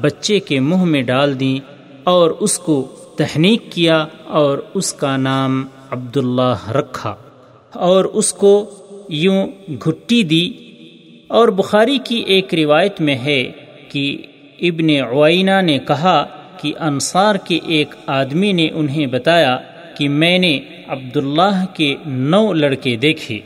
بچے 0.01 0.39
کے 0.39 0.59
منہ 0.59 0.85
میں 0.85 1.01
ڈال 1.01 1.39
دیں 1.39 1.59
اور 2.03 2.31
اس 2.31 2.59
کو 2.59 2.87
تحنیک 3.17 3.71
کیا 3.71 4.05
اور 4.25 4.57
اس 4.73 4.93
کا 4.93 5.17
نام 5.17 5.67
عبداللہ 5.91 6.71
رکھا۔ 6.71 7.15
اور 7.73 8.05
اس 8.05 8.33
کو 8.33 8.69
یوں 9.09 9.47
گھٹی 9.85 10.23
دی۔ 10.23 10.51
اور 11.27 11.47
بخاری 11.47 11.97
کی 12.03 12.15
ایک 12.15 12.53
روایت 12.53 13.01
میں 13.01 13.17
ہے 13.17 13.51
کہ 13.89 14.17
ابن 14.61 14.89
عوینہ 14.89 15.61
نے 15.61 15.77
کہا 15.87 16.25
کہ 16.61 16.73
انصار 16.79 17.35
کے 17.35 17.59
ایک 17.67 17.95
آدمی 18.05 18.51
نے 18.51 18.69
انہیں 18.73 19.05
بتایا 19.05 19.57
کہ 19.97 20.09
میں 20.09 20.37
نے 20.39 20.59
عبداللہ 20.87 21.65
کے 21.73 21.95
نو 22.05 22.53
لڑکے 22.53 22.95
دیکھے۔ 22.95 23.39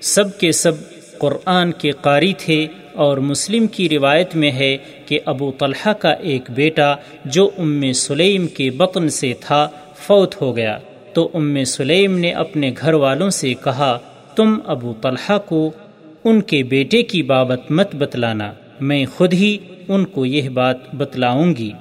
سب 0.00 0.38
کے 0.38 0.52
سب 0.52 0.72
قرآن 1.18 1.72
کے 1.72 1.90
قاری 1.90 2.32
تھے 2.38 2.66
اور 2.92 3.16
مسلم 3.16 3.66
کی 3.66 3.88
روایت 3.88 4.36
میں 4.36 4.50
ہے 4.50 4.76
کہ 5.06 5.20
ابو 5.24 5.52
طلحہ 5.58 5.92
کا 5.92 6.10
ایک 6.10 6.42
بیٹا 6.50 6.94
جو 7.24 7.50
ام 7.58 7.92
سلیم 7.92 8.46
کے 8.46 8.70
بطن 8.70 9.08
سے 9.08 9.32
تھا، 9.40 9.68
فوت 9.96 10.42
ہو 10.42 10.56
گیا۔ 10.56 10.78
تو 11.12 11.30
ام 11.34 11.64
سلیم 11.64 12.18
نے 12.18 12.32
اپنے 12.32 12.70
گھر 12.80 12.92
والوں 12.92 13.30
سے 13.30 13.54
کہا، 13.54 13.98
تم 14.36 14.58
ابو 14.66 14.94
طلحہ 15.02 15.38
کو 15.38 15.70
ان 16.24 16.40
کے 16.40 16.62
بیٹے 16.62 17.02
کی 17.02 17.22
بابت 17.22 17.70
مت 17.70 17.94
بتلانا، 17.94 18.52
میں 18.80 19.06
خود 19.16 19.32
ہی 19.32 19.58
ان 19.88 20.04
کو 20.04 20.26
یہ 20.26 20.48
بات 20.48 20.94
بتلاؤں 20.94 21.54
گی۔ 21.56 21.72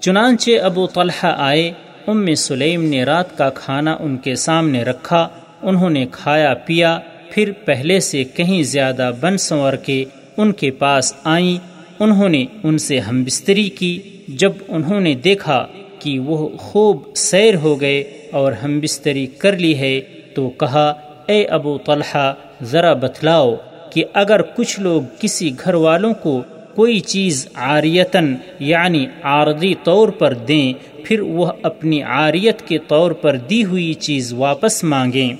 چنانچہ 0.00 0.50
ابو 0.62 0.86
طلحہ 0.86 1.34
آئے، 1.38 1.72
ام 2.06 2.34
سلیم 2.34 2.84
نے 2.84 3.04
رات 3.04 3.38
کا 3.38 3.50
کھانا 3.50 3.96
ان 4.00 4.16
کے 4.16 4.34
سامنے 4.34 4.84
رکھا، 4.84 5.28
انہوں 5.62 5.90
نے 5.90 6.06
کھایا 6.12 6.54
پیا، 6.54 6.98
پھر 7.30 7.52
پہلے 7.64 8.00
سے 8.00 8.24
کہیں 8.24 8.62
زیادہ 8.62 9.10
بن 9.20 9.38
سنور 9.38 9.72
کے 9.72 10.04
ان 10.36 10.52
کے 10.52 10.70
پاس 10.70 11.14
آئیں۔ 11.24 11.56
انہوں 12.00 12.28
نے 12.28 12.44
ان 12.62 12.78
سے 12.78 12.98
ہم 12.98 13.24
بستری 13.24 13.68
کی، 13.68 14.02
جب 14.28 14.52
انہوں 14.68 15.00
نے 15.00 15.14
دیکھا 15.14 15.66
کہ 15.98 16.18
وہ 16.18 16.48
خوب 16.56 17.02
سیر 17.16 17.54
ہو 17.54 17.80
گئے 17.80 18.04
اور 18.32 18.52
ہم 18.52 18.80
بستری 18.80 19.26
کر 19.26 19.58
لی 19.58 19.78
ہے، 19.78 20.00
تو 20.34 20.48
کہا، 20.48 20.94
اے 21.26 21.44
ابو 21.44 21.78
طلحہ، 21.78 22.34
ذرا 22.62 22.92
بتلاؤ 22.92 23.54
کہ 23.92 24.04
اگر 24.12 24.42
کچھ 24.42 24.80
لوگ 24.80 25.02
کسی 25.20 25.50
گھر 25.64 25.74
والوں 25.74 26.14
کو 26.14 26.42
کوئی 26.78 27.00
چیز 27.00 27.48
عاریتاً 27.54 28.34
یعنی 28.58 29.06
عارضی 29.22 29.74
طور 29.84 30.08
پر 30.08 30.34
دیں، 30.34 30.72
پھر 31.04 31.20
وہ 31.20 31.46
اپنی 31.62 32.02
عاریت 32.02 32.68
کے 32.68 32.78
طور 32.78 33.10
پر 33.10 33.36
دی 33.36 33.64
ہوئی 33.64 33.94
چیز 33.94 34.32
واپس 34.32 34.84
مانگیں۔ 34.84 35.32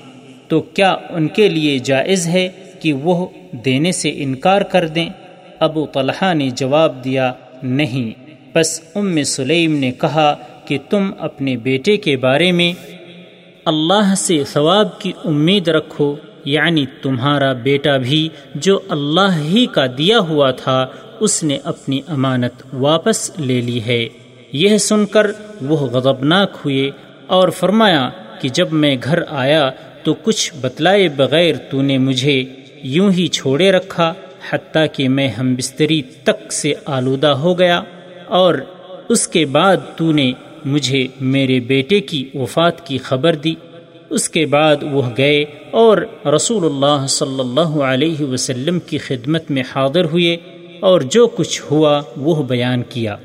تو 0.47 0.61
کیا 0.61 0.95
ان 1.09 1.27
کے 1.27 1.49
لیے 1.49 1.79
جائز 1.79 2.27
ہے 2.27 2.49
کہ 2.81 2.93
وہ 2.93 3.27
دینے 3.51 3.91
سے 3.91 4.11
انکار 4.15 4.61
کر 4.61 4.87
دیں؟ 4.87 5.09
ابو 5.59 5.85
طلحہ 5.85 6.33
نے 6.33 6.49
جواب 6.49 7.03
دیا، 7.03 7.33
نہیں۔ 7.63 8.29
بس 8.55 8.81
ام 8.95 9.23
سلیم 9.23 9.75
نے 9.75 9.91
کہا 9.91 10.35
کہ 10.65 10.77
تم 10.89 11.11
اپنے 11.19 11.57
بیٹے 11.57 11.97
کے 11.97 12.17
بارے 12.17 12.51
میں 12.51 12.73
اللہ 13.65 14.15
سے 14.17 14.43
ثواب 14.43 15.01
کی 15.01 15.11
امید 15.25 15.67
رکھو 15.67 16.15
یعنی 16.45 16.85
تمہارا 17.01 17.53
بیٹا 17.53 17.97
بھی 17.97 18.29
جو 18.55 18.79
اللہ 18.89 19.41
ہی 19.43 19.65
کا 19.65 19.85
دیا 19.97 20.19
ہوا 20.19 20.51
تھا 20.51 20.87
اس 21.19 21.43
نے 21.43 21.57
اپنی 21.63 22.01
امانت 22.07 22.63
واپس 22.73 23.31
لے 23.39 23.61
لی 23.61 23.83
ہے۔ 23.83 24.07
یہ 24.51 24.77
سن 24.77 25.05
کر 25.05 25.31
وہ 25.61 25.77
غضبناک 25.77 26.57
ہوئے 26.65 26.91
اور 27.27 27.49
فرمایا 27.49 28.09
کہ 28.41 28.49
جب 28.49 28.73
میں 28.73 28.95
گھر 29.03 29.19
آیا 29.27 29.69
تو 30.03 30.13
کچھ 30.13 30.53
بتلائے 30.61 31.09
بغیر 31.09 31.55
تو 31.55 31.81
نے 31.81 31.97
مجھے 31.97 32.43
یوں 32.83 33.11
ہی 33.11 33.27
چھوڑے 33.27 33.71
رکھا 33.71 34.13
حتیٰ 34.49 34.85
کہ 34.93 35.09
میں 35.09 35.27
ہم 35.27 35.55
بستری 35.55 36.01
تک 36.01 36.53
سے 36.53 36.73
آلودہ 36.85 37.27
ہو 37.27 37.59
گیا 37.59 37.81
اور 38.27 38.55
اس 39.09 39.27
کے 39.27 39.45
بعد 39.45 39.77
تو 39.95 40.11
نے 40.11 40.31
مجھے 40.65 41.07
میرے 41.21 41.59
بیٹے 41.59 41.99
کی 41.99 42.29
وفات 42.33 42.85
کی 42.85 42.97
خبر 42.97 43.35
دی۔ 43.35 43.55
اس 44.09 44.29
کے 44.29 44.45
بعد 44.45 44.75
وہ 44.91 45.01
گئے 45.17 45.45
اور 45.71 45.97
رسول 46.35 46.65
اللہ 46.65 47.07
صلی 47.07 47.39
اللہ 47.39 47.83
علیہ 47.83 48.21
وسلم 48.21 48.79
کی 48.79 48.97
خدمت 48.97 49.51
میں 49.51 49.63
حاضر 49.75 50.05
ہوئے۔ 50.05 50.37
اور 50.79 51.01
جو 51.01 51.27
کچھ 51.27 51.61
ہوا 51.71 52.01
وہ 52.17 52.43
بیان 52.43 52.83
کیا۔ 52.89 53.15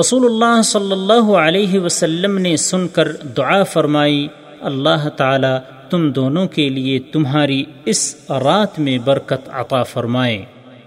رسول 0.00 0.24
اللہ 0.24 0.62
صلی 0.62 0.92
اللہ 0.92 1.32
علیہ 1.32 1.80
وسلم 1.80 2.38
نے 2.38 2.56
سن 2.56 2.88
کر 2.88 3.12
دعا 3.12 3.62
فرمائی، 3.62 4.28
اللہ 4.60 5.08
تعالی 5.08 5.58
تم 5.90 6.10
دونوں 6.10 6.46
کے 6.46 6.68
لیے 6.68 6.98
تمہاری 6.98 7.64
اس 7.84 8.16
رات 8.30 8.78
میں 8.78 8.98
برکت 8.98 9.48
عطا 9.48 9.82
فرمائے۔ 9.82 10.44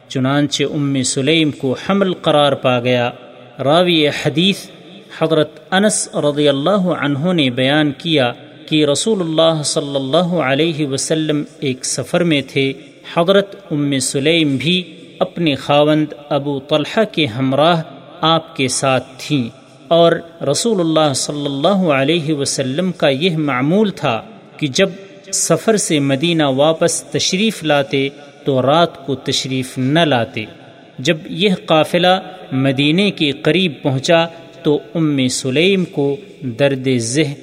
چنانچہ 0.08 0.64
ام 0.64 1.04
سلیم 1.04 1.52
کو 1.52 1.76
حمل 1.90 2.14
قرار 2.14 2.52
پا 2.52 2.80
گیا۔ 2.80 3.12
راوی 3.64 4.08
حدیث 4.08 4.66
حضرت 5.20 5.74
انس 5.74 6.16
رضی 6.16 6.50
اللہ 6.50 6.94
عنہ 7.00 7.34
نے 7.34 7.50
بیان 7.50 7.92
کیا 7.98 8.32
کہ 8.70 8.86
رسول 8.86 9.22
اللہ 9.22 9.62
صلی 9.64 9.96
اللہ 9.96 10.36
علیہ 10.38 10.88
وسلم 10.88 11.44
ایک 11.60 11.86
سفر 11.86 12.24
میں 12.24 12.42
تھے۔ 12.48 12.74
حضرت 13.16 13.56
ام 13.72 14.00
سلیم 14.00 14.58
بھی 14.58 14.84
اپنے 15.20 15.56
خاوند 15.56 16.14
ابو 16.30 16.60
طلحہ 16.60 17.04
کے 17.12 17.26
ہمراہ 17.26 17.82
آپ 18.22 18.56
کے 18.56 18.68
ساتھ 18.68 19.08
تھیں 19.18 19.50
اور 19.88 20.12
رسول 20.52 20.80
اللہ 20.80 21.14
صلی 21.14 21.46
اللہ 21.46 21.92
علیہ 21.92 22.34
وسلم 22.34 22.92
کا 22.92 23.10
یہ 23.10 23.38
معمول 23.38 23.90
تھا 23.90 24.22
کہ 24.58 24.68
جب 24.68 24.90
سفر 25.34 25.78
سے 25.78 26.00
مدینہ 26.00 26.44
واپس 26.44 27.04
تشریف 27.04 27.64
لاتے 27.64 28.10
تو 28.46 28.62
رات 28.62 29.06
کو 29.06 29.16
تشریف 29.16 29.78
نہ 29.78 30.00
لاتے۔ 30.00 30.46
جب 31.00 31.18
یہ 31.30 31.50
قافلہ 31.66 32.20
مدینے 32.52 33.12
کے 33.12 33.32
قریب 33.32 33.74
پہنچا 33.82 34.26
تو 34.64 34.80
ام 34.96 35.28
سلیم 35.28 35.86
کو 35.86 36.16
درد 36.42 36.88
ذہ 36.98 37.34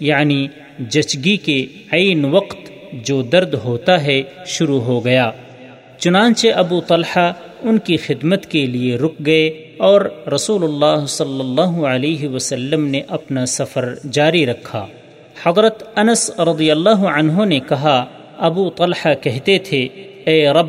یعنی 0.00 0.46
جچگی 0.78 1.36
کے 1.36 1.66
عین 1.92 2.24
وقت 2.24 2.70
جو 2.92 3.22
درد 3.22 3.54
ہوتا 3.54 4.02
ہے 4.02 4.22
شروع 4.46 4.80
ہو 4.80 5.04
گیا۔ 5.04 5.30
چنانچہ 6.00 6.48
ابو 6.54 6.80
طلحہ 6.80 7.32
ان 7.62 7.78
کی 7.78 7.96
خدمت 7.96 8.46
کے 8.46 8.66
لیے 8.66 8.96
رک 8.96 9.26
گئے 9.26 9.48
اور 9.76 10.00
رسول 10.34 10.64
اللہ 10.64 11.06
صلی 11.06 11.40
اللہ 11.40 11.86
علیہ 11.86 12.28
وسلم 12.28 12.86
نے 12.86 13.00
اپنا 13.08 13.46
سفر 13.46 13.94
جاری 14.10 14.46
رکھا۔ 14.46 14.86
حضرت 15.42 15.98
انس 15.98 16.30
رضی 16.38 16.70
اللہ 16.70 17.02
عنہ 17.18 17.44
نے 17.44 17.60
کہا، 17.60 18.04
ابو 18.38 18.70
طلحہ 18.70 19.14
کہتے 19.22 19.58
تھے، 19.58 19.88
اے 20.24 20.48
رب، 20.48 20.66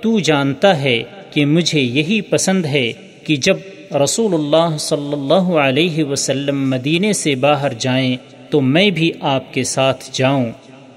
تو 0.00 0.18
جانتا 0.18 0.82
ہے 0.82 1.02
کہ 1.30 1.46
مجھے 1.46 1.80
یہی 1.80 2.20
پسند 2.20 2.66
ہے 2.66 2.92
کہ 3.26 3.36
جب 3.36 3.56
رسول 4.04 4.34
اللہ 4.34 4.76
صلی 4.76 5.12
اللہ 5.12 5.56
علیہ 5.58 6.04
وسلم 6.04 6.70
مدینے 6.70 7.12
سے 7.12 7.34
باہر 7.34 7.72
جائیں، 7.78 8.16
تو 8.50 8.60
میں 8.60 8.90
بھی 8.90 9.12
آپ 9.20 9.54
کے 9.54 9.62
ساتھ 9.62 10.04
جاؤں۔ 10.12 10.50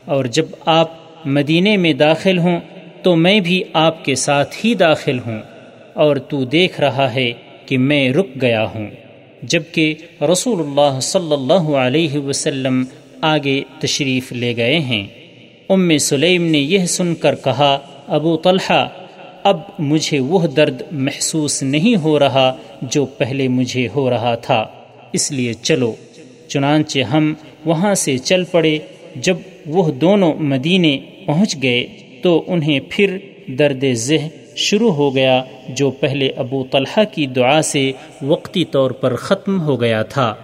اور 0.06 0.26
جب 0.26 0.46
آپ 0.66 0.92
مدینے 1.26 1.78
میں 1.78 1.94
داخل 1.94 2.38
ہوں 2.38 2.60
تو 3.06 3.16
میں 3.16 3.40
بھی 3.40 3.64
آپ 3.74 4.06
کے 4.06 4.16
ساتھ 4.16 4.66
ہی 4.66 4.76
داخل 4.76 5.20
ہوں 5.20 5.40
اور 5.94 6.16
تو 6.16 6.46
دیکھ 6.46 6.82
رہا 6.82 7.14
ہے 7.14 7.32
کہ 7.66 7.78
میں 7.78 8.10
رک 8.10 8.28
گیا 8.42 8.66
ہوں۔ 8.76 8.90
جبکہ 9.42 9.96
رسول 10.22 10.60
اللہ 10.60 11.00
صلی 11.00 11.34
اللہ 11.34 11.76
علیہ 11.76 12.18
وسلم 12.18 12.84
آگے 13.22 13.62
تشریف 13.80 14.32
لے 14.32 14.58
گئے 14.58 14.80
ہیں۔ 14.80 15.08
ام 15.70 15.98
سلیم 15.98 16.44
نے 16.44 16.58
یہ 16.58 16.86
سن 16.86 17.16
کر 17.16 17.36
کہا، 17.36 17.80
ابو 18.08 18.38
طلحہ، 18.38 18.88
اب 19.44 19.60
مجھے 19.80 20.20
وہ 20.20 20.48
درد 20.48 20.82
محسوس 20.92 21.64
نہیں 21.64 21.96
ہو 21.96 22.20
رہا 22.20 22.56
جو 22.82 23.06
پہلے 23.06 23.48
مجھے 23.48 23.88
ہو 23.96 24.10
رہا 24.10 24.36
تھا، 24.36 24.68
اس 25.14 25.32
لیے 25.32 25.54
چلو۔ 25.54 25.94
چنانچہ 26.48 27.00
ہم 27.00 27.34
وہاں 27.66 27.96
سے 27.96 28.18
چل 28.18 28.44
پڑے 28.44 28.78
جب 29.16 29.38
وہ 29.66 29.92
دونوں 29.92 30.34
مدینے 30.36 30.98
پہنچ 31.26 31.64
گئے۔ 31.64 31.88
تو 32.26 32.44
انہیں 32.48 32.80
پھر 32.90 33.18
درد 33.48 33.84
ذہ 33.94 34.28
شروع 34.56 34.92
ہو 34.92 35.16
گیا 35.16 35.44
جو 35.70 35.92
پہلے 35.92 36.28
ابو 36.28 36.66
طلحہ 36.72 37.04
کی 37.16 37.28
دعا 37.28 37.62
سے 37.62 37.92
وقتی 38.22 38.66
طور 38.66 38.92
پر 38.92 39.16
ختم 39.16 39.62
ہو 39.62 39.82
گیا 39.82 40.04
تھا۔ 40.04 40.36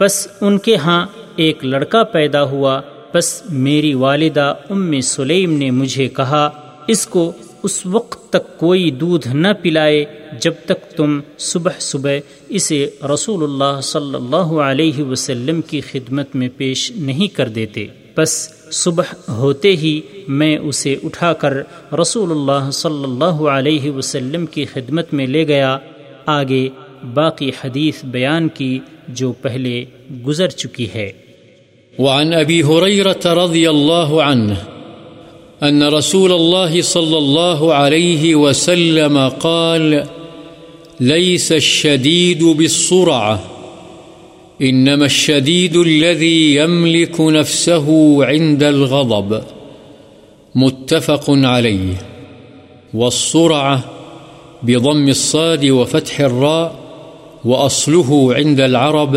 بس 0.00 0.28
ان 0.40 0.58
کے 0.58 0.76
ہاں 0.76 1.06
ایک 1.36 1.64
لڑکا 1.64 2.02
پیدا 2.02 2.42
ہوا۔ 2.42 2.80
بس 3.14 3.42
میری 3.48 3.94
والدہ 3.94 4.54
ام 4.70 5.00
سلیم 5.00 5.52
نے 5.52 5.70
مجھے 5.70 6.08
کہا، 6.08 6.50
اس 6.88 7.06
کو 7.06 7.32
اس 7.62 7.86
وقت 7.86 8.30
تک 8.30 8.58
کوئی 8.58 8.90
دودھ 8.90 9.28
نہ 9.28 9.48
پلائے 9.62 10.04
جب 10.40 10.54
تک 10.64 10.96
تم 10.96 11.20
صبح 11.38 11.72
صبح 11.78 12.10
اسے 12.48 12.90
رسول 13.14 13.42
اللہ 13.42 13.80
صلی 13.80 14.14
اللہ 14.14 14.60
علیہ 14.60 15.02
وسلم 15.02 15.60
کی 15.60 15.80
خدمت 15.80 16.36
میں 16.36 16.48
پیش 16.56 16.92
نہیں 16.96 17.36
کر 17.36 17.48
دیتے۔ 17.48 17.86
بس 18.16 18.48
صبح 18.70 19.04
ہوتے 19.28 19.76
ہی 19.76 20.00
میں 20.28 20.58
اسے 20.58 20.96
اٹھا 21.04 21.32
کر 21.32 21.52
رسول 22.00 22.30
اللہ 22.30 22.70
صلی 22.70 23.04
اللہ 23.04 23.48
علیہ 23.48 23.90
وسلم 23.90 24.46
کی 24.46 24.64
خدمت 24.64 25.14
میں 25.14 25.26
لے 25.26 25.48
گیا، 25.48 25.78
آگے 26.26 26.68
باقی 27.14 27.48
حدیث 27.48 28.04
بیان 28.04 28.48
کی 28.48 28.78
جو 29.08 29.32
پہلے 29.32 29.84
گزر 30.26 30.48
چکی 30.48 30.86
ہے۔ 30.94 31.12
وعن 31.98 32.32
أبي 32.32 32.62
هريرة 32.62 33.44
رضي 33.44 33.66
الله 33.68 34.22
عنه 34.22 34.54
أن 35.62 35.82
رسول 35.82 36.32
الله 36.32 36.80
صلى 36.82 37.18
الله 37.18 37.74
عليه 37.74 38.34
وسلم 38.34 39.28
قال 39.28 39.94
ليس 41.00 41.52
الشديد 41.52 42.42
بالصرعة 42.42 43.55
إنما 44.62 45.04
الشديد 45.04 45.76
الذي 45.76 46.54
يملك 46.54 47.20
نفسه 47.20 47.86
عند 48.24 48.62
الغضب 48.62 49.42
متفق 50.54 51.30
عليه 51.30 51.94
والصرعة 52.94 53.80
بضم 54.62 55.08
الصاد 55.08 55.64
وفتح 55.64 56.20
الراء 56.20 56.72
وأصله 57.44 58.34
عند 58.34 58.60
العرب 58.60 59.16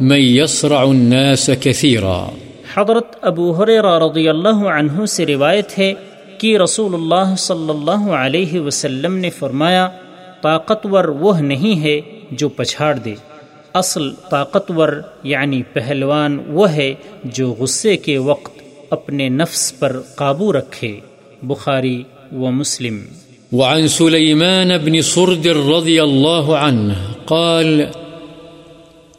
من 0.00 0.16
يصرع 0.16 0.82
الناس 0.82 1.50
كثيرا. 1.60 2.28
حضرت 2.74 3.16
ابو 3.22 3.50
حریرہ 3.52 3.98
رضی 3.98 4.28
اللہ 4.28 4.64
عنہ 4.78 5.04
سے 5.04 5.26
روایت 5.26 5.78
ہے 5.78 5.94
کہ 6.38 6.58
رسول 6.58 6.94
اللہ 6.94 7.34
صلی 7.38 7.70
اللہ 7.70 8.10
علیہ 8.10 8.60
وسلم 8.60 9.14
نے 9.16 9.30
فرمایا، 9.30 9.88
طاقتور 10.42 11.04
وہ 11.04 11.40
نہیں 11.40 11.80
ہے 11.82 12.00
جو 12.30 12.48
پچھاڑ 12.48 12.96
دے۔ 12.96 13.14
اصل 13.74 14.10
طاقتور 14.30 14.88
یعنی 15.22 15.62
پہلوان 15.72 16.38
وہ 16.48 16.70
ہے 16.70 16.94
جو 17.24 17.50
غصے 17.50 17.96
کے 17.96 18.18
وقت 18.18 18.62
اپنے 18.90 19.28
نفس 19.28 19.78
پر 19.78 20.00
قابو 20.14 20.52
رکھے۔ 20.52 21.00
بخاری 21.42 22.02
و 22.32 22.50
مسلم۔ 22.50 23.00
وعن 23.52 23.88
سليمان 23.88 24.68
بن 24.84 25.00
صرد 25.00 25.46
رضي 25.46 26.00
الله 26.00 26.54
عنه 26.54 26.92
قال 27.24 27.82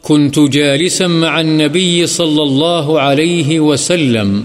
كنت 0.02 0.38
جالسا 0.52 1.06
مع 1.06 1.38
النبي 1.38 2.06
صلى 2.06 2.42
الله 2.42 3.00
عليه 3.00 3.60
وسلم 3.60 4.40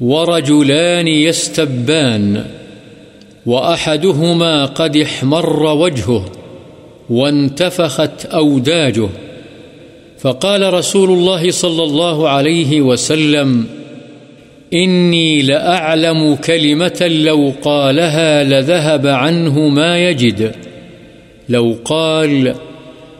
ورجلان 0.00 1.08
يستبان 1.08 2.36
وأحدهما 3.46 4.66
قد 4.66 4.96
احمر 4.96 5.48
وجهه 5.62 6.45
وانتفخت 7.10 8.26
أوداجه. 8.26 9.08
فقال 10.18 10.74
رسول 10.74 11.10
الله 11.10 11.50
صلى 11.50 11.84
الله 11.84 12.28
عليه 12.28 12.80
وسلم، 12.80 13.66
إني 14.74 15.42
لأعلم 15.42 16.34
كلمة 16.34 17.06
لو 17.24 17.52
قالها 17.62 18.44
لذهب 18.44 19.06
عنه 19.06 19.68
ما 19.68 19.98
يجد. 19.98 20.54
لو 21.48 21.76
قال، 21.84 22.54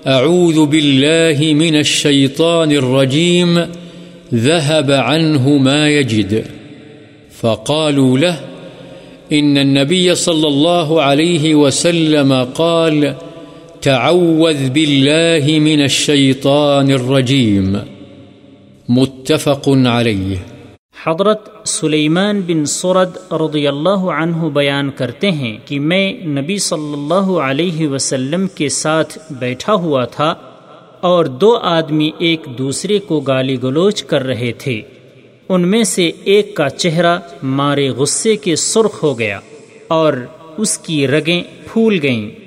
أعوذ 0.06 0.66
بالله 0.66 1.54
من 1.54 1.78
الشيطان 1.78 2.72
الرجيم، 2.72 3.66
ذهب 4.34 4.90
عنه 4.90 5.48
ما 5.48 5.88
يجد. 5.88 6.44
فقالوا 7.40 8.18
له، 8.18 8.40
إن 9.32 9.58
النبي 9.58 10.14
صلى 10.14 10.48
الله 10.48 11.02
عليه 11.02 11.54
وسلم 11.54 12.32
قال 12.32 13.14
تعوذ 13.86 14.70
بالله 14.70 15.58
من 15.58 15.80
الشيطان 15.80 16.90
الرجيم. 16.90 17.76
متفق 18.88 19.68
عليه. 19.68 20.34
حضرت 21.06 21.68
سلیمان 21.68 22.40
بن 22.46 22.64
سرد 22.64 23.32
رضی 23.32 23.68
اللہ 23.68 23.88
عنہ 23.88 24.36
بیان 24.36 24.90
کرتے 24.90 25.30
ہیں 25.30 25.56
کہ 25.64 25.80
میں 25.80 26.12
نبی 26.12 26.58
صلی 26.58 26.92
اللہ 26.92 27.32
علیہ 27.38 27.88
وسلم 27.88 28.46
کے 28.54 28.68
ساتھ 28.68 29.18
بیٹھا 29.30 29.74
ہوا 29.74 30.04
تھا 30.04 30.34
اور 31.00 31.24
دو 31.24 31.56
آدمی 31.56 32.10
ایک 32.18 32.46
دوسرے 32.58 32.98
کو 32.98 33.20
گالی 33.20 33.62
گلوچ 33.62 34.04
کر 34.04 34.22
رہے 34.22 34.52
تھے۔ 34.58 34.80
ان 35.48 35.68
میں 35.68 35.84
سے 35.84 36.10
ایک 36.24 36.54
کا 36.54 36.68
چہرہ 36.68 37.18
مارے 37.42 37.88
غصے 37.88 38.36
کے 38.36 38.56
سرخ 38.56 39.02
ہو 39.02 39.18
گیا 39.18 39.40
اور 39.88 40.12
اس 40.58 40.78
کی 40.78 41.06
رگیں 41.06 41.42
پھول 41.72 41.98
گئیں۔ 42.02 42.45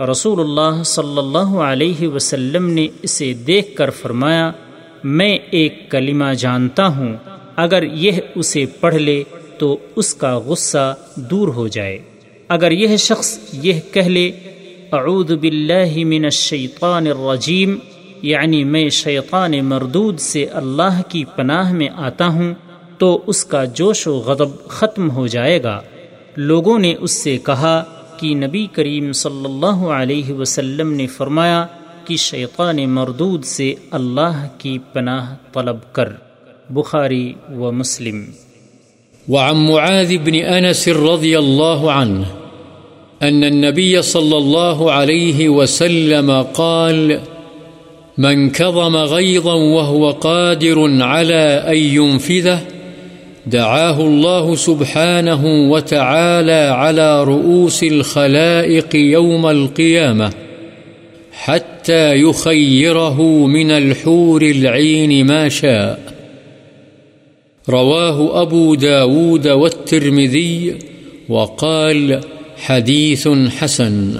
رسول 0.00 0.40
اللہ 0.40 0.82
صلی 0.82 1.18
اللہ 1.18 1.54
علیہ 1.60 2.08
وسلم 2.08 2.68
نے 2.70 2.86
اسے 3.02 3.32
دیکھ 3.34 3.76
کر 3.76 3.90
فرمایا، 3.90 4.50
میں 5.04 5.38
ایک 5.50 5.90
کلمہ 5.90 6.32
جانتا 6.38 6.86
ہوں، 6.86 7.16
اگر 7.56 7.82
یہ 7.82 8.20
اسے 8.34 8.64
پڑھ 8.80 8.94
لے 8.94 9.22
تو 9.58 9.76
اس 9.96 10.14
کا 10.14 10.38
غصہ 10.38 10.94
دور 11.16 11.48
ہو 11.48 11.66
جائے۔ 11.68 11.98
اگر 12.48 12.70
یہ 12.70 12.96
شخص 12.96 13.38
یہ 13.52 13.80
کہہ 13.92 14.08
لے، 14.08 14.30
اعوذ 14.92 15.32
باللہ 15.32 16.04
من 16.04 16.24
الشیطان 16.24 17.06
الرجیم 17.06 17.76
یعنی 18.22 18.64
میں 18.64 18.88
شیطان 18.88 19.52
مردود 19.64 20.18
سے 20.20 20.44
اللہ 20.52 21.02
کی 21.08 21.24
پناہ 21.36 21.72
میں 21.72 21.88
آتا 21.96 22.26
ہوں، 22.26 22.54
تو 22.98 23.22
اس 23.26 23.44
کا 23.44 23.64
جوش 23.64 24.06
و 24.06 24.14
غضب 24.16 24.66
ختم 24.68 25.10
ہو 25.10 25.26
جائے 25.26 25.62
گا۔ 25.62 25.80
لوگوں 26.36 26.78
نے 26.78 26.94
اس 27.00 27.10
سے 27.10 27.38
کہا 27.38 27.82
کہ 28.18 28.34
نبی 28.34 28.66
کریم 28.72 29.12
صلی 29.12 29.44
اللہ 29.44 29.86
علیہ 29.86 30.32
وسلم 30.32 30.92
نے 30.92 31.06
فرمایا 31.06 31.66
کہ 32.04 32.16
شیطان 32.16 32.76
مردود 32.90 33.44
سے 33.44 33.74
اللہ 33.90 34.48
کی 34.58 34.78
پناہ 34.92 35.34
طلب 35.52 35.76
کر۔ 35.92 36.08
بخاري 36.70 37.32
ومسلم 37.58 38.24
وعن 39.28 39.56
معاذ 39.56 40.12
بن 40.24 40.34
أنس 40.34 40.88
رضي 40.88 41.36
الله 41.36 41.92
عنه 41.92 42.22
أن 43.22 43.44
النبي 43.44 44.02
صلى 44.02 44.36
الله 44.36 44.92
عليه 44.92 45.48
وسلم 45.48 46.42
قال، 46.52 47.12
من 48.18 48.50
كظم 48.50 48.96
غيظا 48.96 49.52
وهو 49.52 50.10
قادر 50.10 50.78
على 51.02 51.60
أن 51.66 51.76
ينفذه 51.76 52.77
دعاه 53.50 54.00
الله 54.00 54.54
سبحانه 54.54 55.70
وتعالى 55.70 56.62
على 56.68 57.24
رؤوس 57.24 57.84
الخلائق 57.84 58.96
يوم 58.96 59.46
القيامة 59.46 60.32
حتى 61.32 62.14
يخيره 62.14 63.22
من 63.46 63.70
الحور 63.70 64.42
العين 64.42 65.26
ما 65.26 65.48
شاء. 65.48 66.00
رواه 67.68 68.42
أبو 68.42 68.74
داود 68.74 69.48
والترمذي 69.48 70.72
وقال 71.28 72.20
حديث 72.66 73.28
حسن. 73.60 74.14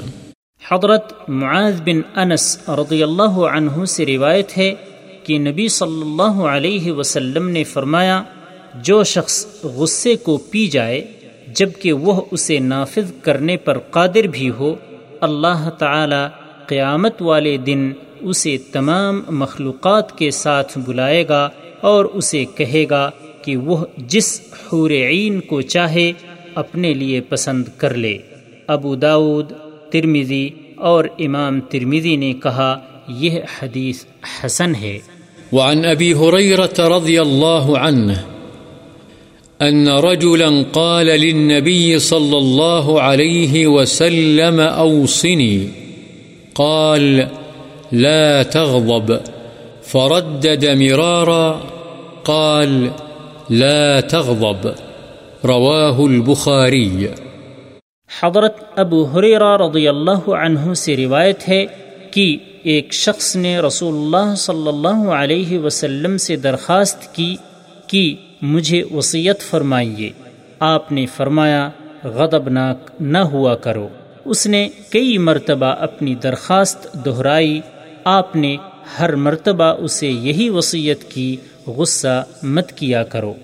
حضرت 0.71 1.29
معاذ 1.29 1.81
بن 1.85 2.01
انس 2.15 2.69
رضی 2.69 3.03
اللہ 3.03 3.39
عنہ 3.53 3.85
سے 3.85 4.07
روایت 4.07 4.59
ہے 4.59 4.75
کہ 5.25 5.39
نبی 5.39 5.69
صلی 5.69 6.01
اللہ 6.01 6.43
علیہ 6.43 6.93
وسلم 6.93 7.49
نے 7.49 7.65
فرمایا 7.65 8.23
جو 8.83 9.05
شخص 9.05 9.47
غصے 9.65 10.17
کو 10.17 10.37
پی 10.37 10.67
جائے 10.67 11.05
جبکہ 11.55 11.93
وہ 11.93 12.21
اسے 12.31 12.59
نافذ 12.59 13.13
کرنے 13.23 13.57
پر 13.57 13.79
قادر 13.79 14.27
بھی 14.27 14.51
ہو، 14.51 14.75
اللہ 15.21 15.71
تعالی 15.79 16.27
قیامت 16.67 17.23
والے 17.23 17.57
دن 17.57 17.93
اسے 18.21 18.59
تمام 18.73 19.23
مخلوقات 19.29 20.19
کے 20.19 20.31
ساتھ 20.31 20.79
بلائے 20.79 21.29
گا 21.29 21.49
اور 21.81 22.05
اسے 22.05 22.45
کہے 22.45 22.85
گا 22.91 23.11
کہ 23.45 23.57
وہ 23.57 23.85
جس 23.97 24.41
حور 24.41 24.91
عین 24.91 25.41
کو 25.41 25.61
چاہے 25.61 26.13
اپنے 26.55 26.95
لیے 26.95 27.21
پسند 27.21 27.65
کر 27.77 27.95
لے۔ 27.95 28.19
ابو 28.67 28.95
داود 28.95 29.53
ترمیزی 29.93 30.49
اور 30.77 31.05
امام 31.19 31.61
ترمیزی 31.61 32.17
نے 32.17 32.33
کہا، 32.33 32.79
یہ 33.09 33.41
حدیث 33.63 34.05
حسن 34.45 34.75
ہے۔ 34.75 34.99
وعن 35.53 35.83
أبي 35.83 36.13
هريرة 36.13 36.97
رضي 36.97 37.19
الله 37.19 37.89
أن 39.63 39.89
رجلا 39.89 40.63
قال 40.73 41.07
للنبي 41.07 41.99
صلى 41.99 42.37
الله 42.37 43.01
عليه 43.01 43.67
وسلم 43.67 44.61
أوصني. 44.61 45.59
قال، 46.53 47.21
لا 47.93 48.43
تغضب. 48.43 49.13
فردد 49.83 50.65
مرارا، 50.65 51.59
قال، 52.23 52.89
لا 53.51 54.01
تغضب. 54.01 54.69
رواه 55.45 56.07
البخاري. 56.07 57.07
حضرت 58.23 58.57
ابو 58.77 59.05
حریرہ 59.05 59.57
رضی 59.57 59.89
اللہ 59.89 60.31
عنہ 60.31 60.73
سے 60.73 60.97
روایت 60.97 61.49
ہے 61.49 61.67
کہ 62.11 62.37
ایک 62.63 62.93
شخص 62.93 63.37
نے 63.37 63.61
رسول 63.61 63.95
اللہ 63.95 64.35
صلی 64.35 64.69
اللہ 64.69 65.11
علیہ 65.11 65.59
وسلم 65.59 66.17
سے 66.17 66.37
درخواست 66.37 67.15
کی 67.15 67.37
کہ 67.87 68.15
مجھے 68.43 68.83
وصیت 68.95 69.41
فرمائیے۔ 69.41 70.11
آپ 70.61 70.93
نے 70.93 71.07
فرمایا، 71.07 71.71
غضبناک 72.05 72.91
نہ 73.01 73.19
ہوا 73.19 73.55
کرو۔ 73.55 73.89
اس 74.25 74.47
نے 74.47 74.69
کئی 74.91 75.19
مرتبہ 75.19 75.67
اپنی 75.67 76.15
درخواست 76.15 76.97
دہرائی۔ 77.05 77.61
آپ 78.05 78.37
نے 78.37 78.57
ہر 78.99 79.17
مرتبہ 79.17 79.65
اسے 79.65 80.09
یہی 80.09 80.49
وصیت 80.49 81.05
کی، 81.05 81.37
غصہ 81.67 82.25
مت 82.43 82.73
کیا 82.73 83.03
کرو۔ 83.03 83.35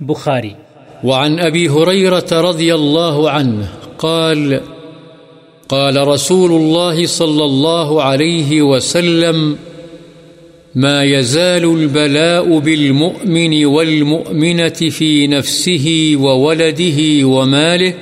بخاری۔ 0.00 0.50
وعن 1.04 1.36
أبي 1.36 1.66
هريرة 1.66 2.50
رضي 2.50 2.70
الله 2.70 3.26
عنه 3.30 3.62
قال 3.96 4.54
قال 5.66 5.96
رسول 5.96 6.50
الله 6.50 7.04
صلى 7.08 7.42
الله 7.42 8.00
عليه 8.00 8.66
وسلم 8.74 9.54
ما 10.76 11.04
يزال 11.04 11.64
البلاء 11.64 12.58
بالمؤمن 12.58 13.66
والمؤمنة 13.66 14.68
في 14.68 15.26
نفسه 15.26 16.16
وولده 16.20 17.26
وماله 17.26 17.94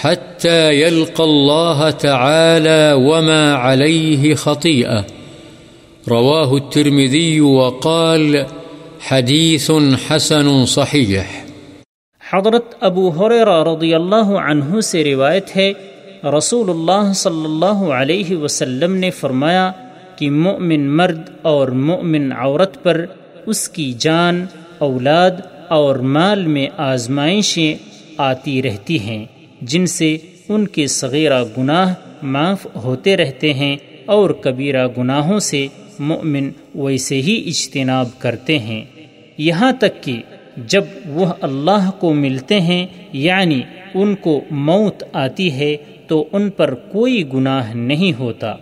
حتى 0.00 0.80
يلقى 0.80 1.24
الله 1.24 1.90
تعالى 1.90 2.92
وما 2.92 3.54
عليه 3.54 4.34
خطيئة. 4.34 5.04
رواه 6.08 6.56
الترمذي 6.56 7.40
وقال 7.40 8.46
حديث 9.00 9.70
حسن 10.08 10.66
صحيح. 10.66 11.26
حضرت 12.32 12.74
ابو 12.80 13.08
حریرہ 13.08 13.62
رضی 13.64 13.94
اللہ 13.94 14.32
عنہ 14.46 14.80
سے 14.80 15.04
روایت 15.04 15.56
ہے، 15.56 15.72
رسول 16.24 16.70
اللہ 16.70 17.12
صلی 17.12 17.44
اللہ 17.44 17.84
علیہ 18.00 18.36
وسلم 18.36 18.94
نے 18.94 19.10
فرمایا 19.10 19.70
کہ 20.18 20.30
مؤمن 20.30 20.88
مرد 20.90 21.30
اور 21.42 21.68
مؤمن 21.68 22.32
عورت 22.32 22.82
پر 22.82 23.04
اس 23.46 23.68
کی 23.68 23.92
جان، 23.98 24.46
اولاد 24.78 25.30
اور 25.68 25.96
مال 25.96 26.46
میں 26.46 26.66
آزمائشیں 26.76 27.74
آتی 28.16 28.62
رہتی 28.62 28.98
ہیں، 28.98 29.24
جن 29.62 29.86
سے 29.86 30.18
ان 30.48 30.68
کے 30.68 30.86
صغیرہ 30.86 31.44
گناہ 31.58 31.94
معاف 32.22 32.66
ہوتے 32.76 33.16
رہتے 33.16 33.54
ہیں 33.54 33.76
اور 34.06 34.30
کبیرہ 34.30 34.88
گناہوں 34.98 35.38
سے 35.38 35.66
مؤمن 35.98 36.50
ویسے 36.74 37.22
ہی 37.22 37.44
اجتناب 37.46 38.08
کرتے 38.18 38.58
ہیں۔ 38.58 38.84
یہاں 39.38 39.72
تک 39.72 40.02
کہ 40.02 40.16
جب 40.56 40.84
وہ 41.06 41.26
اللہ 41.40 41.90
کو 41.98 42.14
ملتے 42.14 42.60
ہیں 42.60 42.86
یعنی 43.12 43.60
ان 43.94 44.14
کو 44.14 44.40
موت 44.50 45.04
آتی 45.12 45.52
ہے، 45.52 45.76
تو 46.06 46.28
ان 46.32 46.50
پر 46.50 46.74
کوئی 46.74 47.24
گناہ 47.34 47.74
نہیں 47.74 48.18
ہوتا۔ 48.18 48.54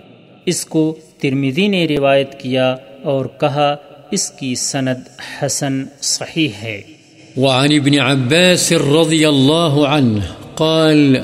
اس 0.47 0.67
کو 0.67 0.97
ترمیدی 1.21 1.69
نے 1.69 1.87
روایت 1.87 2.41
کیا 2.41 2.77
اور 3.03 3.27
کہا 3.41 3.77
اس 4.11 4.31
کی 4.31 4.55
سند 4.55 5.21
حسن 5.43 5.85
صحیح 6.01 6.49
ہے۔ 6.63 6.83
وعن 7.37 7.73
ابن 7.73 7.99
عباس 7.99 8.73
رضي 8.73 9.25
الله 9.25 9.87
عنه 9.87 10.21
قال، 10.55 11.17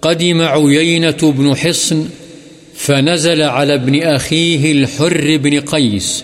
قدم 0.00 0.40
عيينة 0.40 1.30
بن 1.36 1.52
حصن 1.64 2.02
فنزل 2.86 3.42
على 3.42 3.74
ابن 3.74 4.00
أخيه 4.00 4.72
الحر 4.72 5.36
بن 5.42 5.60
قيس 5.60 6.22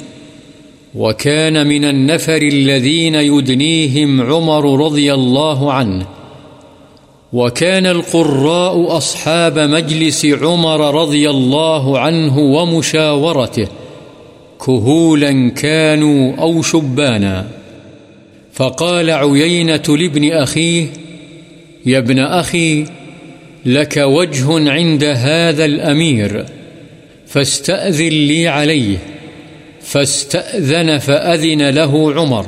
وكان 0.95 1.67
من 1.67 1.85
النفر 1.85 2.43
الذين 2.53 3.15
يدنيهم 3.15 4.23
عمر 4.23 4.87
رضي 4.87 5.15
الله 5.15 5.73
عنه 5.73 6.18
وكان 7.33 7.87
القراء 7.87 8.97
أصحاب 8.97 9.59
مجلس 9.59 10.27
عمر 10.27 11.03
رضي 11.03 11.31
الله 11.31 11.99
عنه 11.99 12.39
ومشاورته 12.39 13.69
كهولا 14.67 15.49
كانوا 15.49 16.37
أو 16.37 16.63
شبانا. 16.63 17.47
فقال 18.53 19.11
عيينة 19.11 19.83
لابن 19.89 20.33
أخيه، 20.33 20.87
يا 21.87 21.99
ابن 21.99 22.19
أخي، 22.19 22.85
لك 23.65 23.97
وجه 23.97 24.71
عند 24.71 25.05
هذا 25.05 25.65
الأمير، 25.65 26.45
فاستأذن 27.27 28.09
لي 28.09 28.49
عليه، 28.49 28.99
فاستأذن 29.83 30.99
فأذن 30.99 31.69
له 31.69 32.15
عمر. 32.15 32.47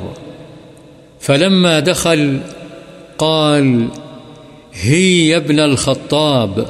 فلما 1.19 1.79
دخل 1.79 2.39
قال 3.17 3.87
هي 4.73 5.35
ابن 5.35 5.59
الخطاب، 5.59 6.67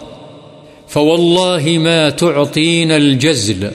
فوالله 0.88 1.78
ما 1.78 2.10
تعطينا 2.10 2.98
الجزل، 2.98 3.72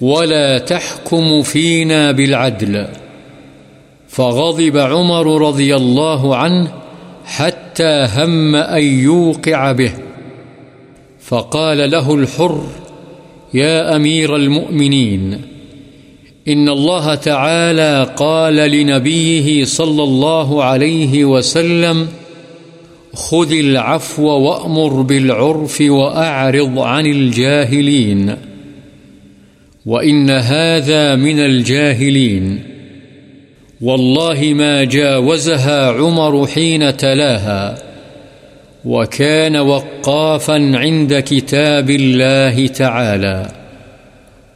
ولا 0.00 0.58
تحكم 0.58 1.42
فينا 1.42 2.12
بالعدل. 2.12 2.86
فغضب 4.08 4.76
عمر 4.76 5.48
رضي 5.48 5.76
الله 5.76 6.36
عنه 6.36 6.72
حتى 7.24 8.08
هم 8.16 8.54
أن 8.54 8.82
يوقع 8.82 9.72
به. 9.72 9.92
فقال 11.20 11.90
له 11.90 12.14
الحر، 12.14 12.66
يا 13.54 13.96
أمير 13.96 14.36
المؤمنين، 14.36 15.40
إن 16.48 16.68
الله 16.68 17.14
تعالى 17.14 18.14
قال 18.16 18.56
لنبيه 18.56 19.64
صلى 19.64 20.02
الله 20.02 20.64
عليه 20.64 21.24
وسلم 21.24 22.08
خذ 23.14 23.52
العفو 23.52 24.26
وأمر 24.26 25.02
بالعرف 25.02 25.80
وأعرض 25.80 26.78
عن 26.78 27.06
الجاهلين. 27.06 28.30
وإن 29.86 30.30
هذا 30.30 31.14
من 31.14 31.38
الجاهلين. 31.38 32.56
والله 33.80 34.54
ما 34.54 34.84
جاوزها 34.84 35.90
عمر 35.90 36.46
حين 36.46 36.96
تلاها. 36.96 37.74
وكان 38.84 39.56
وقافا 39.56 40.72
عند 40.74 41.14
كتاب 41.24 41.90
الله 41.90 42.66
تعالى. 42.66 43.46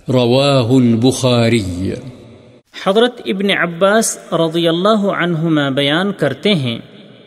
رواه 0.08 0.78
البخاري. 0.78 1.90
حضرت 2.84 3.22
ابن 3.26 3.50
عباس 3.50 4.18
رضی 4.32 4.68
اللہ 4.68 5.04
عنہما 5.04 5.68
بیان 5.68 6.12
کرتے 6.12 6.54
ہیں 6.54 6.78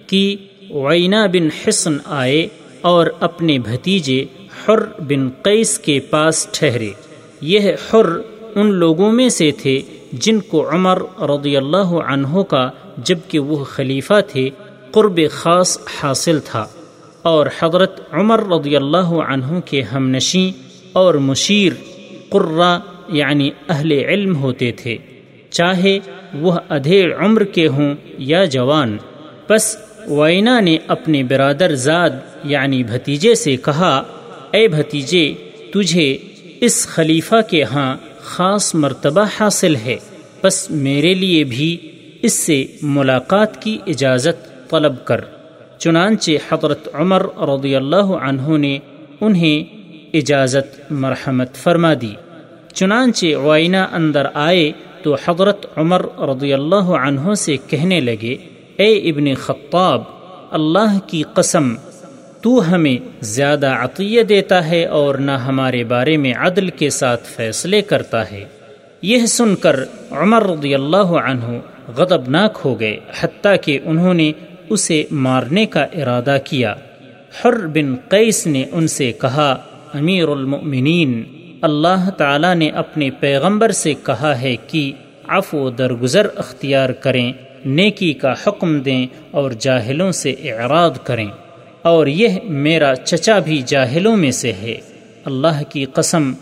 کہ 0.07 0.35
وینا 0.71 1.25
بن 1.25 1.49
حسن 1.67 1.97
آئے 2.05 2.47
اور 2.81 3.07
اپنے 3.19 3.59
بھتیجے 3.59 4.25
حر 4.67 5.01
بن 5.01 5.29
قیس 5.29 5.79
کے 5.79 5.99
پاس 5.99 6.47
ٹھہرے۔ 6.51 6.89
یہ 7.41 7.59
حر 7.59 8.05
ان 8.55 8.73
لوگوں 8.73 9.11
میں 9.11 9.29
سے 9.29 9.51
تھے 9.51 9.81
جن 10.13 10.39
کو 10.39 10.69
عمر 10.69 11.01
رضی 11.19 11.57
اللہ 11.57 11.91
عنہ 12.07 12.41
کا 12.41 12.69
جبکہ 12.97 13.39
وہ 13.39 13.63
خلیفہ 13.63 14.13
تھے، 14.27 14.49
قرب 14.91 15.19
خاص 15.31 15.77
حاصل 15.99 16.39
تھا۔ 16.45 16.67
اور 17.21 17.47
حضرت 17.59 18.13
عمر 18.13 18.43
رضی 18.47 18.75
اللہ 18.75 19.11
عنہ 19.27 19.59
کے 19.59 19.81
ہم 19.81 20.09
نشیں 20.09 20.51
اور 20.93 21.13
مشیر 21.13 21.73
قرہ 22.29 22.79
یعنی 23.07 23.49
اہل 23.69 23.91
علم 23.91 24.35
ہوتے 24.35 24.71
تھے۔ 24.71 24.97
چاہے 25.49 25.99
وہ 26.33 26.51
ادھیڑ 26.69 27.25
عمر 27.25 27.43
کے 27.43 27.67
ہوں 27.67 27.95
یا 28.17 28.45
جوان 28.45 28.97
بس 29.49 29.77
وینا 30.07 30.59
نے 30.59 30.77
اپنے 30.87 31.23
برادر 31.23 31.75
زاد 31.75 32.09
یعنی 32.43 32.83
بھتیجے 32.83 33.35
سے 33.35 33.55
کہا، 33.55 34.03
اے 34.51 34.67
بھتیجے، 34.67 35.33
تجھے 35.73 36.17
اس 36.61 36.87
خلیفہ 36.87 37.35
کے 37.49 37.63
ہاں 37.63 37.97
خاص 38.19 38.75
مرتبہ 38.75 39.25
حاصل 39.39 39.75
ہے۔ 39.75 39.95
بس 40.43 40.71
میرے 40.71 41.13
لیے 41.13 41.43
بھی 41.43 41.77
اس 42.21 42.33
سے 42.33 42.65
ملاقات 42.81 43.61
کی 43.61 43.77
اجازت 43.87 44.69
طلب 44.69 45.05
کر۔ 45.05 45.21
چنانچہ 45.77 46.31
حضرت 46.51 46.89
عمر 46.93 47.25
رضی 47.37 47.75
اللہ 47.75 47.95
عنہ 47.95 48.57
نے 48.57 48.79
انہیں 49.21 49.63
اجازت 50.13 50.91
مرحمت 50.91 51.55
فرما 51.55 51.93
دی۔ 52.01 52.13
چنانچہ 52.73 53.35
وائنا 53.35 53.87
اندر 53.91 54.25
آئے 54.33 54.71
تو 55.03 55.15
حضرت 55.25 55.77
عمر 55.77 56.01
رضی 56.19 56.53
اللہ 56.53 56.89
عنہ 57.05 57.33
سے 57.33 57.57
کہنے 57.67 57.99
لگے 57.99 58.35
اے 58.79 58.97
ابن 58.97 59.33
خطاب، 59.33 60.01
اللہ 60.51 60.99
کی 61.07 61.23
قسم، 61.33 61.75
تو 62.41 62.75
ہمیں 62.75 62.97
زیادہ 63.21 63.67
عطیہ 63.67 64.23
دیتا 64.23 64.67
ہے 64.67 64.85
اور 64.85 65.15
نہ 65.15 65.31
ہمارے 65.31 65.83
بارے 65.83 66.17
میں 66.17 66.33
عدل 66.37 66.69
کے 66.69 66.89
ساتھ 66.89 67.23
فیصلے 67.23 67.81
کرتا 67.81 68.31
ہے۔ 68.31 68.45
یہ 69.01 69.25
سن 69.25 69.55
کر 69.55 69.79
عمر 70.11 70.43
رضی 70.43 70.73
اللہ 70.75 71.11
عنہ 71.27 71.59
غضبناک 71.87 72.59
ہو 72.65 72.79
گئے، 72.79 72.97
حتیٰ 73.19 73.55
کہ 73.61 73.79
انہوں 73.83 74.13
نے 74.13 74.31
اسے 74.69 75.03
مارنے 75.11 75.65
کا 75.65 75.83
ارادہ 75.83 76.37
کیا۔ 76.43 76.75
حر 77.41 77.67
بن 77.67 77.95
قیس 78.09 78.47
نے 78.47 78.65
ان 78.71 78.87
سے 78.87 79.11
کہا، 79.11 79.55
امیر 79.93 80.27
المؤمنین، 80.27 81.23
اللہ 81.61 82.09
تعالی 82.09 82.53
نے 82.53 82.69
اپنے 82.69 83.09
پیغمبر 83.09 83.71
سے 83.71 83.93
کہا 83.93 84.41
ہے 84.41 84.55
کہ 84.67 84.91
عفو 85.27 85.69
درگزر 85.69 86.27
اختیار 86.35 86.89
کریں۔ 86.89 87.33
نیکی 87.69 88.13
کا 88.13 88.33
حکم 88.47 88.79
دیں 88.79 89.07
اور 89.31 89.51
جاہلوں 89.51 90.11
سے 90.11 90.31
اعراض 90.31 90.91
کریں۔ 91.03 91.27
اور 91.81 92.07
یہ 92.07 92.27
میرا 92.43 92.95
چچا 92.95 93.39
بھی 93.39 93.61
جاہلوں 93.65 94.17
میں 94.17 94.31
سے 94.31 94.53
ہے۔ 94.53 94.75
اللہ 95.25 95.63
کی 95.69 95.85
قسم، 95.85 96.33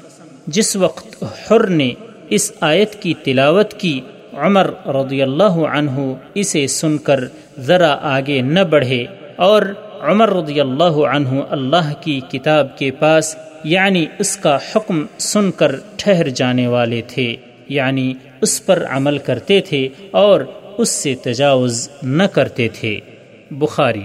جس 0.48 0.76
وقت 0.76 1.24
حر 1.24 1.68
نے 1.68 1.94
اس 2.30 2.52
آیت 2.62 2.96
کی 2.96 3.14
تلاوت 3.24 3.74
کی، 3.74 4.02
عمر 4.34 4.70
رضی 4.88 5.22
اللہ 5.22 5.44
عنہ 5.44 6.14
اسے 6.34 6.68
سن 6.68 6.98
کر 6.98 7.20
ذرا 7.60 7.98
آگے 8.02 8.42
نہ 8.42 8.60
بڑھے۔ 8.60 9.06
اور 9.36 9.62
عمر 10.02 10.30
رضی 10.30 10.62
اللہ 10.62 11.06
عنہ 11.14 11.30
اللہ 11.50 11.94
کی 12.02 12.20
کتاب 12.32 12.78
کے 12.78 12.92
پاس 12.92 13.36
یعنی 13.64 14.06
اس 14.20 14.38
کا 14.38 14.58
حکم 14.76 15.06
سن 15.18 15.52
کر 15.52 15.76
ٹھہر 15.98 16.30
جانے 16.30 16.68
والے 16.68 17.02
تھے۔ 17.08 17.36
یعنی 17.70 18.14
اس 18.42 18.66
پر 18.66 18.86
عمل 18.90 19.18
کرتے 19.18 19.62
تھے 19.62 19.90
اور 20.12 20.42
اس 20.78 20.90
سے 20.90 21.16
تجاوز 21.16 21.90
نہ 22.04 22.24
کرتے 22.24 22.68
تھے۔ 22.68 23.00
بخاری۔ 23.52 24.04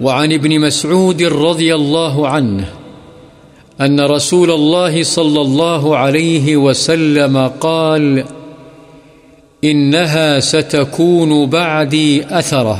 وعن 0.00 0.32
ابن 0.32 0.58
مسعود 0.58 1.22
رضي 1.22 1.72
الله 1.72 2.26
عنه 2.26 2.62
أن 3.80 4.00
رسول 4.00 4.50
الله 4.50 5.02
صلى 5.04 5.40
الله 5.40 5.96
عليه 5.96 6.56
وسلم 6.56 7.38
قال 7.58 8.20
إنها 9.66 10.40
ستكون 10.40 11.44
بعدي 11.46 12.20
أثرة 12.30 12.76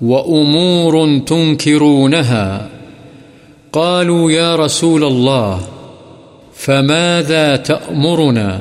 وأمور 0.00 1.06
تنكرونها 1.26 2.66
قالوا 3.70 4.30
يا 4.30 4.56
رسول 4.56 5.04
الله 5.04 5.58
فماذا 6.56 7.56
تأمرنا؟ 7.56 8.58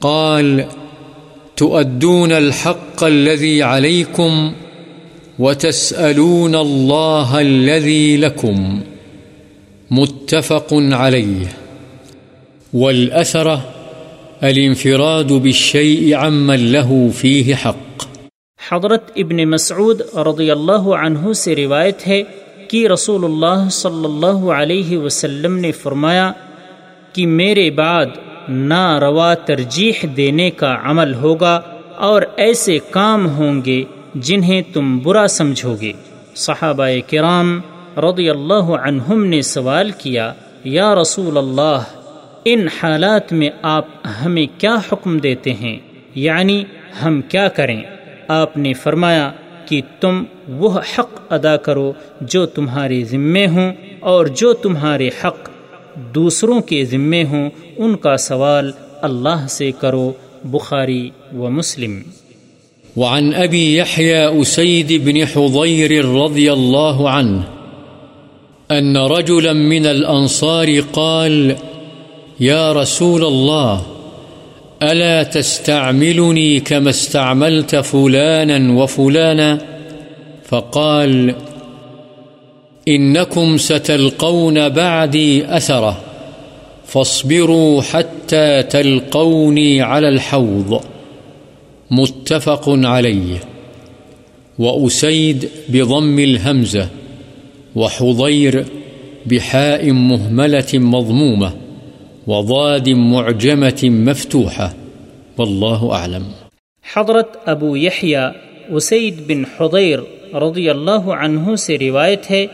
قال 0.00 0.60
تؤدون 1.60 2.32
الحق 2.32 3.04
الذي 3.04 3.62
عليكم 3.62 4.52
وتسألون 5.38 6.54
الله 6.54 7.40
الذي 7.40 8.16
لكم 8.16 8.80
متفق 9.90 10.68
عليه 10.72 11.46
والأثرة 12.72 13.62
الانفراد 14.42 15.32
بالشيء 15.32 16.14
عمن 16.14 16.72
له 16.72 17.10
فيه 17.10 17.54
حق 17.54 18.08
حضرت 18.58 19.12
ابن 19.16 19.44
مسعود 19.48 20.00
رضی 20.26 20.50
اللہ 20.50 20.88
عنہ 20.96 21.32
سے 21.32 21.56
روایت 21.56 22.06
ہے 22.06 22.22
کہ 22.68 22.86
رسول 22.88 23.24
اللہ 23.24 23.68
صلی 23.72 24.04
اللہ 24.04 24.50
علیہ 24.54 24.98
وسلم 24.98 25.58
نے 25.58 25.72
فرمایا 25.72 26.32
کہ 27.12 27.26
میرے 27.26 27.70
بعد 27.70 28.18
ناروا 28.48 29.34
ترجیح 29.34 29.92
دینے 30.16 30.50
کا 30.50 30.76
عمل 30.84 31.14
ہوگا 31.14 31.60
اور 31.96 32.22
ایسے 32.36 32.78
کام 32.90 33.28
ہوں 33.28 33.64
گے 33.64 33.84
جنہیں 34.14 34.62
تم 34.72 34.98
برا 34.98 35.26
سمجھو 35.26 35.76
گے 35.80 35.92
صحابہ 36.34 36.88
کرام 37.10 37.60
رضی 37.96 38.30
اللہ 38.30 38.62
عنہم 38.62 39.24
نے 39.24 39.42
سوال 39.42 39.90
کیا، 39.90 40.32
یا 40.64 40.94
رسول 40.94 41.36
اللہ، 41.36 41.82
ان 42.44 42.66
حالات 42.82 43.32
میں 43.32 43.50
آپ 43.62 43.84
ہمیں 44.24 44.60
کیا 44.60 44.76
حکم 44.92 45.18
دیتے 45.18 45.52
ہیں؟ 45.52 45.78
یعنی 46.14 46.64
ہم 47.04 47.20
کیا 47.28 47.48
کریں؟ 47.48 47.82
آپ 48.28 48.56
نے 48.56 48.72
فرمایا 48.72 49.30
کہ 49.66 49.80
تم 50.00 50.24
وہ 50.48 50.78
حق 50.78 51.32
ادا 51.32 51.56
کرو 51.56 51.92
جو 52.20 52.46
تمہارے 52.46 53.04
ذمے 53.04 53.46
ہوں 53.46 53.72
اور 54.00 54.26
جو 54.26 54.52
تمہارے 54.52 55.10
حق 55.24 55.49
دوسروں 55.94 56.60
کے 56.60 56.84
ذمے 56.84 57.24
ہوں، 57.24 57.50
ان 57.76 57.96
کا 57.96 58.16
سوال 58.16 58.72
اللہ 59.02 59.46
سے 59.48 59.72
کرو، 59.72 60.12
بخاری 60.44 61.10
و 61.32 61.50
مسلم۔ 61.50 62.00
وعن 62.96 63.34
أبي 63.34 63.78
يحيى 63.78 64.42
أسيد 64.42 64.92
بن 65.04 65.16
حضير 65.16 66.04
رضي 66.04 66.48
الله 66.48 67.08
عنه 67.08 67.40
أن 68.78 68.96
رجلا 68.96 69.52
من 69.52 69.86
الأنصار 69.86 70.68
قال 70.90 71.52
يا 72.40 72.72
رسول 72.72 73.24
الله 73.24 73.78
ألا 74.82 75.22
تستعملني 75.22 76.58
كما 76.58 76.90
استعملت 76.90 77.76
فلانا 77.76 78.72
وفلانا 78.72 79.58
فقال 80.48 81.30
إنكم 82.88 83.56
ستلقون 83.56 84.68
بعدي 84.68 85.56
أثره، 85.56 86.00
فاصبروا 86.86 87.82
حتى 87.82 88.62
تلقوني 88.62 89.80
على 89.80 90.08
الحوض. 90.08 90.80
متفق 91.90 92.68
عليه. 92.68 93.36
وأسيد 94.58 95.48
بضم 95.68 96.18
الهمزة، 96.18 96.86
وحضير 97.76 98.62
بحاء 99.26 99.90
مهملة 99.90 100.78
مضمومة، 100.78 101.50
وضاد 102.26 102.88
معجمة 102.88 103.84
مفتوحة. 103.84 104.68
والله 105.38 105.92
أعلم. 105.92 106.22
حضرت 106.94 107.48
ابو 107.48 107.76
یحییٰ 107.76 108.30
اسید 108.68 109.14
بن 109.26 109.42
حضیر 109.60 109.98
رضی 110.34 110.70
اللہ 110.70 110.90
عنہ 110.90 111.56
سے 111.56 111.78
روایت 111.78 112.30
ہے 112.30 112.46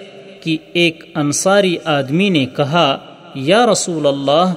کہ 0.47 0.57
ایک 0.73 1.05
انصاری 1.15 1.77
آدمی 1.85 2.29
نے 2.29 2.47
کہا، 2.47 2.99
یا 3.35 3.67
رسول 3.67 4.07
اللہ 4.07 4.55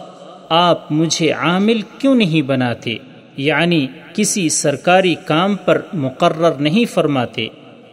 آپ 0.49 0.91
مجھے 0.91 1.31
عامل 1.31 1.81
کیوں 1.99 2.15
نہیں 2.15 2.41
بناتے؟ 2.41 2.95
یعنی 3.37 3.87
کسی 4.13 4.49
سرکاری 4.49 5.15
کام 5.25 5.55
پر 5.55 5.81
مقرر 5.93 6.51
نہیں 6.51 6.85
فرماتے، 6.85 7.47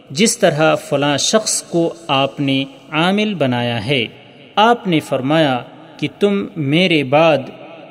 جس 0.09 0.37
طرح 0.37 0.75
فلاں 0.75 1.17
شخص 1.17 1.63
کو 1.63 1.93
آپ 2.07 2.39
نے 2.39 2.63
عامل 2.91 3.33
بنایا 3.33 3.85
ہے۔ 3.85 4.05
آپ 4.55 4.87
نے 4.87 4.99
فرمایا 4.99 5.59
کہ 5.97 6.07
تم 6.19 6.45
میرے 6.55 7.03
بعد 7.03 7.37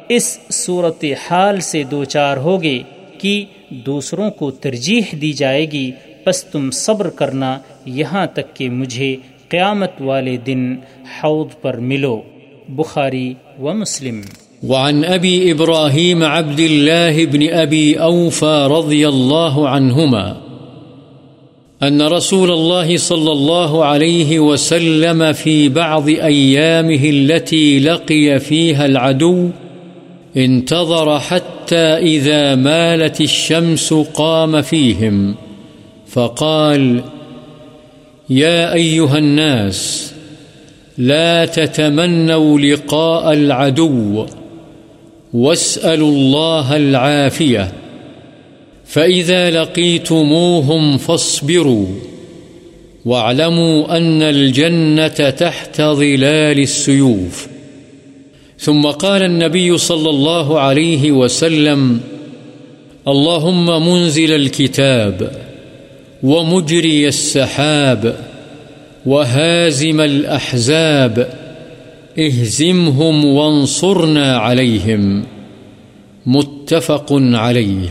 اس 0.08 0.38
صورت 0.50 1.04
حال 1.30 1.60
سے 1.60 1.82
دو 1.82 2.04
چار 2.04 2.36
ہوگے 2.36 2.78
کہ 3.18 3.44
دوسروں 3.68 4.30
کو 4.30 4.50
ترجیح 4.50 5.02
دی 5.12 5.32
جائے 5.32 5.72
گی 5.72 5.92
بس 6.26 6.44
تم 6.44 6.70
صبر 6.70 7.10
کرنا 7.10 7.58
یہاں 7.84 8.26
تک 8.26 8.56
کہ 8.56 8.70
مجھے 8.70 9.16
قیامت 9.48 9.92
والے 10.00 10.36
دن 10.36 10.76
حوض 11.22 11.46
پر 11.60 11.76
ملو، 11.76 12.22
بخاری 12.68 13.34
و 13.60 13.74
مسلم۔ 13.74 14.20
وعن 14.68 15.04
أبي 15.04 15.50
إبراهيم 15.50 16.22
عبد 16.24 16.60
الله 16.60 17.24
بن 17.26 17.48
أبي 17.48 18.00
أوفى 18.00 18.68
رضي 18.70 19.08
الله 19.08 19.68
عنهما 19.68 20.36
أن 21.82 22.02
رسول 22.02 22.50
الله 22.50 22.96
صلى 22.96 23.32
الله 23.32 23.84
عليه 23.84 24.38
وسلم 24.38 25.32
في 25.32 25.68
بعض 25.68 26.08
أيامه 26.08 27.10
التي 27.10 27.78
لقي 27.78 28.38
فيها 28.38 28.86
العدو 28.86 29.48
انتظر 30.36 31.18
حتى 31.18 31.86
إذا 31.96 32.54
مالت 32.54 33.20
الشمس 33.20 33.92
قام 33.92 34.62
فيهم 34.62 35.34
فقال 36.08 37.00
يا 38.30 38.74
أيها 38.74 39.18
الناس، 39.18 40.12
لا 40.98 41.44
تتمنوا 41.44 42.60
لقاء 42.60 43.32
العدو. 43.32 44.26
واسألوا 45.34 46.10
الله 46.10 46.76
العافية. 46.76 47.72
فإذا 48.86 49.50
لقيتموهم 49.50 50.98
فاصبروا. 50.98 51.86
واعلموا 53.04 53.96
أن 53.96 54.22
الجنة 54.22 55.30
تحت 55.30 55.80
ظلال 55.80 56.58
السيوف. 56.58 57.46
ثم 58.58 58.86
قال 58.86 59.22
النبي 59.22 59.78
صلى 59.78 60.10
الله 60.10 60.60
عليه 60.60 61.12
وسلم، 61.12 62.00
اللهم 63.08 63.88
منزل 63.88 64.32
الكتاب. 64.32 65.45
ومجري 66.22 67.08
السحاب 67.08 68.16
وهازم 69.06 70.00
الأحزاب 70.00 71.18
اهزمهم 72.18 73.24
وانصرنا 73.24 74.36
عليهم 74.38 75.24
متفق 76.26 77.12
عليه. 77.12 77.88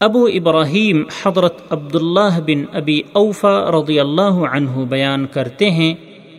ابو 0.00 0.26
ابراہیم 0.26 1.02
حضرت 1.22 1.60
عبداللہ 1.70 2.40
بن 2.46 2.64
ابی 2.72 3.00
اوفا 3.12 3.54
رضی 3.70 3.98
اللہ 4.00 4.40
عنہ 4.50 4.84
بیان 4.88 5.26
کرتے 5.32 5.70
ہیں 5.70 5.94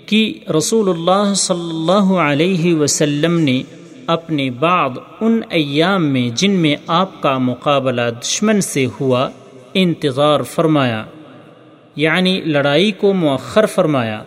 کہ 0.06 0.20
رسول 0.58 0.90
اللہ 0.90 1.34
صلی 1.34 1.70
اللہ 1.70 2.12
علیہ 2.22 2.76
وسلم 2.76 3.40
نے 3.40 3.62
اپنے 4.08 4.50
بعد 4.60 4.98
ان 5.22 5.40
ایام 5.50 6.12
میں 6.14 6.30
جن 6.36 6.52
میں 6.52 6.76
آپ 6.88 7.22
کا 7.22 7.38
مقابلہ 7.38 8.10
دشمن 8.22 8.62
سے 8.62 8.86
ہوا 9.00 9.28
انتظار 9.74 10.42
فرمایا 10.42 11.04
یعنی 11.96 12.40
لڑائی 12.46 12.92
کو 12.92 13.14
مؤخر 13.14 13.66
فرمایا، 13.66 14.22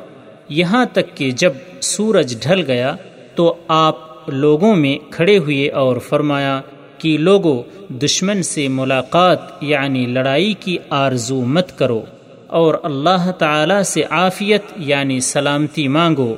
یہاں 0.49 0.85
تک 0.93 1.17
کہ 1.17 1.31
جب 1.31 1.53
سورج 1.83 2.35
ڈھل 2.43 2.63
گیا 2.67 2.95
تو 3.35 3.55
آپ 3.69 4.29
لوگوں 4.29 4.75
میں 4.77 4.97
کھڑے 5.11 5.37
ہوئے 5.39 5.69
اور 5.71 5.97
فرمایا 5.99 6.61
کہ 6.99 7.17
لوگوں 7.19 7.63
دشمن 8.03 8.43
سے 8.43 8.67
ملاقات 8.69 9.63
یعنی 9.63 10.05
لڑائی 10.07 10.53
کی 10.61 10.77
آرزو 10.91 11.41
مت 11.45 11.79
کرو، 11.79 12.01
اور 12.47 12.75
اللہ 12.83 13.31
تعالی 13.39 13.83
سے 13.85 14.03
عافیت 14.11 14.73
یعنی 14.87 15.21
سلامتی 15.21 15.87
مانگو۔ 15.89 16.35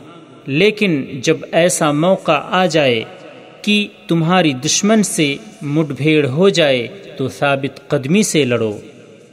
لیکن 0.47 1.05
جب 1.23 1.37
ایسا 1.53 1.91
موقع 1.93 2.41
آ 2.51 2.65
جائے 2.67 3.03
کہ 3.63 3.87
تمہاری 4.09 4.53
دشمن 4.65 5.03
سے 5.03 5.35
مٹ 5.63 5.87
بھیڑ 5.87 6.27
ہو 6.27 6.49
جائے 6.49 6.87
تو 7.17 7.29
ثابت 7.29 7.89
قدمی 7.89 8.23
سے 8.23 8.45
لڑو۔ 8.45 8.77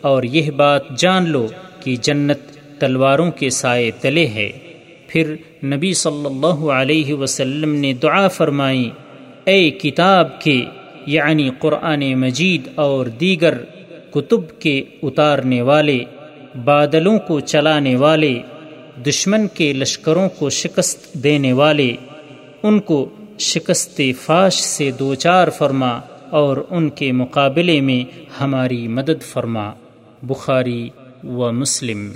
اور 0.05 0.23
یہ 0.23 0.51
بات 0.51 0.89
جان 0.97 1.29
لو 1.29 1.47
کہ 1.79 1.95
جنت 2.01 2.39
تلواروں 2.79 3.31
کے 3.31 3.49
سائے 3.49 3.91
تلے 4.01 4.27
ہے۔ 4.27 4.49
پھر 5.07 5.35
نبی 5.65 5.93
صلی 5.93 6.25
اللہ 6.25 6.59
علیہ 6.71 7.13
وسلم 7.13 7.75
نے 7.75 7.93
دعا 7.93 8.27
فرمائی، 8.27 8.89
اے 9.45 9.69
کتاب 9.69 10.41
کے 10.41 10.61
یعنی 11.05 11.49
قرآن 11.59 12.03
مجید 12.15 12.67
اور 12.75 13.05
دیگر 13.05 13.53
کتب 14.11 14.59
کے 14.59 14.83
اتارنے 15.03 15.61
والے، 15.61 15.99
بادلوں 16.63 17.19
کو 17.19 17.39
چلانے 17.39 17.95
والے، 17.95 18.33
دشمن 19.05 19.47
کے 19.47 19.73
لشکروں 19.73 20.29
کو 20.29 20.49
شکست 20.49 21.13
دینے 21.13 21.53
والے، 21.53 21.95
ان 22.63 22.79
کو 22.79 23.09
شکست 23.39 24.01
فاش 24.25 24.55
سے 24.61 24.91
دوچار 24.99 25.47
فرما 25.49 25.99
اور 26.29 26.57
ان 26.69 26.89
کے 26.89 27.11
مقابلے 27.11 27.81
میں 27.81 28.01
ہماری 28.41 28.87
مدد 28.87 29.23
فرما۔ 29.23 29.71
بخاری 30.29 30.93
و 31.23 31.51
مسلم 31.51 32.11